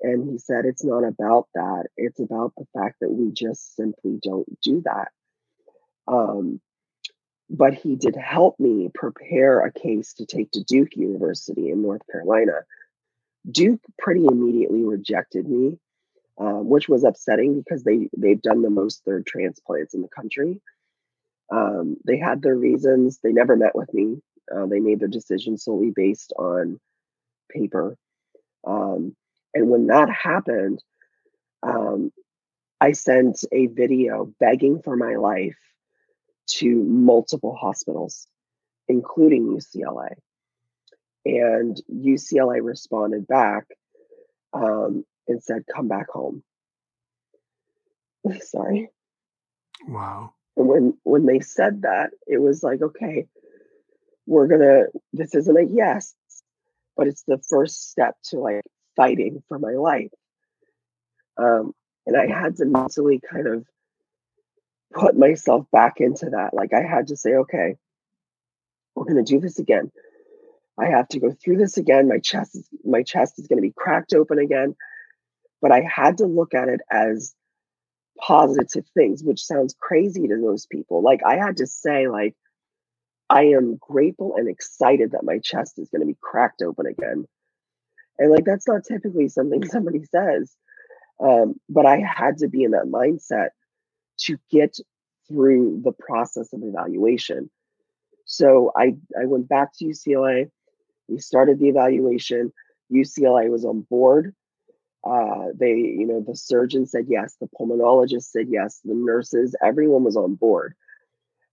and 0.00 0.30
he 0.30 0.38
said, 0.38 0.64
it's 0.64 0.84
not 0.84 1.04
about 1.04 1.48
that. 1.54 1.84
It's 1.96 2.20
about 2.20 2.52
the 2.56 2.66
fact 2.74 2.96
that 3.00 3.10
we 3.10 3.32
just 3.32 3.74
simply 3.76 4.18
don't 4.22 4.60
do 4.60 4.82
that. 4.84 5.08
Um, 6.06 6.60
but 7.48 7.74
he 7.74 7.96
did 7.96 8.16
help 8.16 8.58
me 8.58 8.90
prepare 8.94 9.60
a 9.60 9.72
case 9.72 10.14
to 10.14 10.26
take 10.26 10.50
to 10.52 10.64
Duke 10.64 10.96
University 10.96 11.70
in 11.70 11.82
North 11.82 12.02
Carolina. 12.10 12.60
Duke 13.50 13.80
pretty 13.98 14.24
immediately 14.26 14.82
rejected 14.82 15.48
me, 15.48 15.78
um, 16.38 16.68
which 16.68 16.88
was 16.88 17.04
upsetting 17.04 17.58
because 17.58 17.84
they 17.84 18.08
they've 18.16 18.40
done 18.40 18.62
the 18.62 18.70
most 18.70 19.04
third 19.04 19.26
transplants 19.26 19.94
in 19.94 20.02
the 20.02 20.08
country. 20.08 20.60
Um, 21.52 21.98
they 22.06 22.18
had 22.18 22.42
their 22.42 22.56
reasons. 22.56 23.20
They 23.22 23.32
never 23.32 23.56
met 23.56 23.74
with 23.74 23.92
me. 23.92 24.20
Uh, 24.54 24.66
they 24.66 24.80
made 24.80 25.00
their 25.00 25.08
decision 25.08 25.58
solely 25.58 25.92
based 25.94 26.32
on 26.38 26.80
paper. 27.50 27.96
Um, 28.66 29.14
and 29.54 29.70
when 29.70 29.86
that 29.86 30.10
happened, 30.10 30.82
um, 31.62 32.12
I 32.80 32.92
sent 32.92 33.44
a 33.52 33.66
video 33.66 34.32
begging 34.40 34.82
for 34.82 34.96
my 34.96 35.16
life 35.16 35.56
to 36.46 36.82
multiple 36.82 37.56
hospitals, 37.58 38.26
including 38.88 39.46
UCLA. 39.46 40.14
And 41.24 41.80
UCLA 41.90 42.62
responded 42.62 43.26
back 43.26 43.64
um, 44.52 45.04
and 45.26 45.42
said, 45.42 45.64
come 45.74 45.88
back 45.88 46.10
home. 46.10 46.42
Sorry. 48.40 48.90
Wow. 49.86 50.34
And 50.56 50.68
when 50.68 50.98
when 51.02 51.26
they 51.26 51.40
said 51.40 51.82
that, 51.82 52.10
it 52.26 52.38
was 52.38 52.62
like, 52.62 52.80
okay, 52.80 53.26
we're 54.26 54.46
gonna 54.46 54.84
this 55.12 55.34
isn't 55.34 55.56
a 55.56 55.64
yes, 55.64 56.14
but 56.96 57.08
it's 57.08 57.24
the 57.24 57.38
first 57.48 57.90
step 57.90 58.16
to 58.24 58.38
like 58.38 58.62
fighting 58.96 59.42
for 59.48 59.58
my 59.58 59.72
life. 59.72 60.10
Um, 61.36 61.74
and 62.06 62.16
I 62.16 62.26
had 62.26 62.56
to 62.56 62.66
mentally 62.66 63.20
kind 63.20 63.46
of 63.46 63.64
put 64.92 65.16
myself 65.16 65.66
back 65.72 65.94
into 65.98 66.30
that. 66.30 66.54
Like 66.54 66.72
I 66.72 66.82
had 66.82 67.08
to 67.08 67.16
say, 67.16 67.34
okay, 67.34 67.76
we're 68.94 69.04
going 69.04 69.24
to 69.24 69.32
do 69.32 69.40
this 69.40 69.58
again. 69.58 69.90
I 70.78 70.86
have 70.86 71.08
to 71.08 71.20
go 71.20 71.30
through 71.32 71.58
this 71.58 71.76
again. 71.76 72.08
My 72.08 72.18
chest 72.18 72.56
is 72.56 72.68
my 72.84 73.02
chest 73.02 73.38
is 73.38 73.46
going 73.46 73.58
to 73.58 73.68
be 73.68 73.74
cracked 73.76 74.12
open 74.12 74.38
again. 74.38 74.74
But 75.62 75.72
I 75.72 75.82
had 75.82 76.18
to 76.18 76.26
look 76.26 76.54
at 76.54 76.68
it 76.68 76.80
as 76.90 77.34
positive 78.20 78.84
things, 78.94 79.22
which 79.22 79.44
sounds 79.44 79.74
crazy 79.78 80.26
to 80.28 80.36
most 80.36 80.70
people. 80.70 81.02
Like 81.02 81.20
I 81.24 81.36
had 81.36 81.58
to 81.58 81.66
say, 81.66 82.08
like, 82.08 82.34
I 83.30 83.44
am 83.46 83.76
grateful 83.76 84.34
and 84.36 84.48
excited 84.48 85.12
that 85.12 85.24
my 85.24 85.38
chest 85.38 85.78
is 85.78 85.88
going 85.88 86.00
to 86.00 86.06
be 86.06 86.18
cracked 86.20 86.62
open 86.62 86.86
again. 86.86 87.26
And 88.18 88.30
like 88.30 88.44
that's 88.44 88.68
not 88.68 88.84
typically 88.86 89.28
something 89.28 89.64
somebody 89.68 90.04
says. 90.04 90.54
Um, 91.22 91.54
but 91.68 91.86
I 91.86 91.98
had 91.98 92.38
to 92.38 92.48
be 92.48 92.64
in 92.64 92.72
that 92.72 92.86
mindset 92.86 93.50
to 94.20 94.36
get 94.50 94.76
through 95.28 95.80
the 95.84 95.92
process 95.92 96.52
of 96.52 96.62
evaluation. 96.62 97.50
So 98.24 98.72
I 98.76 98.96
I 99.20 99.26
went 99.26 99.48
back 99.48 99.70
to 99.78 99.84
UCLA. 99.84 100.50
We 101.08 101.18
started 101.18 101.58
the 101.58 101.68
evaluation. 101.68 102.52
UCLA 102.92 103.50
was 103.50 103.64
on 103.64 103.82
board. 103.82 104.34
Uh, 105.04 105.48
they, 105.54 105.72
you 105.72 106.06
know, 106.06 106.24
the 106.26 106.34
surgeon 106.34 106.86
said 106.86 107.04
yes, 107.08 107.36
the 107.38 107.48
pulmonologist 107.60 108.24
said 108.24 108.46
yes, 108.48 108.80
the 108.84 108.94
nurses, 108.94 109.54
everyone 109.62 110.02
was 110.02 110.16
on 110.16 110.34
board. 110.34 110.74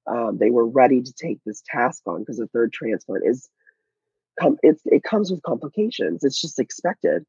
Um, 0.07 0.37
they 0.37 0.49
were 0.49 0.65
ready 0.65 1.01
to 1.01 1.13
take 1.13 1.39
this 1.45 1.61
task 1.65 2.01
on 2.07 2.19
because 2.19 2.39
a 2.39 2.47
third 2.47 2.71
transplant 2.71 3.23
is 3.25 3.49
com- 4.39 4.57
it 4.63 5.03
comes 5.03 5.31
with 5.31 5.43
complications. 5.43 6.23
It's 6.23 6.41
just 6.41 6.59
expected. 6.59 7.25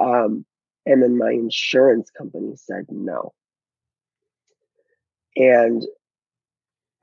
Um, 0.00 0.44
and 0.86 1.02
then 1.02 1.18
my 1.18 1.30
insurance 1.30 2.10
company 2.10 2.56
said 2.56 2.86
no. 2.90 3.32
And 5.36 5.84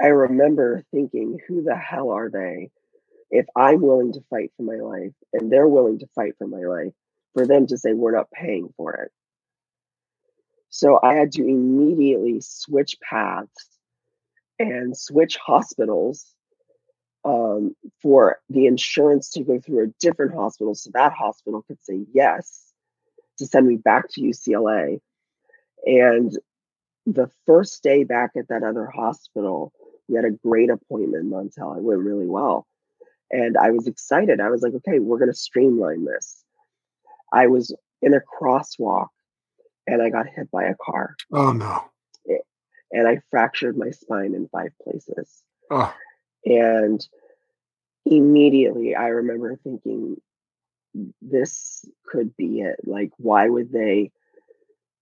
I 0.01 0.07
remember 0.07 0.84
thinking, 0.91 1.39
who 1.47 1.63
the 1.63 1.75
hell 1.75 2.11
are 2.11 2.30
they? 2.30 2.69
If 3.30 3.45
I'm 3.55 3.82
willing 3.82 4.13
to 4.13 4.21
fight 4.30 4.51
for 4.55 4.63
my 4.63 4.75
life 4.75 5.13
and 5.34 5.51
they're 5.51 5.67
willing 5.67 5.99
to 5.99 6.07
fight 6.15 6.34
for 6.38 6.47
my 6.47 6.63
life, 6.65 6.93
for 7.34 7.45
them 7.45 7.67
to 7.67 7.78
say, 7.78 7.93
we're 7.93 8.15
not 8.15 8.32
paying 8.32 8.73
for 8.78 8.93
it. 8.95 9.11
So 10.69 10.99
I 11.01 11.15
had 11.15 11.32
to 11.34 11.43
immediately 11.43 12.39
switch 12.41 12.95
paths 13.01 13.67
and 14.59 14.97
switch 14.97 15.38
hospitals 15.38 16.34
um, 17.28 17.75
for 18.01 18.39
the 18.49 18.67
insurance 18.67 19.32
to 19.32 19.43
go 19.43 19.59
through 19.59 19.84
a 19.84 19.93
different 19.99 20.34
hospital 20.34 20.73
so 20.73 20.89
that 20.93 21.11
hospital 21.11 21.61
could 21.67 21.84
say 21.84 22.05
yes 22.13 22.71
to 23.38 23.45
send 23.45 23.67
me 23.67 23.75
back 23.75 24.05
to 24.11 24.21
UCLA. 24.21 25.01
And 25.86 26.32
the 27.05 27.30
first 27.45 27.84
day 27.84 28.05
back 28.05 28.32
at 28.38 28.47
that 28.47 28.63
other 28.63 28.86
hospital, 28.86 29.73
we 30.07 30.15
had 30.15 30.23
a 30.23 30.32
great 30.32 30.69
appointment, 30.69 31.30
Montel. 31.30 31.78
It 31.78 31.84
went 31.84 31.99
really 31.99 32.28
well. 32.28 32.65
And 33.30 33.57
I 33.57 33.71
was 33.71 33.88
excited. 33.88 34.39
I 34.39 34.49
was 34.49 34.61
like, 34.61 34.73
okay, 34.75 34.99
we're 34.99 35.19
going 35.19 35.30
to 35.30 35.38
streamline 35.38 36.05
this. 36.05 36.45
I 37.34 37.47
was 37.47 37.75
in 38.01 38.13
a 38.13 38.21
crosswalk 38.21 39.07
and 39.86 40.01
I 40.01 40.09
got 40.09 40.28
hit 40.34 40.49
by 40.49 40.63
a 40.63 40.75
car. 40.82 41.17
Oh, 41.34 41.51
no. 41.51 41.84
And 42.89 43.05
I 43.05 43.19
fractured 43.30 43.78
my 43.78 43.91
spine 43.91 44.34
in 44.34 44.47
five 44.47 44.71
places. 44.82 45.43
Oh. 45.69 45.93
And 46.48 47.06
immediately 48.06 48.95
I 48.95 49.08
remember 49.08 49.58
thinking, 49.58 50.22
this 51.22 51.86
could 52.08 52.36
be 52.38 52.62
it. 52.62 52.80
Like, 52.86 53.12
why 53.18 53.50
would 53.50 53.72
they 53.72 54.12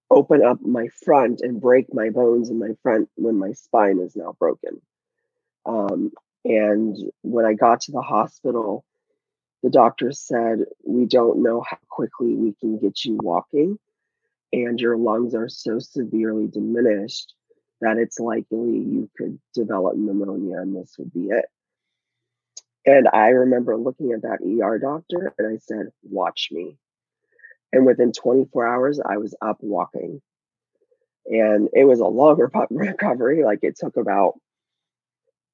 open 0.10 0.44
up 0.44 0.60
my 0.62 0.88
front 1.04 1.42
and 1.42 1.62
break 1.62 1.94
my 1.94 2.10
bones 2.10 2.50
in 2.50 2.58
my 2.58 2.72
front 2.82 3.10
when 3.16 3.38
my 3.38 3.52
spine 3.54 4.00
is 4.00 4.16
now 4.16 4.36
broken? 4.40 4.82
Um, 5.68 6.12
and 6.44 6.98
when 7.22 7.46
I 7.46 7.54
got 7.54 7.82
to 7.82 7.92
the 7.92 8.02
hospital, 8.02 8.84
the 9.62 9.70
doctor 9.70 10.12
said, 10.12 10.66
We 10.84 11.06
don't 11.06 11.44
know 11.44 11.62
how 11.62 11.78
quickly 11.90 12.34
we 12.36 12.54
can 12.54 12.80
get 12.80 13.06
you 13.06 13.20
walking, 13.22 13.78
and 14.52 14.80
your 14.80 14.98
lungs 14.98 15.36
are 15.36 15.50
so 15.50 15.78
severely 15.78 16.48
diminished 16.48 17.35
that 17.82 17.98
it's 17.98 18.20
likely 18.20 18.80
you 18.80 19.10
could 19.18 19.40
develop 19.54 19.96
pneumonia 19.96 20.58
and 20.60 20.76
this 20.76 20.96
would 20.98 21.14
be 21.14 21.28
it. 21.28 21.46
And 22.86 23.08
I 23.12 23.30
remember 23.30 23.76
looking 23.76 24.12
at 24.12 24.22
that 24.22 24.40
ER 24.42 24.78
doctor 24.78 25.34
and 25.38 25.48
I 25.48 25.58
said, 25.58 25.88
Watch 26.04 26.50
me. 26.52 26.78
And 27.74 27.86
within 27.86 28.12
24 28.12 28.68
hours, 28.68 29.00
I 29.04 29.18
was 29.18 29.36
up 29.42 29.58
walking. 29.60 30.22
And 31.26 31.70
it 31.74 31.86
was 31.86 32.00
a 32.00 32.06
longer 32.06 32.50
recovery. 32.70 33.44
Like 33.44 33.60
it 33.64 33.76
took 33.78 33.98
about 33.98 34.40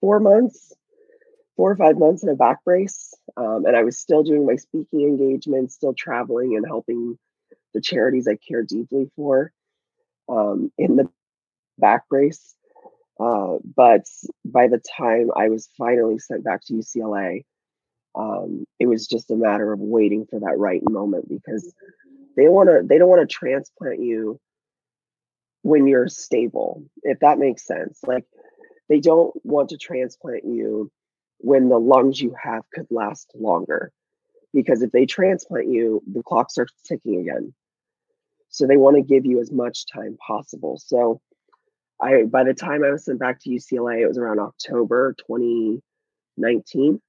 four 0.01 0.19
months, 0.19 0.74
four 1.55 1.72
or 1.72 1.78
five 1.78 1.97
months 1.97 2.24
in 2.24 2.30
a 2.30 2.36
back 2.36 2.63
brace. 2.65 3.13
Um, 3.38 3.65
and 3.65 3.76
I 3.76 3.84
was 3.84 3.97
still 3.97 4.24
doing 4.24 4.45
my 4.45 4.57
speaking 4.57 5.01
engagements, 5.01 5.76
still 5.76 5.93
traveling 5.93 6.55
and 6.57 6.65
helping 6.67 7.17
the 7.74 7.82
charities 7.82 8.28
I 8.28 8.36
care 8.36 8.63
deeply 8.63 9.09
for 9.15 9.53
um, 10.28 10.72
in 10.78 10.97
the 10.97 11.09
back 11.78 12.07
brace. 12.09 12.55
Uh, 13.19 13.57
but 13.76 14.05
by 14.43 14.67
the 14.67 14.82
time 14.97 15.30
I 15.36 15.49
was 15.49 15.69
finally 15.78 16.17
sent 16.17 16.43
back 16.43 16.61
to 16.65 16.74
UCLA, 16.74 17.43
um, 18.15 18.65
it 18.80 18.88
was 18.88 19.07
just 19.07 19.32
a 19.32 19.36
matter 19.36 19.72
of 19.72 19.80
waiting 19.80 20.26
for 20.26 20.39
that 20.39 20.57
right 20.57 20.82
moment 20.84 21.30
because 21.30 21.74
they 22.36 22.47
want 22.47 22.69
to 22.69 22.82
they 22.86 22.97
don't 22.97 23.09
want 23.09 23.28
to 23.28 23.34
transplant 23.34 24.01
you 24.01 24.39
when 25.63 25.88
you're 25.88 26.07
stable 26.07 26.84
if 27.03 27.19
that 27.19 27.38
makes 27.38 27.65
sense 27.65 27.99
like 28.05 28.26
they 28.89 28.99
don't 28.99 29.34
want 29.45 29.69
to 29.69 29.78
transplant 29.78 30.43
you 30.43 30.91
when 31.38 31.69
the 31.69 31.80
lungs 31.80 32.19
you 32.19 32.36
have 32.41 32.63
could 32.74 32.88
last 32.89 33.32
longer 33.36 33.91
because 34.53 34.82
if 34.82 34.91
they 34.91 35.05
transplant 35.05 35.67
you 35.67 36.01
the 36.11 36.24
clock 36.24 36.49
starts 36.51 36.74
ticking 36.86 37.19
again 37.19 37.53
so 38.49 38.67
they 38.67 38.78
want 38.78 38.97
to 38.97 39.01
give 39.01 39.26
you 39.26 39.39
as 39.39 39.51
much 39.51 39.86
time 39.86 40.17
possible 40.26 40.82
so 40.84 41.22
I 42.02 42.24
by 42.24 42.43
the 42.43 42.54
time 42.54 42.84
I 42.84 42.91
was 42.91 43.06
sent 43.06 43.20
back 43.20 43.39
to 43.41 43.49
UCLA, 43.49 44.02
it 44.02 44.08
was 44.08 44.18
around 44.18 44.39
October 44.39 45.16
2019. 45.28 47.02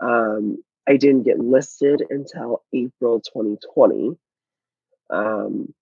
Um, 0.00 0.62
I 0.88 0.96
didn't 0.96 1.24
get 1.24 1.40
listed 1.40 2.02
until 2.08 2.62
April 2.72 3.20
2020. 3.20 4.16
Um, 5.10 5.74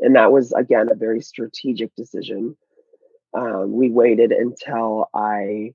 and 0.00 0.16
that 0.16 0.32
was 0.32 0.52
again 0.52 0.88
a 0.90 0.94
very 0.94 1.20
strategic 1.20 1.94
decision. 1.94 2.56
Um, 3.34 3.72
we 3.72 3.90
waited 3.90 4.32
until 4.32 5.08
I 5.14 5.74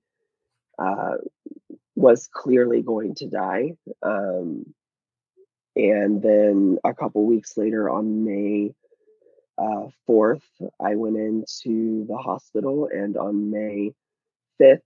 uh, 0.80 1.18
was 1.95 2.28
clearly 2.32 2.82
going 2.82 3.16
to 3.16 3.28
die. 3.28 3.74
Um, 4.02 4.74
and 5.76 6.22
then 6.22 6.80
a 6.84 6.93
couple 6.93 7.26
weeks 7.26 7.58
later, 7.58 7.89
on 7.89 8.26
May 8.26 8.74
uh, 9.62 9.88
4th, 10.09 10.41
I 10.80 10.95
went 10.95 11.18
into 11.18 12.05
the 12.07 12.18
hospital, 12.18 12.89
and 12.91 13.16
on 13.18 13.51
May 13.51 13.93
5th, 14.62 14.82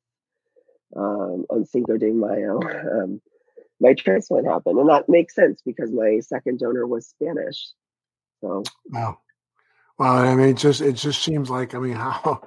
um, 0.95 1.45
on 1.49 1.65
Cinco 1.65 1.97
de 1.97 2.11
Mayo, 2.11 2.59
um, 3.03 3.21
my 3.79 3.93
transplant 3.93 4.47
happened. 4.47 4.79
And 4.79 4.89
that 4.89 5.09
makes 5.09 5.35
sense 5.35 5.61
because 5.65 5.91
my 5.91 6.19
second 6.19 6.59
donor 6.59 6.87
was 6.87 7.07
Spanish. 7.07 7.69
So, 8.41 8.63
wow. 8.89 9.19
Well, 9.97 10.11
I 10.11 10.35
mean, 10.35 10.49
it 10.49 10.57
just 10.57 10.81
it 10.81 10.93
just 10.93 11.23
seems 11.23 11.49
like 11.49 11.73
I 11.73 11.79
mean 11.79 11.95
how 11.95 12.41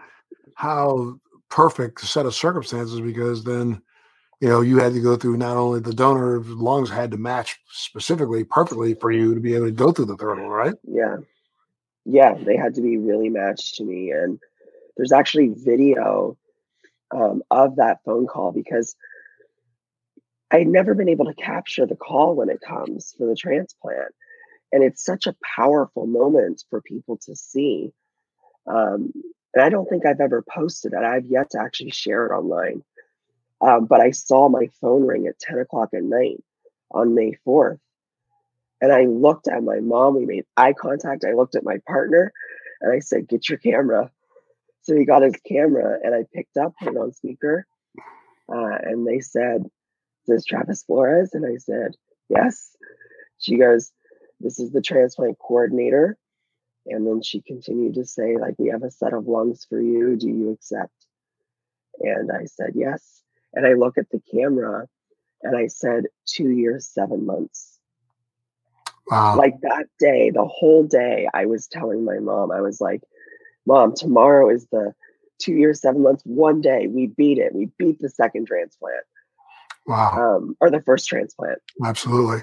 how 0.54 1.18
perfect 1.48 2.00
set 2.00 2.26
of 2.26 2.34
circumstances 2.34 3.00
because 3.00 3.42
then 3.44 3.80
you 4.40 4.48
know 4.48 4.60
you 4.60 4.78
had 4.78 4.92
to 4.92 5.00
go 5.00 5.16
through 5.16 5.36
not 5.38 5.56
only 5.56 5.80
the 5.80 5.94
donor 5.94 6.40
lungs 6.40 6.90
had 6.90 7.10
to 7.12 7.16
match 7.16 7.58
specifically 7.70 8.44
perfectly 8.44 8.94
for 8.94 9.10
you 9.10 9.34
to 9.34 9.40
be 9.40 9.54
able 9.54 9.66
to 9.66 9.72
go 9.72 9.92
through 9.92 10.04
the 10.06 10.16
third 10.16 10.38
one, 10.38 10.48
right? 10.48 10.74
Yeah, 10.84 11.16
yeah, 12.08 12.34
they 12.34 12.56
had 12.56 12.74
to 12.76 12.80
be 12.80 12.96
really 12.96 13.28
matched 13.28 13.76
to 13.76 13.84
me. 13.84 14.10
And 14.10 14.40
there's 14.96 15.12
actually 15.12 15.48
video 15.48 16.38
um, 17.14 17.42
of 17.50 17.76
that 17.76 17.98
phone 18.04 18.26
call 18.26 18.50
because 18.50 18.96
I'd 20.50 20.66
never 20.66 20.94
been 20.94 21.10
able 21.10 21.26
to 21.26 21.34
capture 21.34 21.84
the 21.84 21.96
call 21.96 22.34
when 22.34 22.48
it 22.48 22.60
comes 22.66 23.14
for 23.16 23.26
the 23.26 23.36
transplant. 23.36 24.14
And 24.72 24.82
it's 24.82 25.04
such 25.04 25.26
a 25.26 25.36
powerful 25.56 26.06
moment 26.06 26.64
for 26.70 26.80
people 26.80 27.18
to 27.26 27.36
see. 27.36 27.92
Um, 28.66 29.12
and 29.54 29.62
I 29.62 29.68
don't 29.68 29.88
think 29.88 30.06
I've 30.06 30.20
ever 30.20 30.42
posted 30.42 30.94
it. 30.94 30.98
I've 30.98 31.26
yet 31.26 31.50
to 31.50 31.60
actually 31.60 31.90
share 31.90 32.26
it 32.26 32.34
online. 32.34 32.82
Um, 33.60 33.84
but 33.86 34.00
I 34.00 34.12
saw 34.12 34.48
my 34.48 34.68
phone 34.80 35.06
ring 35.06 35.26
at 35.26 35.38
10 35.38 35.58
o'clock 35.58 35.90
at 35.94 36.02
night 36.02 36.42
on 36.90 37.14
May 37.14 37.36
4th. 37.46 37.80
And 38.80 38.92
I 38.92 39.06
looked 39.06 39.48
at 39.48 39.62
my 39.62 39.80
mom. 39.80 40.16
We 40.16 40.26
made 40.26 40.44
eye 40.56 40.72
contact. 40.72 41.24
I 41.24 41.34
looked 41.34 41.56
at 41.56 41.64
my 41.64 41.78
partner 41.86 42.32
and 42.80 42.92
I 42.92 43.00
said, 43.00 43.28
Get 43.28 43.48
your 43.48 43.58
camera. 43.58 44.10
So 44.82 44.94
he 44.94 45.04
got 45.04 45.22
his 45.22 45.34
camera 45.46 45.98
and 46.02 46.14
I 46.14 46.24
picked 46.32 46.56
up, 46.56 46.72
it 46.80 46.96
on 46.96 47.12
speaker. 47.12 47.66
Uh, 48.50 48.78
and 48.82 49.06
they 49.06 49.20
said, 49.20 49.64
This 50.26 50.40
is 50.40 50.44
Travis 50.44 50.84
Flores. 50.84 51.30
And 51.34 51.44
I 51.44 51.56
said, 51.58 51.96
Yes. 52.28 52.76
She 53.38 53.58
goes, 53.58 53.92
This 54.40 54.58
is 54.58 54.70
the 54.70 54.80
transplant 54.80 55.38
coordinator. 55.38 56.16
And 56.86 57.06
then 57.06 57.22
she 57.22 57.42
continued 57.42 57.94
to 57.94 58.04
say, 58.04 58.36
like, 58.38 58.54
we 58.58 58.68
have 58.70 58.82
a 58.82 58.90
set 58.90 59.12
of 59.12 59.26
lungs 59.26 59.66
for 59.68 59.80
you. 59.80 60.16
Do 60.16 60.26
you 60.26 60.50
accept? 60.52 60.92
And 62.00 62.30
I 62.32 62.44
said, 62.44 62.72
yes. 62.74 63.22
And 63.52 63.66
I 63.66 63.74
look 63.74 63.98
at 63.98 64.08
the 64.10 64.22
camera 64.32 64.86
and 65.42 65.56
I 65.56 65.66
said, 65.66 66.04
two 66.26 66.50
years, 66.50 66.86
seven 66.86 67.26
months. 67.26 67.77
Wow. 69.10 69.36
Like 69.36 69.60
that 69.62 69.86
day, 69.98 70.30
the 70.30 70.44
whole 70.44 70.84
day, 70.84 71.28
I 71.32 71.46
was 71.46 71.66
telling 71.66 72.04
my 72.04 72.18
mom, 72.18 72.50
I 72.50 72.60
was 72.60 72.80
like, 72.80 73.02
Mom, 73.66 73.94
tomorrow 73.94 74.50
is 74.50 74.66
the 74.72 74.94
two 75.38 75.52
years, 75.52 75.80
seven 75.80 76.02
months, 76.02 76.22
one 76.24 76.60
day. 76.60 76.86
We 76.86 77.06
beat 77.06 77.38
it. 77.38 77.54
We 77.54 77.70
beat 77.78 78.00
the 78.00 78.08
second 78.08 78.46
transplant. 78.46 79.04
Wow. 79.86 80.36
Um, 80.36 80.56
or 80.60 80.70
the 80.70 80.82
first 80.82 81.06
transplant. 81.06 81.58
Absolutely. 81.84 82.42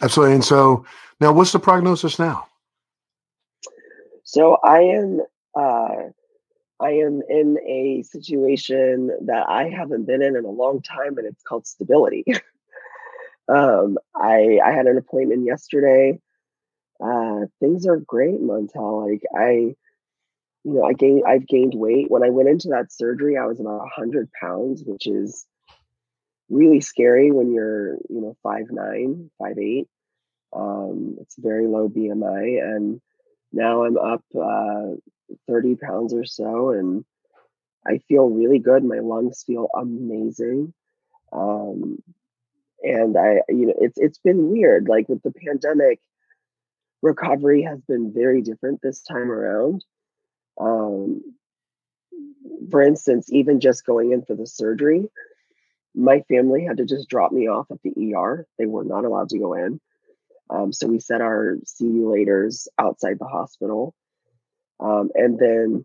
Absolutely. 0.00 0.34
And 0.34 0.44
so 0.44 0.84
now 1.20 1.32
what's 1.32 1.52
the 1.52 1.58
prognosis 1.58 2.18
now? 2.18 2.46
So 4.24 4.56
I 4.64 4.80
am 4.80 5.20
uh 5.58 6.10
I 6.80 6.90
am 6.90 7.22
in 7.28 7.58
a 7.66 8.02
situation 8.02 9.10
that 9.26 9.48
I 9.48 9.68
haven't 9.68 10.06
been 10.06 10.22
in 10.22 10.36
in 10.36 10.44
a 10.44 10.50
long 10.50 10.82
time 10.82 11.18
and 11.18 11.26
it's 11.26 11.42
called 11.42 11.66
stability. 11.66 12.24
Um, 13.48 13.98
I 14.14 14.58
I 14.64 14.72
had 14.72 14.86
an 14.86 14.98
appointment 14.98 15.44
yesterday. 15.46 16.20
Uh, 17.02 17.46
things 17.60 17.86
are 17.86 17.96
great, 17.96 18.40
Montel. 18.40 19.10
Like 19.10 19.22
I, 19.36 19.74
you 20.64 20.74
know, 20.74 20.84
I 20.84 20.92
gained 20.92 21.22
I've 21.26 21.46
gained 21.46 21.74
weight. 21.74 22.10
When 22.10 22.22
I 22.22 22.30
went 22.30 22.48
into 22.48 22.68
that 22.68 22.92
surgery, 22.92 23.36
I 23.36 23.46
was 23.46 23.60
about 23.60 23.88
hundred 23.94 24.30
pounds, 24.40 24.84
which 24.84 25.06
is 25.06 25.46
really 26.48 26.80
scary 26.80 27.32
when 27.32 27.52
you're, 27.52 27.94
you 28.08 28.20
know, 28.20 28.36
five 28.42 28.66
nine, 28.70 29.30
five 29.38 29.58
eight. 29.58 29.88
Um, 30.52 31.16
it's 31.20 31.36
very 31.36 31.66
low 31.66 31.88
BMI, 31.88 32.62
and 32.62 33.00
now 33.52 33.84
I'm 33.84 33.96
up 33.98 34.22
uh, 34.38 34.94
thirty 35.48 35.74
pounds 35.74 36.14
or 36.14 36.24
so, 36.24 36.70
and 36.70 37.04
I 37.86 37.98
feel 38.08 38.28
really 38.28 38.58
good. 38.60 38.84
My 38.84 39.00
lungs 39.00 39.42
feel 39.44 39.68
amazing. 39.74 40.72
Um, 41.32 42.02
and 42.82 43.16
I, 43.16 43.42
you 43.48 43.66
know, 43.66 43.74
it's 43.78 43.98
it's 43.98 44.18
been 44.18 44.50
weird. 44.50 44.88
Like 44.88 45.08
with 45.08 45.22
the 45.22 45.32
pandemic, 45.32 46.00
recovery 47.02 47.62
has 47.62 47.80
been 47.82 48.12
very 48.14 48.42
different 48.42 48.80
this 48.82 49.02
time 49.02 49.30
around. 49.30 49.84
Um, 50.60 51.22
for 52.70 52.82
instance, 52.82 53.28
even 53.32 53.60
just 53.60 53.86
going 53.86 54.12
in 54.12 54.22
for 54.22 54.34
the 54.34 54.46
surgery, 54.46 55.08
my 55.94 56.20
family 56.28 56.64
had 56.64 56.78
to 56.78 56.84
just 56.84 57.08
drop 57.08 57.32
me 57.32 57.48
off 57.48 57.70
at 57.70 57.78
the 57.82 58.14
ER. 58.14 58.46
They 58.58 58.66
were 58.66 58.84
not 58.84 59.04
allowed 59.04 59.30
to 59.30 59.38
go 59.38 59.54
in. 59.54 59.80
Um, 60.50 60.72
so 60.72 60.86
we 60.86 61.00
set 61.00 61.20
our 61.20 61.56
laters 61.80 62.68
outside 62.78 63.18
the 63.18 63.26
hospital. 63.26 63.94
Um, 64.80 65.10
and 65.14 65.38
then 65.38 65.84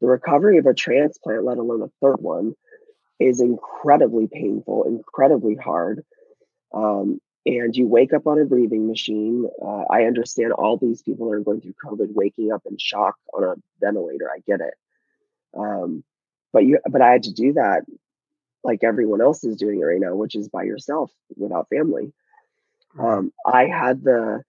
the 0.00 0.06
recovery 0.06 0.58
of 0.58 0.66
a 0.66 0.74
transplant, 0.74 1.44
let 1.44 1.58
alone 1.58 1.82
a 1.82 1.90
third 2.00 2.20
one, 2.20 2.54
is 3.18 3.40
incredibly 3.40 4.28
painful, 4.28 4.84
incredibly 4.84 5.56
hard. 5.56 6.04
Um, 6.72 7.20
and 7.46 7.74
you 7.74 7.86
wake 7.86 8.12
up 8.12 8.26
on 8.26 8.38
a 8.38 8.44
breathing 8.44 8.86
machine. 8.86 9.48
Uh, 9.62 9.84
I 9.90 10.04
understand 10.04 10.52
all 10.52 10.76
these 10.76 11.02
people 11.02 11.32
are 11.32 11.40
going 11.40 11.60
through 11.60 11.74
COVID, 11.84 12.12
waking 12.12 12.52
up 12.52 12.62
in 12.68 12.76
shock 12.78 13.16
on 13.32 13.44
a 13.44 13.54
ventilator. 13.80 14.30
I 14.30 14.40
get 14.46 14.60
it. 14.60 14.74
Um, 15.56 16.04
but 16.52 16.64
you, 16.64 16.78
but 16.90 17.00
I 17.00 17.10
had 17.12 17.22
to 17.24 17.32
do 17.32 17.54
that 17.54 17.84
like 18.64 18.84
everyone 18.84 19.20
else 19.20 19.44
is 19.44 19.56
doing 19.56 19.80
it 19.80 19.84
right 19.84 20.00
now, 20.00 20.14
which 20.14 20.34
is 20.34 20.48
by 20.48 20.64
yourself 20.64 21.10
without 21.36 21.68
family. 21.70 22.12
Um, 22.98 23.32
I 23.46 23.66
had 23.66 24.02
the 24.02 24.42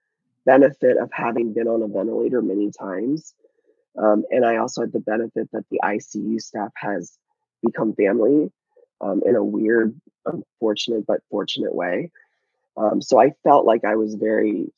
benefit 0.46 0.98
of 0.98 1.10
having 1.14 1.54
been 1.54 1.68
on 1.68 1.82
a 1.82 1.88
ventilator 1.88 2.42
many 2.42 2.72
times. 2.72 3.34
Um, 3.98 4.24
and 4.32 4.46
I 4.46 4.58
also 4.58 4.82
had 4.82 4.92
the 4.92 5.00
benefit 5.00 5.50
that 5.52 5.66
the 5.70 5.80
ICU 5.84 6.42
staff 6.42 6.72
has 6.76 7.18
become 7.64 7.94
family 7.94 8.52
um, 9.02 9.22
in 9.26 9.36
a 9.36 9.44
weird, 9.44 10.00
unfortunate, 10.26 11.06
but 11.06 11.22
fortunate 11.30 11.74
way. 11.74 12.12
Um, 12.78 13.02
so 13.02 13.20
I 13.20 13.32
felt 13.44 13.66
like 13.66 13.84
I 13.84 13.96
was 13.96 14.16
very 14.16 14.72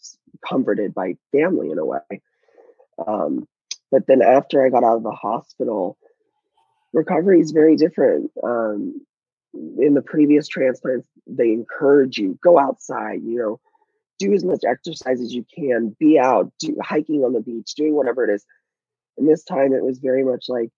comforted 0.47 0.93
by 0.93 1.15
family 1.32 1.69
in 1.69 1.78
a 1.78 1.86
way. 1.86 2.22
Um, 3.05 3.47
but 3.91 4.07
then 4.07 4.22
after 4.22 4.65
I 4.65 4.69
got 4.69 4.84
out 4.84 4.97
of 4.97 5.03
the 5.03 5.11
hospital, 5.11 5.97
recovery 6.93 7.41
is 7.41 7.51
very 7.51 7.76
different. 7.76 8.32
Um, 8.41 9.05
in 9.53 9.93
the 9.93 10.01
previous 10.01 10.47
transplants, 10.47 11.07
they 11.28 11.51
encourage 11.51 12.17
you 12.17 12.39
go 12.41 12.57
outside, 12.57 13.22
you 13.24 13.38
know, 13.38 13.59
do 14.17 14.34
as 14.34 14.45
much 14.45 14.61
exercise 14.65 15.19
as 15.19 15.34
you 15.34 15.45
can, 15.53 15.95
be 15.99 16.17
out, 16.17 16.51
do 16.59 16.78
hiking 16.82 17.24
on 17.24 17.34
the 17.34 17.41
beach, 17.41 17.74
doing 17.76 17.95
whatever 17.95 18.24
it 18.24 18.34
is. 18.34 18.45
And 19.17 19.28
this 19.28 19.43
time 19.43 19.74
it 19.74 19.84
was 19.84 19.99
very 19.99 20.24
much 20.24 20.45
like 20.47 20.69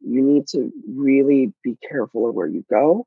you 0.00 0.22
need 0.22 0.46
to 0.48 0.72
really 0.88 1.52
be 1.62 1.76
careful 1.88 2.28
of 2.28 2.34
where 2.34 2.46
you 2.46 2.64
go. 2.70 3.06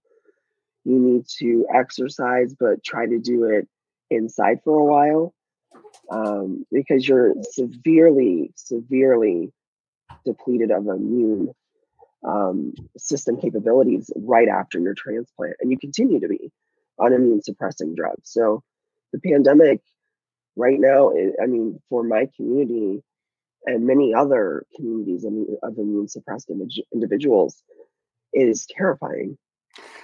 You 0.85 0.99
need 0.99 1.25
to 1.39 1.65
exercise, 1.73 2.53
but 2.59 2.83
try 2.83 3.05
to 3.05 3.19
do 3.19 3.45
it 3.45 3.67
inside 4.09 4.59
for 4.63 4.79
a 4.79 4.83
while 4.83 5.33
um, 6.11 6.65
because 6.71 7.07
you're 7.07 7.33
severely, 7.51 8.51
severely 8.55 9.51
depleted 10.25 10.71
of 10.71 10.87
immune 10.87 11.53
um, 12.25 12.73
system 12.97 13.39
capabilities 13.39 14.11
right 14.15 14.47
after 14.47 14.79
your 14.79 14.93
transplant, 14.93 15.55
and 15.59 15.71
you 15.71 15.77
continue 15.77 16.19
to 16.19 16.27
be 16.27 16.51
on 16.99 17.13
immune 17.13 17.41
suppressing 17.41 17.95
drugs. 17.95 18.29
So 18.29 18.63
the 19.11 19.19
pandemic 19.19 19.81
right 20.55 20.79
now, 20.79 21.11
I 21.41 21.47
mean, 21.47 21.81
for 21.89 22.03
my 22.03 22.29
community 22.35 23.03
and 23.65 23.85
many 23.85 24.13
other 24.13 24.65
communities 24.75 25.25
of 25.25 25.77
immune 25.77 26.07
suppressed 26.07 26.51
individuals, 26.93 27.63
is 28.33 28.65
terrifying. 28.65 29.37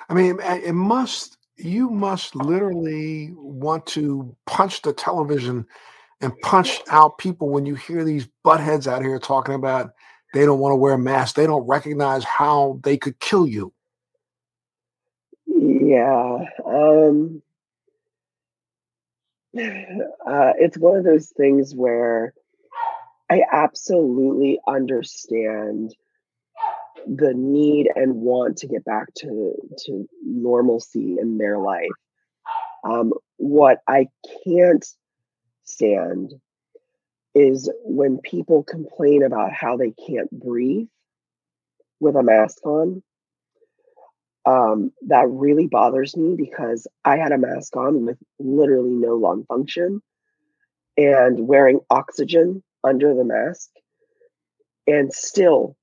I 0.09 0.13
mean, 0.13 0.39
it 0.41 0.73
must. 0.73 1.37
You 1.57 1.89
must 1.89 2.35
literally 2.37 3.33
want 3.35 3.85
to 3.87 4.33
punch 4.45 4.81
the 4.81 4.93
television 4.93 5.65
and 6.21 6.37
punch 6.39 6.79
out 6.89 7.17
people 7.17 7.49
when 7.49 7.65
you 7.65 7.75
hear 7.75 8.05
these 8.05 8.29
buttheads 8.45 8.87
out 8.87 9.01
here 9.01 9.19
talking 9.19 9.55
about 9.55 9.91
they 10.33 10.45
don't 10.45 10.59
want 10.59 10.73
to 10.73 10.77
wear 10.77 10.93
a 10.93 10.97
mask. 10.97 11.35
They 11.35 11.47
don't 11.47 11.67
recognize 11.67 12.23
how 12.23 12.79
they 12.83 12.97
could 12.97 13.19
kill 13.19 13.47
you. 13.47 13.73
Yeah. 15.45 16.45
Um, 16.65 17.41
uh, 19.57 20.53
it's 20.59 20.77
one 20.77 20.97
of 20.97 21.03
those 21.03 21.29
things 21.35 21.73
where 21.73 22.33
I 23.29 23.43
absolutely 23.51 24.59
understand 24.67 25.95
the 27.05 27.33
need 27.33 27.89
and 27.95 28.15
want 28.15 28.57
to 28.57 28.67
get 28.67 28.83
back 28.83 29.13
to, 29.15 29.53
to 29.85 30.09
normalcy 30.23 31.17
in 31.19 31.37
their 31.37 31.57
life. 31.59 31.89
Um, 32.83 33.13
what 33.37 33.79
I 33.87 34.07
can't 34.43 34.85
stand 35.63 36.33
is 37.35 37.71
when 37.83 38.17
people 38.17 38.63
complain 38.63 39.23
about 39.23 39.53
how 39.53 39.77
they 39.77 39.91
can't 39.91 40.31
breathe 40.31 40.87
with 41.99 42.15
a 42.15 42.23
mask 42.23 42.65
on. 42.65 43.03
Um, 44.45 44.91
that 45.07 45.27
really 45.29 45.67
bothers 45.67 46.17
me 46.17 46.35
because 46.35 46.87
I 47.05 47.17
had 47.17 47.31
a 47.31 47.37
mask 47.37 47.75
on 47.75 48.05
with 48.05 48.17
literally 48.39 48.93
no 48.93 49.15
lung 49.15 49.45
function 49.45 50.01
and 50.97 51.47
wearing 51.47 51.81
oxygen 51.89 52.63
under 52.83 53.13
the 53.13 53.23
mask 53.23 53.69
and 54.87 55.13
still 55.13 55.75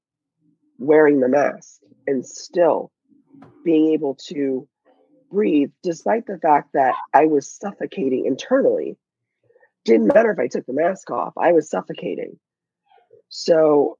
wearing 0.78 1.20
the 1.20 1.28
mask 1.28 1.80
and 2.06 2.26
still 2.26 2.90
being 3.64 3.92
able 3.92 4.14
to 4.28 4.68
breathe 5.30 5.70
despite 5.82 6.26
the 6.26 6.38
fact 6.38 6.70
that 6.74 6.94
I 7.12 7.26
was 7.26 7.50
suffocating 7.50 8.26
internally 8.26 8.96
didn't 9.84 10.08
matter 10.08 10.30
if 10.32 10.38
I 10.38 10.48
took 10.48 10.66
the 10.66 10.72
mask 10.72 11.10
off. 11.10 11.32
I 11.38 11.52
was 11.52 11.70
suffocating. 11.70 12.38
So 13.28 13.98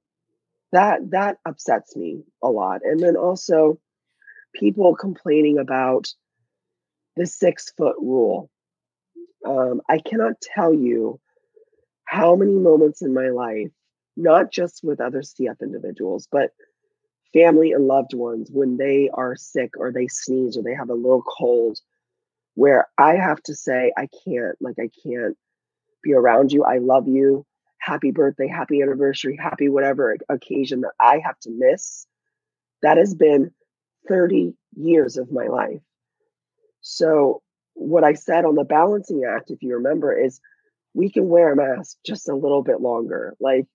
that 0.71 1.11
that 1.11 1.37
upsets 1.45 1.95
me 1.95 2.23
a 2.43 2.49
lot. 2.49 2.81
And 2.83 2.99
then 2.99 3.15
also 3.15 3.79
people 4.53 4.95
complaining 4.95 5.57
about 5.57 6.07
the 7.15 7.25
six 7.25 7.71
foot 7.77 7.95
rule. 7.99 8.49
Um, 9.45 9.81
I 9.89 9.99
cannot 9.99 10.41
tell 10.41 10.73
you 10.73 11.19
how 12.07 12.35
many 12.35 12.53
moments 12.53 13.01
in 13.01 13.13
my 13.13 13.29
life, 13.29 13.71
not 14.15 14.51
just 14.51 14.83
with 14.83 14.99
other 14.99 15.21
CF 15.21 15.61
individuals, 15.61 16.27
but 16.31 16.51
family 17.33 17.73
and 17.73 17.85
loved 17.85 18.13
ones, 18.13 18.49
when 18.51 18.77
they 18.77 19.09
are 19.13 19.35
sick 19.35 19.71
or 19.77 19.91
they 19.91 20.07
sneeze 20.07 20.57
or 20.57 20.63
they 20.63 20.73
have 20.73 20.89
a 20.89 20.95
little 20.95 21.21
cold, 21.21 21.77
where 22.55 22.87
I 22.97 23.15
have 23.15 23.43
to 23.43 23.55
say, 23.55 23.91
I 23.97 24.07
can't, 24.25 24.55
like, 24.59 24.77
I 24.79 24.89
can't 25.05 25.37
be 26.01 26.13
around 26.13 26.51
you. 26.51 26.63
I 26.63 26.77
love 26.79 27.07
you. 27.07 27.45
Happy 27.79 28.11
birthday, 28.11 28.47
happy 28.47 28.81
anniversary, 28.81 29.37
happy 29.37 29.69
whatever 29.69 30.17
occasion 30.29 30.81
that 30.81 30.93
I 30.99 31.19
have 31.23 31.37
to 31.41 31.51
miss. 31.51 32.07
That 32.81 32.97
has 32.97 33.13
been 33.13 33.51
30 34.07 34.53
years 34.75 35.17
of 35.17 35.31
my 35.31 35.47
life. 35.47 35.81
So, 36.81 37.41
what 37.73 38.03
I 38.03 38.13
said 38.13 38.45
on 38.45 38.55
the 38.55 38.63
balancing 38.63 39.23
act, 39.23 39.51
if 39.51 39.61
you 39.61 39.75
remember, 39.75 40.11
is 40.11 40.39
we 40.97 41.11
can 41.11 41.29
wear 41.29 41.53
a 41.53 41.55
mask 41.55 41.97
just 42.05 42.27
a 42.27 42.35
little 42.35 42.63
bit 42.63 42.81
longer. 42.81 43.35
Like 43.39 43.67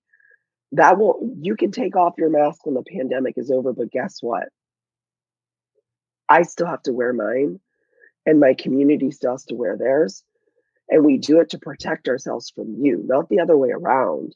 that 0.73 0.97
will, 0.97 1.35
you 1.41 1.55
can 1.55 1.71
take 1.71 1.95
off 1.95 2.15
your 2.17 2.29
mask 2.29 2.65
when 2.65 2.75
the 2.75 2.83
pandemic 2.83 3.35
is 3.37 3.49
over, 3.49 3.73
but 3.73 3.91
guess 3.91 4.17
what? 4.21 4.49
I 6.27 6.43
still 6.43 6.67
have 6.67 6.83
to 6.83 6.93
wear 6.93 7.13
mine, 7.13 7.59
and 8.25 8.39
my 8.39 8.53
community 8.53 9.11
still 9.11 9.31
has 9.31 9.45
to 9.45 9.55
wear 9.55 9.77
theirs 9.77 10.23
and 10.89 11.05
we 11.05 11.17
do 11.17 11.39
it 11.39 11.49
to 11.51 11.59
protect 11.59 12.07
ourselves 12.07 12.51
from 12.53 12.75
you 12.79 13.03
not 13.05 13.29
the 13.29 13.39
other 13.39 13.57
way 13.57 13.69
around 13.69 14.35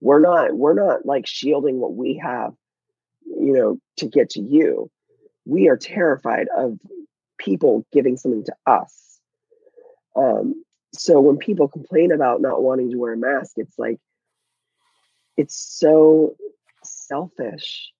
we're 0.00 0.20
not 0.20 0.54
we're 0.54 0.74
not 0.74 1.04
like 1.04 1.26
shielding 1.26 1.78
what 1.78 1.94
we 1.94 2.20
have 2.22 2.52
you 3.24 3.52
know 3.52 3.78
to 3.96 4.06
get 4.06 4.30
to 4.30 4.40
you 4.40 4.90
we 5.44 5.68
are 5.68 5.76
terrified 5.76 6.46
of 6.56 6.78
people 7.38 7.84
giving 7.92 8.16
something 8.16 8.44
to 8.44 8.54
us 8.66 9.20
um 10.16 10.54
so 10.98 11.20
when 11.20 11.36
people 11.36 11.68
complain 11.68 12.12
about 12.12 12.40
not 12.40 12.62
wanting 12.62 12.90
to 12.90 12.98
wear 12.98 13.12
a 13.12 13.16
mask 13.16 13.52
it's 13.56 13.78
like 13.78 13.98
it's 15.36 15.56
so 15.56 16.36
selfish 16.84 17.92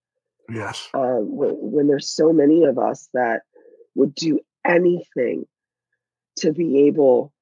yes 0.49 0.89
uh, 0.95 1.19
when, 1.19 1.51
when 1.61 1.87
there's 1.87 2.09
so 2.09 2.33
many 2.33 2.65
of 2.65 2.79
us 2.79 3.09
that 3.13 3.43
would 3.95 4.15
do 4.15 4.41
anything 4.65 5.47
to 6.37 6.53
be 6.53 6.87
able 6.87 7.33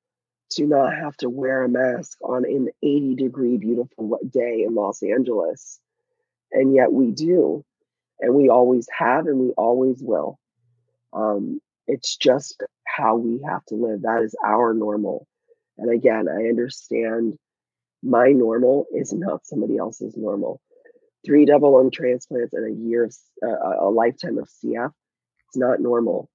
to 0.51 0.67
not 0.67 0.95
have 0.95 1.17
to 1.17 1.29
wear 1.29 1.65
a 1.65 1.69
mask 1.69 2.19
on 2.23 2.45
an 2.45 2.69
80 2.83 3.17
degree 3.17 3.57
beautiful 3.57 4.19
day 4.29 4.65
in 4.67 4.75
Los 4.75 5.03
Angeles. 5.03 5.81
And 6.53 6.75
yet 6.75 6.93
we 6.93 7.11
do. 7.11 7.65
And 8.21 8.35
we 8.35 8.49
always 8.49 8.89
have 8.97 9.27
and 9.27 9.39
we 9.39 9.51
always 9.51 10.01
will. 10.01 10.39
Um, 11.13 11.61
it's 11.87 12.17
just 12.17 12.63
how 12.85 13.17
we 13.17 13.43
have 13.47 13.65
to 13.67 13.75
live. 13.75 14.03
That 14.03 14.23
is 14.23 14.37
our 14.45 14.73
normal. 14.73 15.27
And 15.79 15.91
again, 15.91 16.29
I 16.29 16.49
understand 16.49 17.37
my 18.03 18.29
normal 18.29 18.87
is 18.93 19.13
not 19.13 19.47
somebody 19.47 19.77
else's 19.77 20.17
normal. 20.17 20.61
Three 21.25 21.47
double 21.47 21.73
lung 21.73 21.91
transplants 21.91 22.53
and 22.53 22.67
a 22.67 22.81
year 22.89 23.05
of 23.05 23.17
uh, 23.43 23.87
a 23.87 23.91
lifetime 23.91 24.39
of 24.39 24.49
CF, 24.49 24.93
it's 25.49 25.57
not 25.57 25.81
normal. 25.81 26.29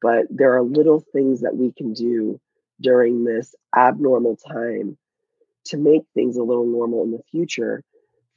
But 0.00 0.26
there 0.30 0.56
are 0.56 0.62
little 0.62 1.04
things 1.12 1.42
that 1.42 1.56
we 1.56 1.72
can 1.72 1.92
do 1.92 2.40
during 2.80 3.24
this 3.24 3.54
abnormal 3.76 4.36
time 4.36 4.96
to 5.66 5.76
make 5.76 6.02
things 6.14 6.36
a 6.36 6.42
little 6.42 6.66
normal 6.66 7.04
in 7.04 7.12
the 7.12 7.22
future 7.30 7.82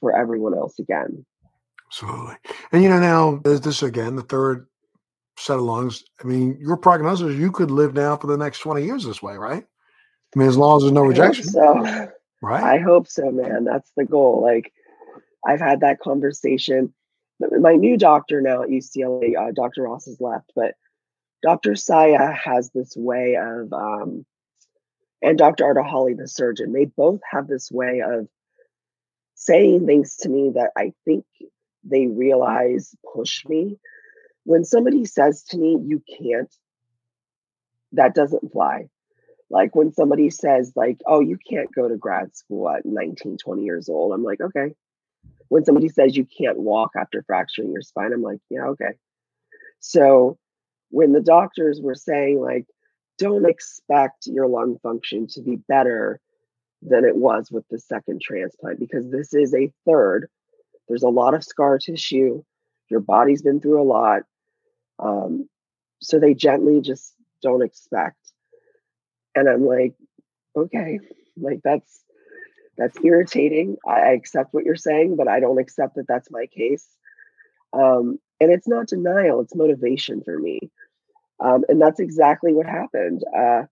for 0.00 0.16
everyone 0.16 0.54
else 0.54 0.78
again. 0.78 1.24
Absolutely. 1.86 2.36
And 2.72 2.82
you 2.82 2.88
know, 2.88 3.00
now 3.00 3.40
there's 3.44 3.62
this 3.62 3.82
again, 3.82 4.16
the 4.16 4.22
third 4.22 4.66
set 5.38 5.56
of 5.56 5.62
lungs. 5.62 6.04
I 6.22 6.26
mean, 6.26 6.58
your 6.60 6.76
prognosis, 6.76 7.36
you 7.36 7.50
could 7.50 7.70
live 7.70 7.94
now 7.94 8.16
for 8.16 8.26
the 8.26 8.36
next 8.36 8.58
20 8.60 8.84
years 8.84 9.04
this 9.04 9.22
way, 9.22 9.36
right? 9.36 9.64
I 10.34 10.38
mean, 10.38 10.48
as 10.48 10.56
long 10.56 10.76
as 10.76 10.82
there's 10.82 10.92
no 10.92 11.02
rejection. 11.02 11.44
so. 11.44 12.10
Right. 12.40 12.62
I 12.62 12.78
hope 12.78 13.08
so, 13.08 13.30
man. 13.30 13.64
That's 13.64 13.90
the 13.96 14.04
goal. 14.04 14.40
Like 14.42 14.72
I've 15.44 15.60
had 15.60 15.80
that 15.80 16.00
conversation. 16.00 16.92
My 17.40 17.74
new 17.74 17.96
doctor 17.96 18.40
now 18.40 18.62
at 18.62 18.68
UCLA, 18.68 19.36
uh, 19.36 19.52
Dr. 19.52 19.82
Ross 19.82 20.06
has 20.06 20.20
left, 20.20 20.52
but 20.54 20.74
Dr. 21.42 21.76
Saya 21.76 22.32
has 22.32 22.70
this 22.70 22.96
way 22.96 23.36
of, 23.36 23.72
um, 23.72 24.26
and 25.22 25.38
Dr. 25.38 25.64
Ardehali, 25.64 26.16
the 26.16 26.26
surgeon, 26.26 26.72
they 26.72 26.84
both 26.84 27.20
have 27.30 27.46
this 27.46 27.70
way 27.70 28.02
of 28.04 28.28
saying 29.34 29.86
things 29.86 30.16
to 30.16 30.28
me 30.28 30.50
that 30.54 30.72
I 30.76 30.92
think 31.04 31.24
they 31.84 32.06
realize 32.08 32.94
push 33.14 33.44
me. 33.46 33.78
When 34.44 34.64
somebody 34.64 35.04
says 35.04 35.44
to 35.50 35.58
me, 35.58 35.78
you 35.80 36.02
can't, 36.20 36.52
that 37.92 38.14
doesn't 38.14 38.50
fly. 38.52 38.88
Like 39.50 39.74
when 39.74 39.92
somebody 39.92 40.30
says, 40.30 40.72
like, 40.76 40.98
oh, 41.06 41.20
you 41.20 41.38
can't 41.38 41.74
go 41.74 41.88
to 41.88 41.96
grad 41.96 42.36
school 42.36 42.68
at 42.68 42.84
19, 42.84 43.38
20 43.38 43.62
years 43.62 43.88
old, 43.88 44.12
I'm 44.12 44.22
like, 44.22 44.40
okay. 44.40 44.74
When 45.48 45.64
somebody 45.64 45.88
says 45.88 46.16
you 46.16 46.26
can't 46.26 46.58
walk 46.58 46.90
after 46.96 47.22
fracturing 47.22 47.72
your 47.72 47.80
spine, 47.80 48.12
I'm 48.12 48.22
like, 48.22 48.40
yeah, 48.50 48.66
okay. 48.66 48.98
So 49.80 50.38
when 50.90 51.12
the 51.12 51.22
doctors 51.22 51.80
were 51.80 51.94
saying, 51.94 52.40
like, 52.40 52.66
don't 53.16 53.48
expect 53.48 54.26
your 54.26 54.46
lung 54.46 54.78
function 54.82 55.26
to 55.28 55.42
be 55.42 55.56
better 55.56 56.20
than 56.82 57.04
it 57.04 57.16
was 57.16 57.50
with 57.50 57.66
the 57.68 57.78
second 57.78 58.20
transplant 58.20 58.78
because 58.78 59.10
this 59.10 59.34
is 59.34 59.54
a 59.54 59.72
third. 59.84 60.28
There's 60.88 61.02
a 61.02 61.08
lot 61.08 61.34
of 61.34 61.42
scar 61.42 61.78
tissue. 61.78 62.44
Your 62.88 63.00
body's 63.00 63.42
been 63.42 63.60
through 63.60 63.82
a 63.82 63.84
lot. 63.84 64.22
Um, 64.98 65.48
so 66.00 66.18
they 66.18 66.34
gently 66.34 66.80
just 66.80 67.14
don't 67.42 67.62
expect. 67.62 68.27
And 69.38 69.48
I'm 69.48 69.66
like, 69.66 69.94
okay, 70.56 71.00
like 71.36 71.60
that's 71.62 72.02
that's 72.76 72.98
irritating. 73.04 73.76
I, 73.86 74.12
accept 74.12 74.54
what 74.54 74.64
you're 74.64 74.76
saying, 74.76 75.16
but 75.16 75.28
I 75.28 75.40
don't 75.40 75.58
accept 75.58 75.96
that 75.96 76.06
that's 76.06 76.30
my 76.30 76.46
case. 76.46 76.86
Um, 77.72 78.18
and 78.40 78.52
it's 78.52 78.68
not 78.68 78.88
denial; 78.88 79.40
it's 79.40 79.54
motivation 79.54 80.22
for 80.24 80.38
me. 80.38 80.70
Um, 81.40 81.64
and 81.68 81.80
that's 81.80 82.00
exactly 82.00 82.52
what 82.52 82.66
happened. 82.66 83.22
Uh, 83.36 83.62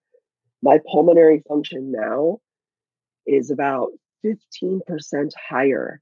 my 0.62 0.78
pulmonary 0.90 1.42
function 1.48 1.92
now 1.92 2.38
is 3.26 3.50
about 3.50 3.90
15% 4.24 5.32
higher 5.48 6.00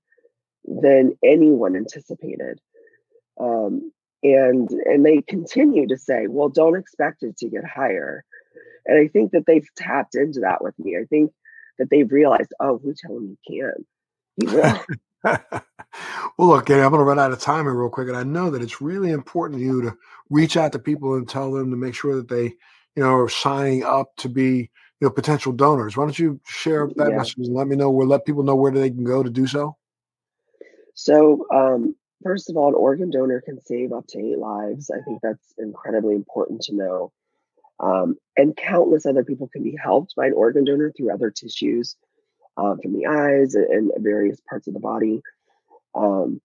than 0.64 1.16
anyone 1.22 1.76
anticipated. 1.76 2.60
Um, 3.40 3.92
and 4.22 4.70
and 4.70 5.04
they 5.04 5.20
continue 5.22 5.86
to 5.88 5.98
say, 5.98 6.26
well, 6.28 6.48
don't 6.48 6.78
expect 6.78 7.22
it 7.22 7.36
to 7.38 7.48
get 7.48 7.64
higher. 7.64 8.24
And 8.86 8.98
I 8.98 9.08
think 9.08 9.32
that 9.32 9.46
they've 9.46 9.66
tapped 9.76 10.14
into 10.14 10.40
that 10.40 10.62
with 10.62 10.78
me. 10.78 10.96
I 10.96 11.04
think 11.04 11.32
that 11.78 11.90
they've 11.90 12.10
realized, 12.10 12.52
oh, 12.60 12.78
who 12.78 12.94
tell 12.94 13.16
him 13.16 13.36
you 13.36 13.38
can? 13.46 13.86
He 14.36 14.46
will. 14.54 14.80
well, 16.38 16.48
look, 16.48 16.66
Gary, 16.66 16.82
I'm 16.82 16.90
going 16.90 17.00
to 17.00 17.04
run 17.04 17.18
out 17.18 17.32
of 17.32 17.40
time 17.40 17.64
here 17.64 17.74
real 17.74 17.88
quick, 17.88 18.08
and 18.08 18.16
I 18.16 18.24
know 18.24 18.50
that 18.50 18.62
it's 18.62 18.80
really 18.80 19.10
important 19.10 19.60
to 19.60 19.64
you 19.64 19.82
to 19.82 19.96
reach 20.30 20.56
out 20.56 20.72
to 20.72 20.78
people 20.78 21.14
and 21.14 21.28
tell 21.28 21.52
them 21.52 21.70
to 21.70 21.76
make 21.76 21.94
sure 21.94 22.16
that 22.16 22.28
they, 22.28 22.44
you 22.44 23.02
know, 23.02 23.14
are 23.14 23.28
signing 23.28 23.84
up 23.84 24.14
to 24.18 24.28
be, 24.28 24.70
you 25.00 25.08
know, 25.08 25.10
potential 25.10 25.52
donors. 25.52 25.96
Why 25.96 26.04
don't 26.04 26.18
you 26.18 26.40
share 26.46 26.88
that 26.96 27.10
yeah. 27.10 27.16
message 27.16 27.46
and 27.46 27.54
let 27.54 27.66
me 27.66 27.76
know 27.76 27.90
where, 27.90 28.06
let 28.06 28.26
people 28.26 28.42
know 28.42 28.56
where 28.56 28.72
they 28.72 28.90
can 28.90 29.04
go 29.04 29.22
to 29.22 29.30
do 29.30 29.46
so? 29.46 29.76
So, 30.94 31.46
um, 31.52 31.96
first 32.22 32.50
of 32.50 32.56
all, 32.56 32.68
an 32.68 32.74
organ 32.74 33.10
donor 33.10 33.40
can 33.40 33.60
save 33.64 33.92
up 33.92 34.06
to 34.08 34.18
eight 34.18 34.38
lives. 34.38 34.90
I 34.90 35.00
think 35.04 35.20
that's 35.22 35.54
incredibly 35.58 36.14
important 36.14 36.62
to 36.62 36.74
know. 36.74 37.12
Um, 37.80 38.16
and 38.36 38.56
countless 38.56 39.06
other 39.06 39.24
people 39.24 39.48
can 39.48 39.62
be 39.62 39.76
helped 39.82 40.14
by 40.16 40.26
an 40.26 40.32
organ 40.32 40.64
donor 40.64 40.92
through 40.96 41.12
other 41.12 41.30
tissues 41.30 41.96
uh, 42.56 42.76
from 42.80 42.92
the 42.92 43.06
eyes 43.06 43.54
and, 43.54 43.90
various 43.98 44.40
parts 44.48 44.68
of 44.68 44.74
the 44.74 44.80
body. 44.80 45.20
Um, 45.94 46.40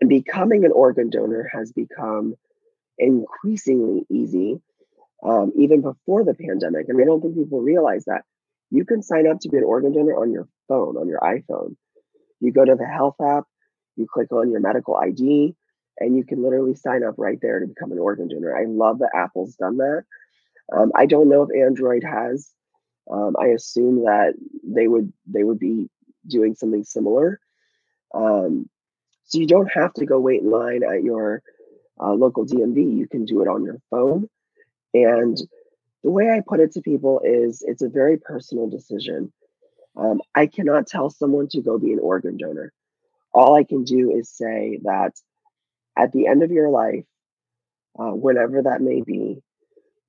and 0.00 0.08
becoming 0.08 0.64
an 0.64 0.72
organ 0.72 1.10
donor 1.10 1.48
has 1.52 1.72
become 1.72 2.34
increasingly 2.98 4.04
easy, 4.10 4.60
um, 5.24 5.52
even 5.56 5.80
before 5.80 6.24
the 6.24 6.34
pandemic. 6.34 6.88
And 6.88 7.00
I 7.00 7.04
don't 7.04 7.20
think 7.20 7.36
people 7.36 7.60
realize 7.60 8.04
that. 8.06 8.22
You 8.70 8.86
can 8.86 9.02
sign 9.02 9.26
up 9.28 9.38
to 9.40 9.50
be 9.50 9.58
an 9.58 9.64
organ 9.64 9.92
donor 9.92 10.14
on 10.14 10.32
your 10.32 10.48
phone, 10.66 10.96
on 10.96 11.06
your 11.06 11.20
iPhone. 11.20 11.76
You 12.40 12.52
go 12.52 12.64
to 12.64 12.74
the 12.74 12.86
health 12.86 13.16
app, 13.22 13.44
you 13.96 14.06
click 14.12 14.32
on 14.32 14.50
your 14.50 14.60
medical 14.60 14.96
ID, 14.96 15.54
and 15.98 16.16
you 16.16 16.24
can 16.24 16.42
literally 16.42 16.74
sign 16.74 17.04
up 17.04 17.14
right 17.18 17.38
there 17.40 17.60
to 17.60 17.66
become 17.66 17.92
an 17.92 17.98
organ 17.98 18.28
donor. 18.28 18.56
I 18.56 18.64
love 18.66 19.00
that 19.00 19.10
Apple's 19.14 19.54
done 19.56 19.76
that. 19.76 20.04
Um, 20.74 20.92
I 20.94 21.06
don't 21.06 21.28
know 21.28 21.42
if 21.42 21.50
Android 21.54 22.04
has 22.04 22.52
um, 23.10 23.34
I 23.38 23.46
assume 23.48 24.04
that 24.04 24.34
they 24.62 24.86
would 24.86 25.12
they 25.26 25.42
would 25.42 25.58
be 25.58 25.88
doing 26.26 26.54
something 26.54 26.84
similar. 26.84 27.40
Um, 28.14 28.68
so 29.24 29.38
you 29.38 29.46
don't 29.46 29.70
have 29.72 29.92
to 29.94 30.06
go 30.06 30.20
wait 30.20 30.42
in 30.42 30.50
line 30.50 30.82
at 30.84 31.02
your 31.02 31.42
uh, 32.00 32.12
local 32.12 32.46
DMV. 32.46 32.96
You 32.96 33.08
can 33.08 33.24
do 33.24 33.42
it 33.42 33.48
on 33.48 33.64
your 33.64 33.78
phone. 33.90 34.28
And 34.94 35.36
the 36.04 36.10
way 36.10 36.30
I 36.30 36.42
put 36.46 36.60
it 36.60 36.72
to 36.72 36.82
people 36.82 37.20
is 37.24 37.62
it's 37.66 37.82
a 37.82 37.88
very 37.88 38.18
personal 38.18 38.68
decision. 38.68 39.32
Um, 39.96 40.20
I 40.34 40.46
cannot 40.46 40.86
tell 40.86 41.10
someone 41.10 41.48
to 41.48 41.62
go 41.62 41.78
be 41.78 41.92
an 41.92 41.98
organ 42.00 42.36
donor. 42.36 42.72
All 43.32 43.54
I 43.54 43.64
can 43.64 43.84
do 43.84 44.10
is 44.16 44.28
say 44.30 44.80
that 44.84 45.12
at 45.96 46.12
the 46.12 46.26
end 46.26 46.42
of 46.42 46.50
your 46.50 46.68
life, 46.68 47.04
uh, 47.98 48.10
whenever 48.10 48.62
that 48.62 48.80
may 48.80 49.00
be, 49.00 49.42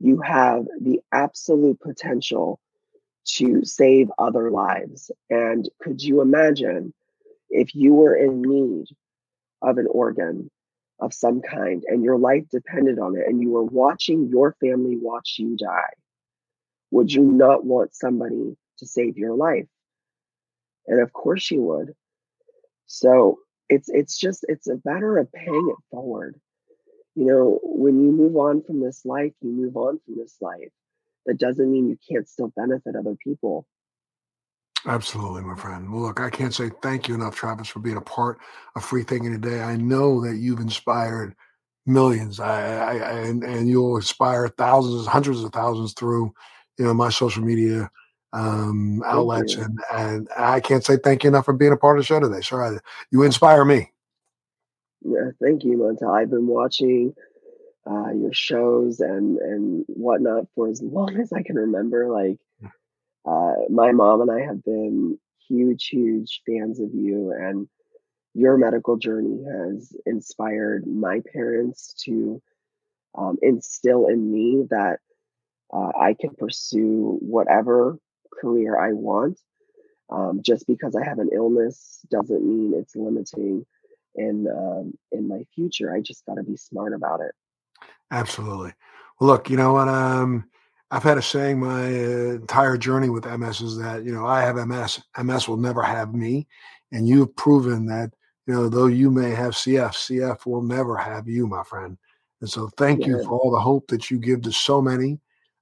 you 0.03 0.19
have 0.19 0.65
the 0.81 0.99
absolute 1.13 1.79
potential 1.79 2.59
to 3.25 3.63
save 3.63 4.11
other 4.19 4.51
lives. 4.51 5.09
And 5.29 5.67
could 5.81 6.03
you 6.03 6.19
imagine 6.19 6.93
if 7.49 7.73
you 7.73 7.93
were 7.93 8.13
in 8.13 8.41
need 8.41 8.87
of 9.61 9.77
an 9.77 9.87
organ 9.89 10.51
of 10.99 11.13
some 11.13 11.41
kind 11.41 11.85
and 11.87 12.03
your 12.03 12.17
life 12.17 12.43
depended 12.51 12.99
on 12.99 13.15
it 13.15 13.23
and 13.25 13.41
you 13.41 13.51
were 13.51 13.63
watching 13.63 14.27
your 14.27 14.57
family 14.59 14.97
watch 14.97 15.35
you 15.39 15.55
die? 15.55 15.93
Would 16.91 17.13
you 17.13 17.23
not 17.23 17.65
want 17.65 17.95
somebody 17.95 18.57
to 18.79 18.85
save 18.85 19.17
your 19.17 19.35
life? 19.35 19.69
And 20.85 20.99
of 20.99 21.13
course 21.13 21.49
you 21.49 21.61
would. 21.61 21.93
So 22.87 23.39
it's 23.69 23.87
it's 23.87 24.17
just 24.17 24.43
it's 24.49 24.67
a 24.67 24.81
matter 24.83 25.17
of 25.17 25.31
paying 25.31 25.69
it 25.69 25.81
forward. 25.89 26.35
You 27.15 27.25
know, 27.25 27.59
when 27.63 28.03
you 28.03 28.11
move 28.11 28.35
on 28.35 28.63
from 28.63 28.81
this 28.81 29.05
life, 29.05 29.33
you 29.41 29.51
move 29.51 29.77
on 29.77 29.99
from 30.05 30.17
this 30.17 30.35
life 30.41 30.71
that 31.25 31.37
doesn't 31.37 31.71
mean 31.71 31.87
you 31.87 31.97
can't 32.09 32.27
still 32.27 32.51
benefit 32.55 32.95
other 32.95 33.15
people. 33.23 33.65
Absolutely, 34.85 35.43
my 35.43 35.55
friend. 35.55 35.91
Well, 35.91 36.01
look, 36.01 36.19
I 36.19 36.29
can't 36.29 36.53
say 36.53 36.69
thank 36.81 37.07
you 37.07 37.15
enough, 37.15 37.35
Travis, 37.35 37.69
for 37.69 37.79
being 37.79 37.97
a 37.97 38.01
part 38.01 38.39
of 38.75 38.83
Free 38.83 39.03
Thinking 39.03 39.31
today. 39.31 39.61
I 39.61 39.77
know 39.77 40.21
that 40.25 40.37
you've 40.37 40.59
inspired 40.59 41.35
millions, 41.85 42.39
I, 42.39 42.77
I, 42.77 42.97
I 42.97 43.11
and, 43.19 43.43
and 43.43 43.67
you'll 43.67 43.95
inspire 43.95 44.47
thousands, 44.47 45.07
hundreds 45.07 45.43
of 45.43 45.51
thousands 45.51 45.93
through, 45.93 46.33
you 46.77 46.85
know, 46.85 46.93
my 46.93 47.09
social 47.09 47.43
media 47.43 47.89
um, 48.33 49.03
outlets, 49.05 49.55
and 49.55 49.79
and 49.93 50.27
I 50.37 50.59
can't 50.59 50.83
say 50.83 50.97
thank 50.97 51.23
you 51.23 51.29
enough 51.29 51.45
for 51.45 51.53
being 51.53 51.71
a 51.71 51.77
part 51.77 51.97
of 51.97 52.03
the 52.03 52.05
show 52.05 52.19
today. 52.19 52.41
Sir, 52.41 52.79
you 53.11 53.23
inspire 53.23 53.63
me. 53.63 53.91
Yeah, 55.03 55.31
thank 55.41 55.63
you, 55.63 55.77
Montel. 55.77 56.13
I've 56.13 56.29
been 56.29 56.47
watching 56.47 57.13
uh, 57.89 58.11
your 58.11 58.33
shows 58.33 58.99
and 59.01 59.37
and 59.39 59.85
whatnot 59.87 60.47
for 60.55 60.69
as 60.69 60.81
long 60.83 61.19
as 61.19 61.33
I 61.33 61.43
can 61.43 61.55
remember. 61.55 62.09
Like 62.09 62.37
uh, 63.25 63.53
my 63.69 63.91
mom 63.91 64.21
and 64.21 64.31
I 64.31 64.41
have 64.41 64.63
been 64.63 65.19
huge, 65.47 65.87
huge 65.87 66.41
fans 66.47 66.79
of 66.79 66.93
you, 66.93 67.33
and 67.33 67.67
your 68.33 68.57
medical 68.57 68.97
journey 68.97 69.43
has 69.43 69.93
inspired 70.05 70.87
my 70.87 71.21
parents 71.33 71.93
to 72.05 72.41
um, 73.15 73.37
instill 73.41 74.07
in 74.07 74.31
me 74.31 74.65
that 74.69 74.99
uh, 75.73 75.91
I 75.99 76.15
can 76.19 76.31
pursue 76.35 77.17
whatever 77.21 77.97
career 78.41 78.77
I 78.79 78.93
want. 78.93 79.39
Um, 80.09 80.41
just 80.43 80.67
because 80.67 80.95
I 80.95 81.03
have 81.03 81.19
an 81.19 81.29
illness 81.33 81.99
doesn't 82.11 82.43
mean 82.45 82.73
it's 82.77 82.95
limiting 82.95 83.65
in 84.15 84.47
um, 84.47 84.97
in 85.11 85.27
my 85.27 85.45
future. 85.53 85.93
I 85.93 86.01
just 86.01 86.25
got 86.25 86.35
to 86.35 86.43
be 86.43 86.57
smart 86.57 86.93
about 86.93 87.21
it. 87.21 87.33
Absolutely. 88.11 88.73
Well, 89.19 89.29
look, 89.29 89.49
you 89.49 89.57
know 89.57 89.73
what? 89.73 89.87
Um, 89.87 90.45
I've 90.91 91.03
had 91.03 91.17
a 91.17 91.21
saying 91.21 91.59
my 91.59 91.85
uh, 91.85 92.35
entire 92.35 92.77
journey 92.77 93.09
with 93.09 93.25
MS 93.25 93.61
is 93.61 93.77
that 93.77 94.03
you 94.03 94.13
know 94.13 94.25
I 94.25 94.41
have 94.41 94.55
MS, 94.55 95.01
MS 95.21 95.47
will 95.47 95.57
never 95.57 95.81
have 95.81 96.13
me, 96.13 96.47
and 96.91 97.07
you've 97.07 97.35
proven 97.35 97.85
that 97.87 98.11
you 98.47 98.53
know 98.53 98.69
though 98.69 98.87
you 98.87 99.09
may 99.09 99.31
have 99.31 99.53
CF, 99.53 99.91
CF 99.91 100.45
will 100.45 100.61
never 100.61 100.95
have 100.97 101.27
you, 101.27 101.47
my 101.47 101.63
friend. 101.63 101.97
And 102.41 102.49
so, 102.49 102.69
thank 102.77 103.01
yeah. 103.01 103.07
you 103.07 103.23
for 103.23 103.39
all 103.39 103.51
the 103.51 103.59
hope 103.59 103.87
that 103.87 104.11
you 104.11 104.19
give 104.19 104.41
to 104.43 104.51
so 104.51 104.81
many. 104.81 105.19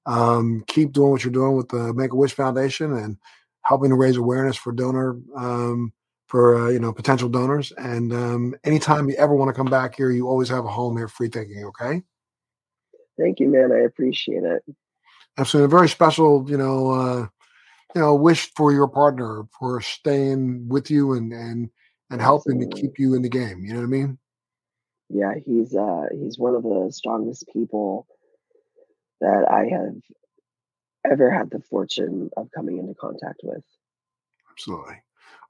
Um, 0.08 0.64
keep 0.68 0.92
doing 0.94 1.12
what 1.12 1.24
you're 1.24 1.32
doing 1.32 1.56
with 1.56 1.70
the 1.70 1.94
Make 1.94 2.12
a 2.12 2.16
Wish 2.16 2.34
Foundation 2.34 2.94
and 2.94 3.18
helping 3.62 3.92
to 3.92 3.96
raise 3.96 4.18
awareness 4.18 4.58
for 4.58 4.72
donor 4.72 5.18
um, 5.36 5.94
for 6.32 6.56
uh, 6.56 6.70
you 6.70 6.80
know 6.80 6.94
potential 6.94 7.28
donors. 7.28 7.74
And 7.74 8.14
um, 8.14 8.56
anytime 8.64 9.10
you 9.10 9.16
ever 9.18 9.36
want 9.36 9.50
to 9.50 9.54
come 9.54 9.70
back 9.70 9.96
here, 9.96 10.10
you 10.10 10.30
always 10.30 10.48
have 10.48 10.64
a 10.64 10.70
home 10.70 10.96
here, 10.96 11.10
free 11.10 11.28
thinking. 11.28 11.66
Okay. 11.66 12.02
Thank 13.20 13.42
you, 13.42 13.50
man. 13.50 13.74
I 13.74 13.80
appreciate 13.80 14.44
it. 14.44 14.64
Absolutely, 15.38 15.66
a 15.66 15.78
very 15.78 15.90
special, 15.90 16.50
you 16.50 16.58
know, 16.58 16.92
uh, 16.92 17.28
you 17.94 18.02
know, 18.02 18.16
wish 18.16 18.50
for 18.56 18.72
your 18.72 18.88
partner 18.88 19.44
for 19.60 19.82
staying 19.82 20.70
with 20.70 20.90
you 20.90 21.14
and 21.14 21.34
and 21.34 21.70
and 22.10 22.22
helping 22.22 22.62
to 22.62 22.68
keep 22.68 22.98
you 22.98 23.14
in 23.14 23.22
the 23.22 23.30
game. 23.30 23.66
You 23.66 23.74
know 23.74 23.82
what 23.82 23.86
I 23.86 23.90
mean? 23.90 24.18
Yeah, 25.10 25.34
he's 25.46 25.76
uh, 25.76 26.06
he's 26.14 26.40
one 26.40 26.56
of 26.56 26.64
the 26.64 26.90
strongest 26.94 27.46
people 27.52 28.08
that 29.20 29.46
I 29.52 29.66
have 29.66 31.12
ever 31.12 31.30
had 31.30 31.52
the 31.52 31.60
fortune 31.70 32.30
of 32.38 32.48
coming 32.56 32.78
into 32.78 32.94
contact 32.94 33.42
with. 33.44 33.64
Absolutely. 34.50 34.96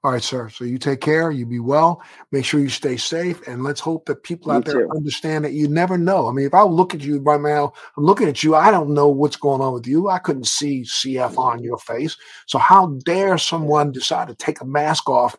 All 0.04 0.10
right, 0.10 0.22
sir. 0.22 0.48
So 0.48 0.64
you 0.64 0.78
take 0.78 1.00
care. 1.00 1.30
You 1.30 1.46
be 1.46 1.60
well. 1.60 2.02
Make 2.32 2.44
sure 2.44 2.58
you 2.58 2.68
stay 2.68 2.96
safe, 2.96 3.46
and 3.46 3.62
let's 3.62 3.78
hope 3.78 4.06
that 4.06 4.24
people 4.24 4.50
out 4.50 4.64
there 4.64 4.86
too. 4.86 4.90
understand 4.90 5.44
that 5.44 5.52
you 5.52 5.68
never 5.68 5.96
know. 5.96 6.28
I 6.28 6.32
mean, 6.32 6.44
if 6.44 6.54
I 6.54 6.64
look 6.64 6.92
at 6.92 7.02
you 7.02 7.20
right 7.20 7.40
now, 7.40 7.72
I'm 7.96 8.04
looking 8.04 8.28
at 8.28 8.42
you. 8.42 8.56
I 8.56 8.72
don't 8.72 8.94
know 8.94 9.06
what's 9.06 9.36
going 9.36 9.60
on 9.60 9.72
with 9.72 9.86
you. 9.86 10.08
I 10.08 10.18
couldn't 10.18 10.48
see 10.48 10.82
CF 10.82 11.38
on 11.38 11.62
your 11.62 11.78
face. 11.78 12.16
So 12.46 12.58
how 12.58 12.98
dare 13.04 13.38
someone 13.38 13.92
decide 13.92 14.26
to 14.26 14.34
take 14.34 14.60
a 14.60 14.64
mask 14.64 15.08
off 15.08 15.36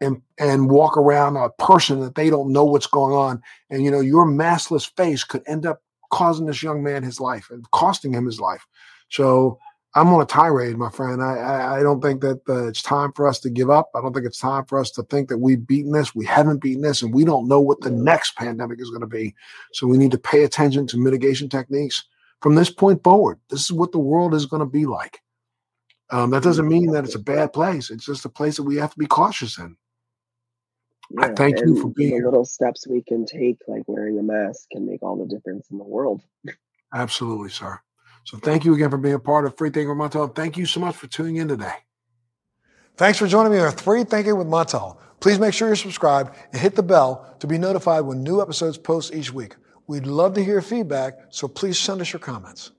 and 0.00 0.22
and 0.38 0.70
walk 0.70 0.96
around 0.96 1.36
a 1.36 1.50
person 1.50 2.00
that 2.00 2.14
they 2.14 2.30
don't 2.30 2.54
know 2.54 2.64
what's 2.64 2.86
going 2.86 3.14
on, 3.14 3.42
and 3.68 3.84
you 3.84 3.90
know 3.90 4.00
your 4.00 4.24
maskless 4.24 4.90
face 4.96 5.24
could 5.24 5.42
end 5.46 5.66
up 5.66 5.82
causing 6.10 6.46
this 6.46 6.62
young 6.62 6.82
man 6.82 7.02
his 7.02 7.20
life 7.20 7.48
and 7.50 7.70
costing 7.70 8.14
him 8.14 8.24
his 8.24 8.40
life. 8.40 8.66
So 9.10 9.58
I'm 9.94 10.08
on 10.08 10.22
a 10.22 10.26
tirade, 10.26 10.76
my 10.76 10.90
friend. 10.90 11.20
I, 11.20 11.36
I, 11.36 11.78
I 11.78 11.82
don't 11.82 12.00
think 12.00 12.20
that 12.20 12.40
uh, 12.48 12.68
it's 12.68 12.82
time 12.82 13.12
for 13.12 13.26
us 13.26 13.40
to 13.40 13.50
give 13.50 13.70
up. 13.70 13.90
I 13.94 14.00
don't 14.00 14.12
think 14.12 14.24
it's 14.24 14.38
time 14.38 14.64
for 14.66 14.78
us 14.78 14.90
to 14.92 15.02
think 15.04 15.28
that 15.28 15.38
we've 15.38 15.66
beaten 15.66 15.90
this. 15.90 16.14
We 16.14 16.24
haven't 16.26 16.62
beaten 16.62 16.82
this, 16.82 17.02
and 17.02 17.12
we 17.12 17.24
don't 17.24 17.48
know 17.48 17.60
what 17.60 17.80
the 17.80 17.90
next 17.90 18.36
pandemic 18.36 18.80
is 18.80 18.90
going 18.90 19.00
to 19.00 19.08
be. 19.08 19.34
So 19.72 19.88
we 19.88 19.98
need 19.98 20.12
to 20.12 20.18
pay 20.18 20.44
attention 20.44 20.86
to 20.88 20.98
mitigation 20.98 21.48
techniques 21.48 22.04
from 22.40 22.54
this 22.54 22.70
point 22.70 23.02
forward. 23.02 23.40
This 23.48 23.62
is 23.62 23.72
what 23.72 23.90
the 23.90 23.98
world 23.98 24.32
is 24.32 24.46
going 24.46 24.60
to 24.60 24.66
be 24.66 24.86
like. 24.86 25.20
Um, 26.10 26.30
that 26.30 26.42
doesn't 26.42 26.68
mean 26.68 26.92
that 26.92 27.04
it's 27.04 27.14
a 27.16 27.20
bad 27.20 27.52
place. 27.52 27.90
It's 27.90 28.06
just 28.06 28.24
a 28.24 28.28
place 28.28 28.56
that 28.56 28.64
we 28.64 28.76
have 28.76 28.92
to 28.92 28.98
be 28.98 29.06
cautious 29.06 29.58
in. 29.58 29.76
Yeah, 31.10 31.26
I 31.26 31.34
thank 31.34 31.58
you 31.60 31.80
for 31.80 31.88
being 31.88 32.18
the 32.18 32.24
little 32.24 32.44
steps 32.44 32.86
we 32.86 33.02
can 33.02 33.26
take, 33.26 33.58
like 33.66 33.82
wearing 33.88 34.18
a 34.18 34.22
mask, 34.22 34.70
can 34.70 34.86
make 34.86 35.02
all 35.02 35.16
the 35.16 35.26
difference 35.26 35.68
in 35.70 35.78
the 35.78 35.84
world. 35.84 36.22
Absolutely, 36.94 37.50
sir. 37.50 37.80
So 38.24 38.38
thank 38.38 38.64
you 38.64 38.74
again 38.74 38.90
for 38.90 38.98
being 38.98 39.14
a 39.14 39.18
part 39.18 39.44
of 39.44 39.56
Free 39.56 39.70
Thinking 39.70 39.88
with 39.88 40.12
Montel. 40.12 40.34
Thank 40.34 40.56
you 40.56 40.66
so 40.66 40.80
much 40.80 40.96
for 40.96 41.06
tuning 41.06 41.36
in 41.36 41.48
today. 41.48 41.74
Thanks 42.96 43.18
for 43.18 43.26
joining 43.26 43.52
me 43.52 43.58
on 43.58 43.72
Free 43.72 44.04
Thinking 44.04 44.36
with 44.36 44.46
Montel. 44.46 44.98
Please 45.20 45.38
make 45.38 45.54
sure 45.54 45.68
you're 45.68 45.76
subscribed 45.76 46.36
and 46.52 46.60
hit 46.60 46.74
the 46.74 46.82
bell 46.82 47.34
to 47.40 47.46
be 47.46 47.58
notified 47.58 48.04
when 48.04 48.22
new 48.22 48.40
episodes 48.40 48.78
post 48.78 49.14
each 49.14 49.32
week. 49.32 49.56
We'd 49.86 50.06
love 50.06 50.34
to 50.34 50.44
hear 50.44 50.62
feedback, 50.62 51.14
so 51.30 51.48
please 51.48 51.78
send 51.78 52.00
us 52.00 52.12
your 52.12 52.20
comments. 52.20 52.70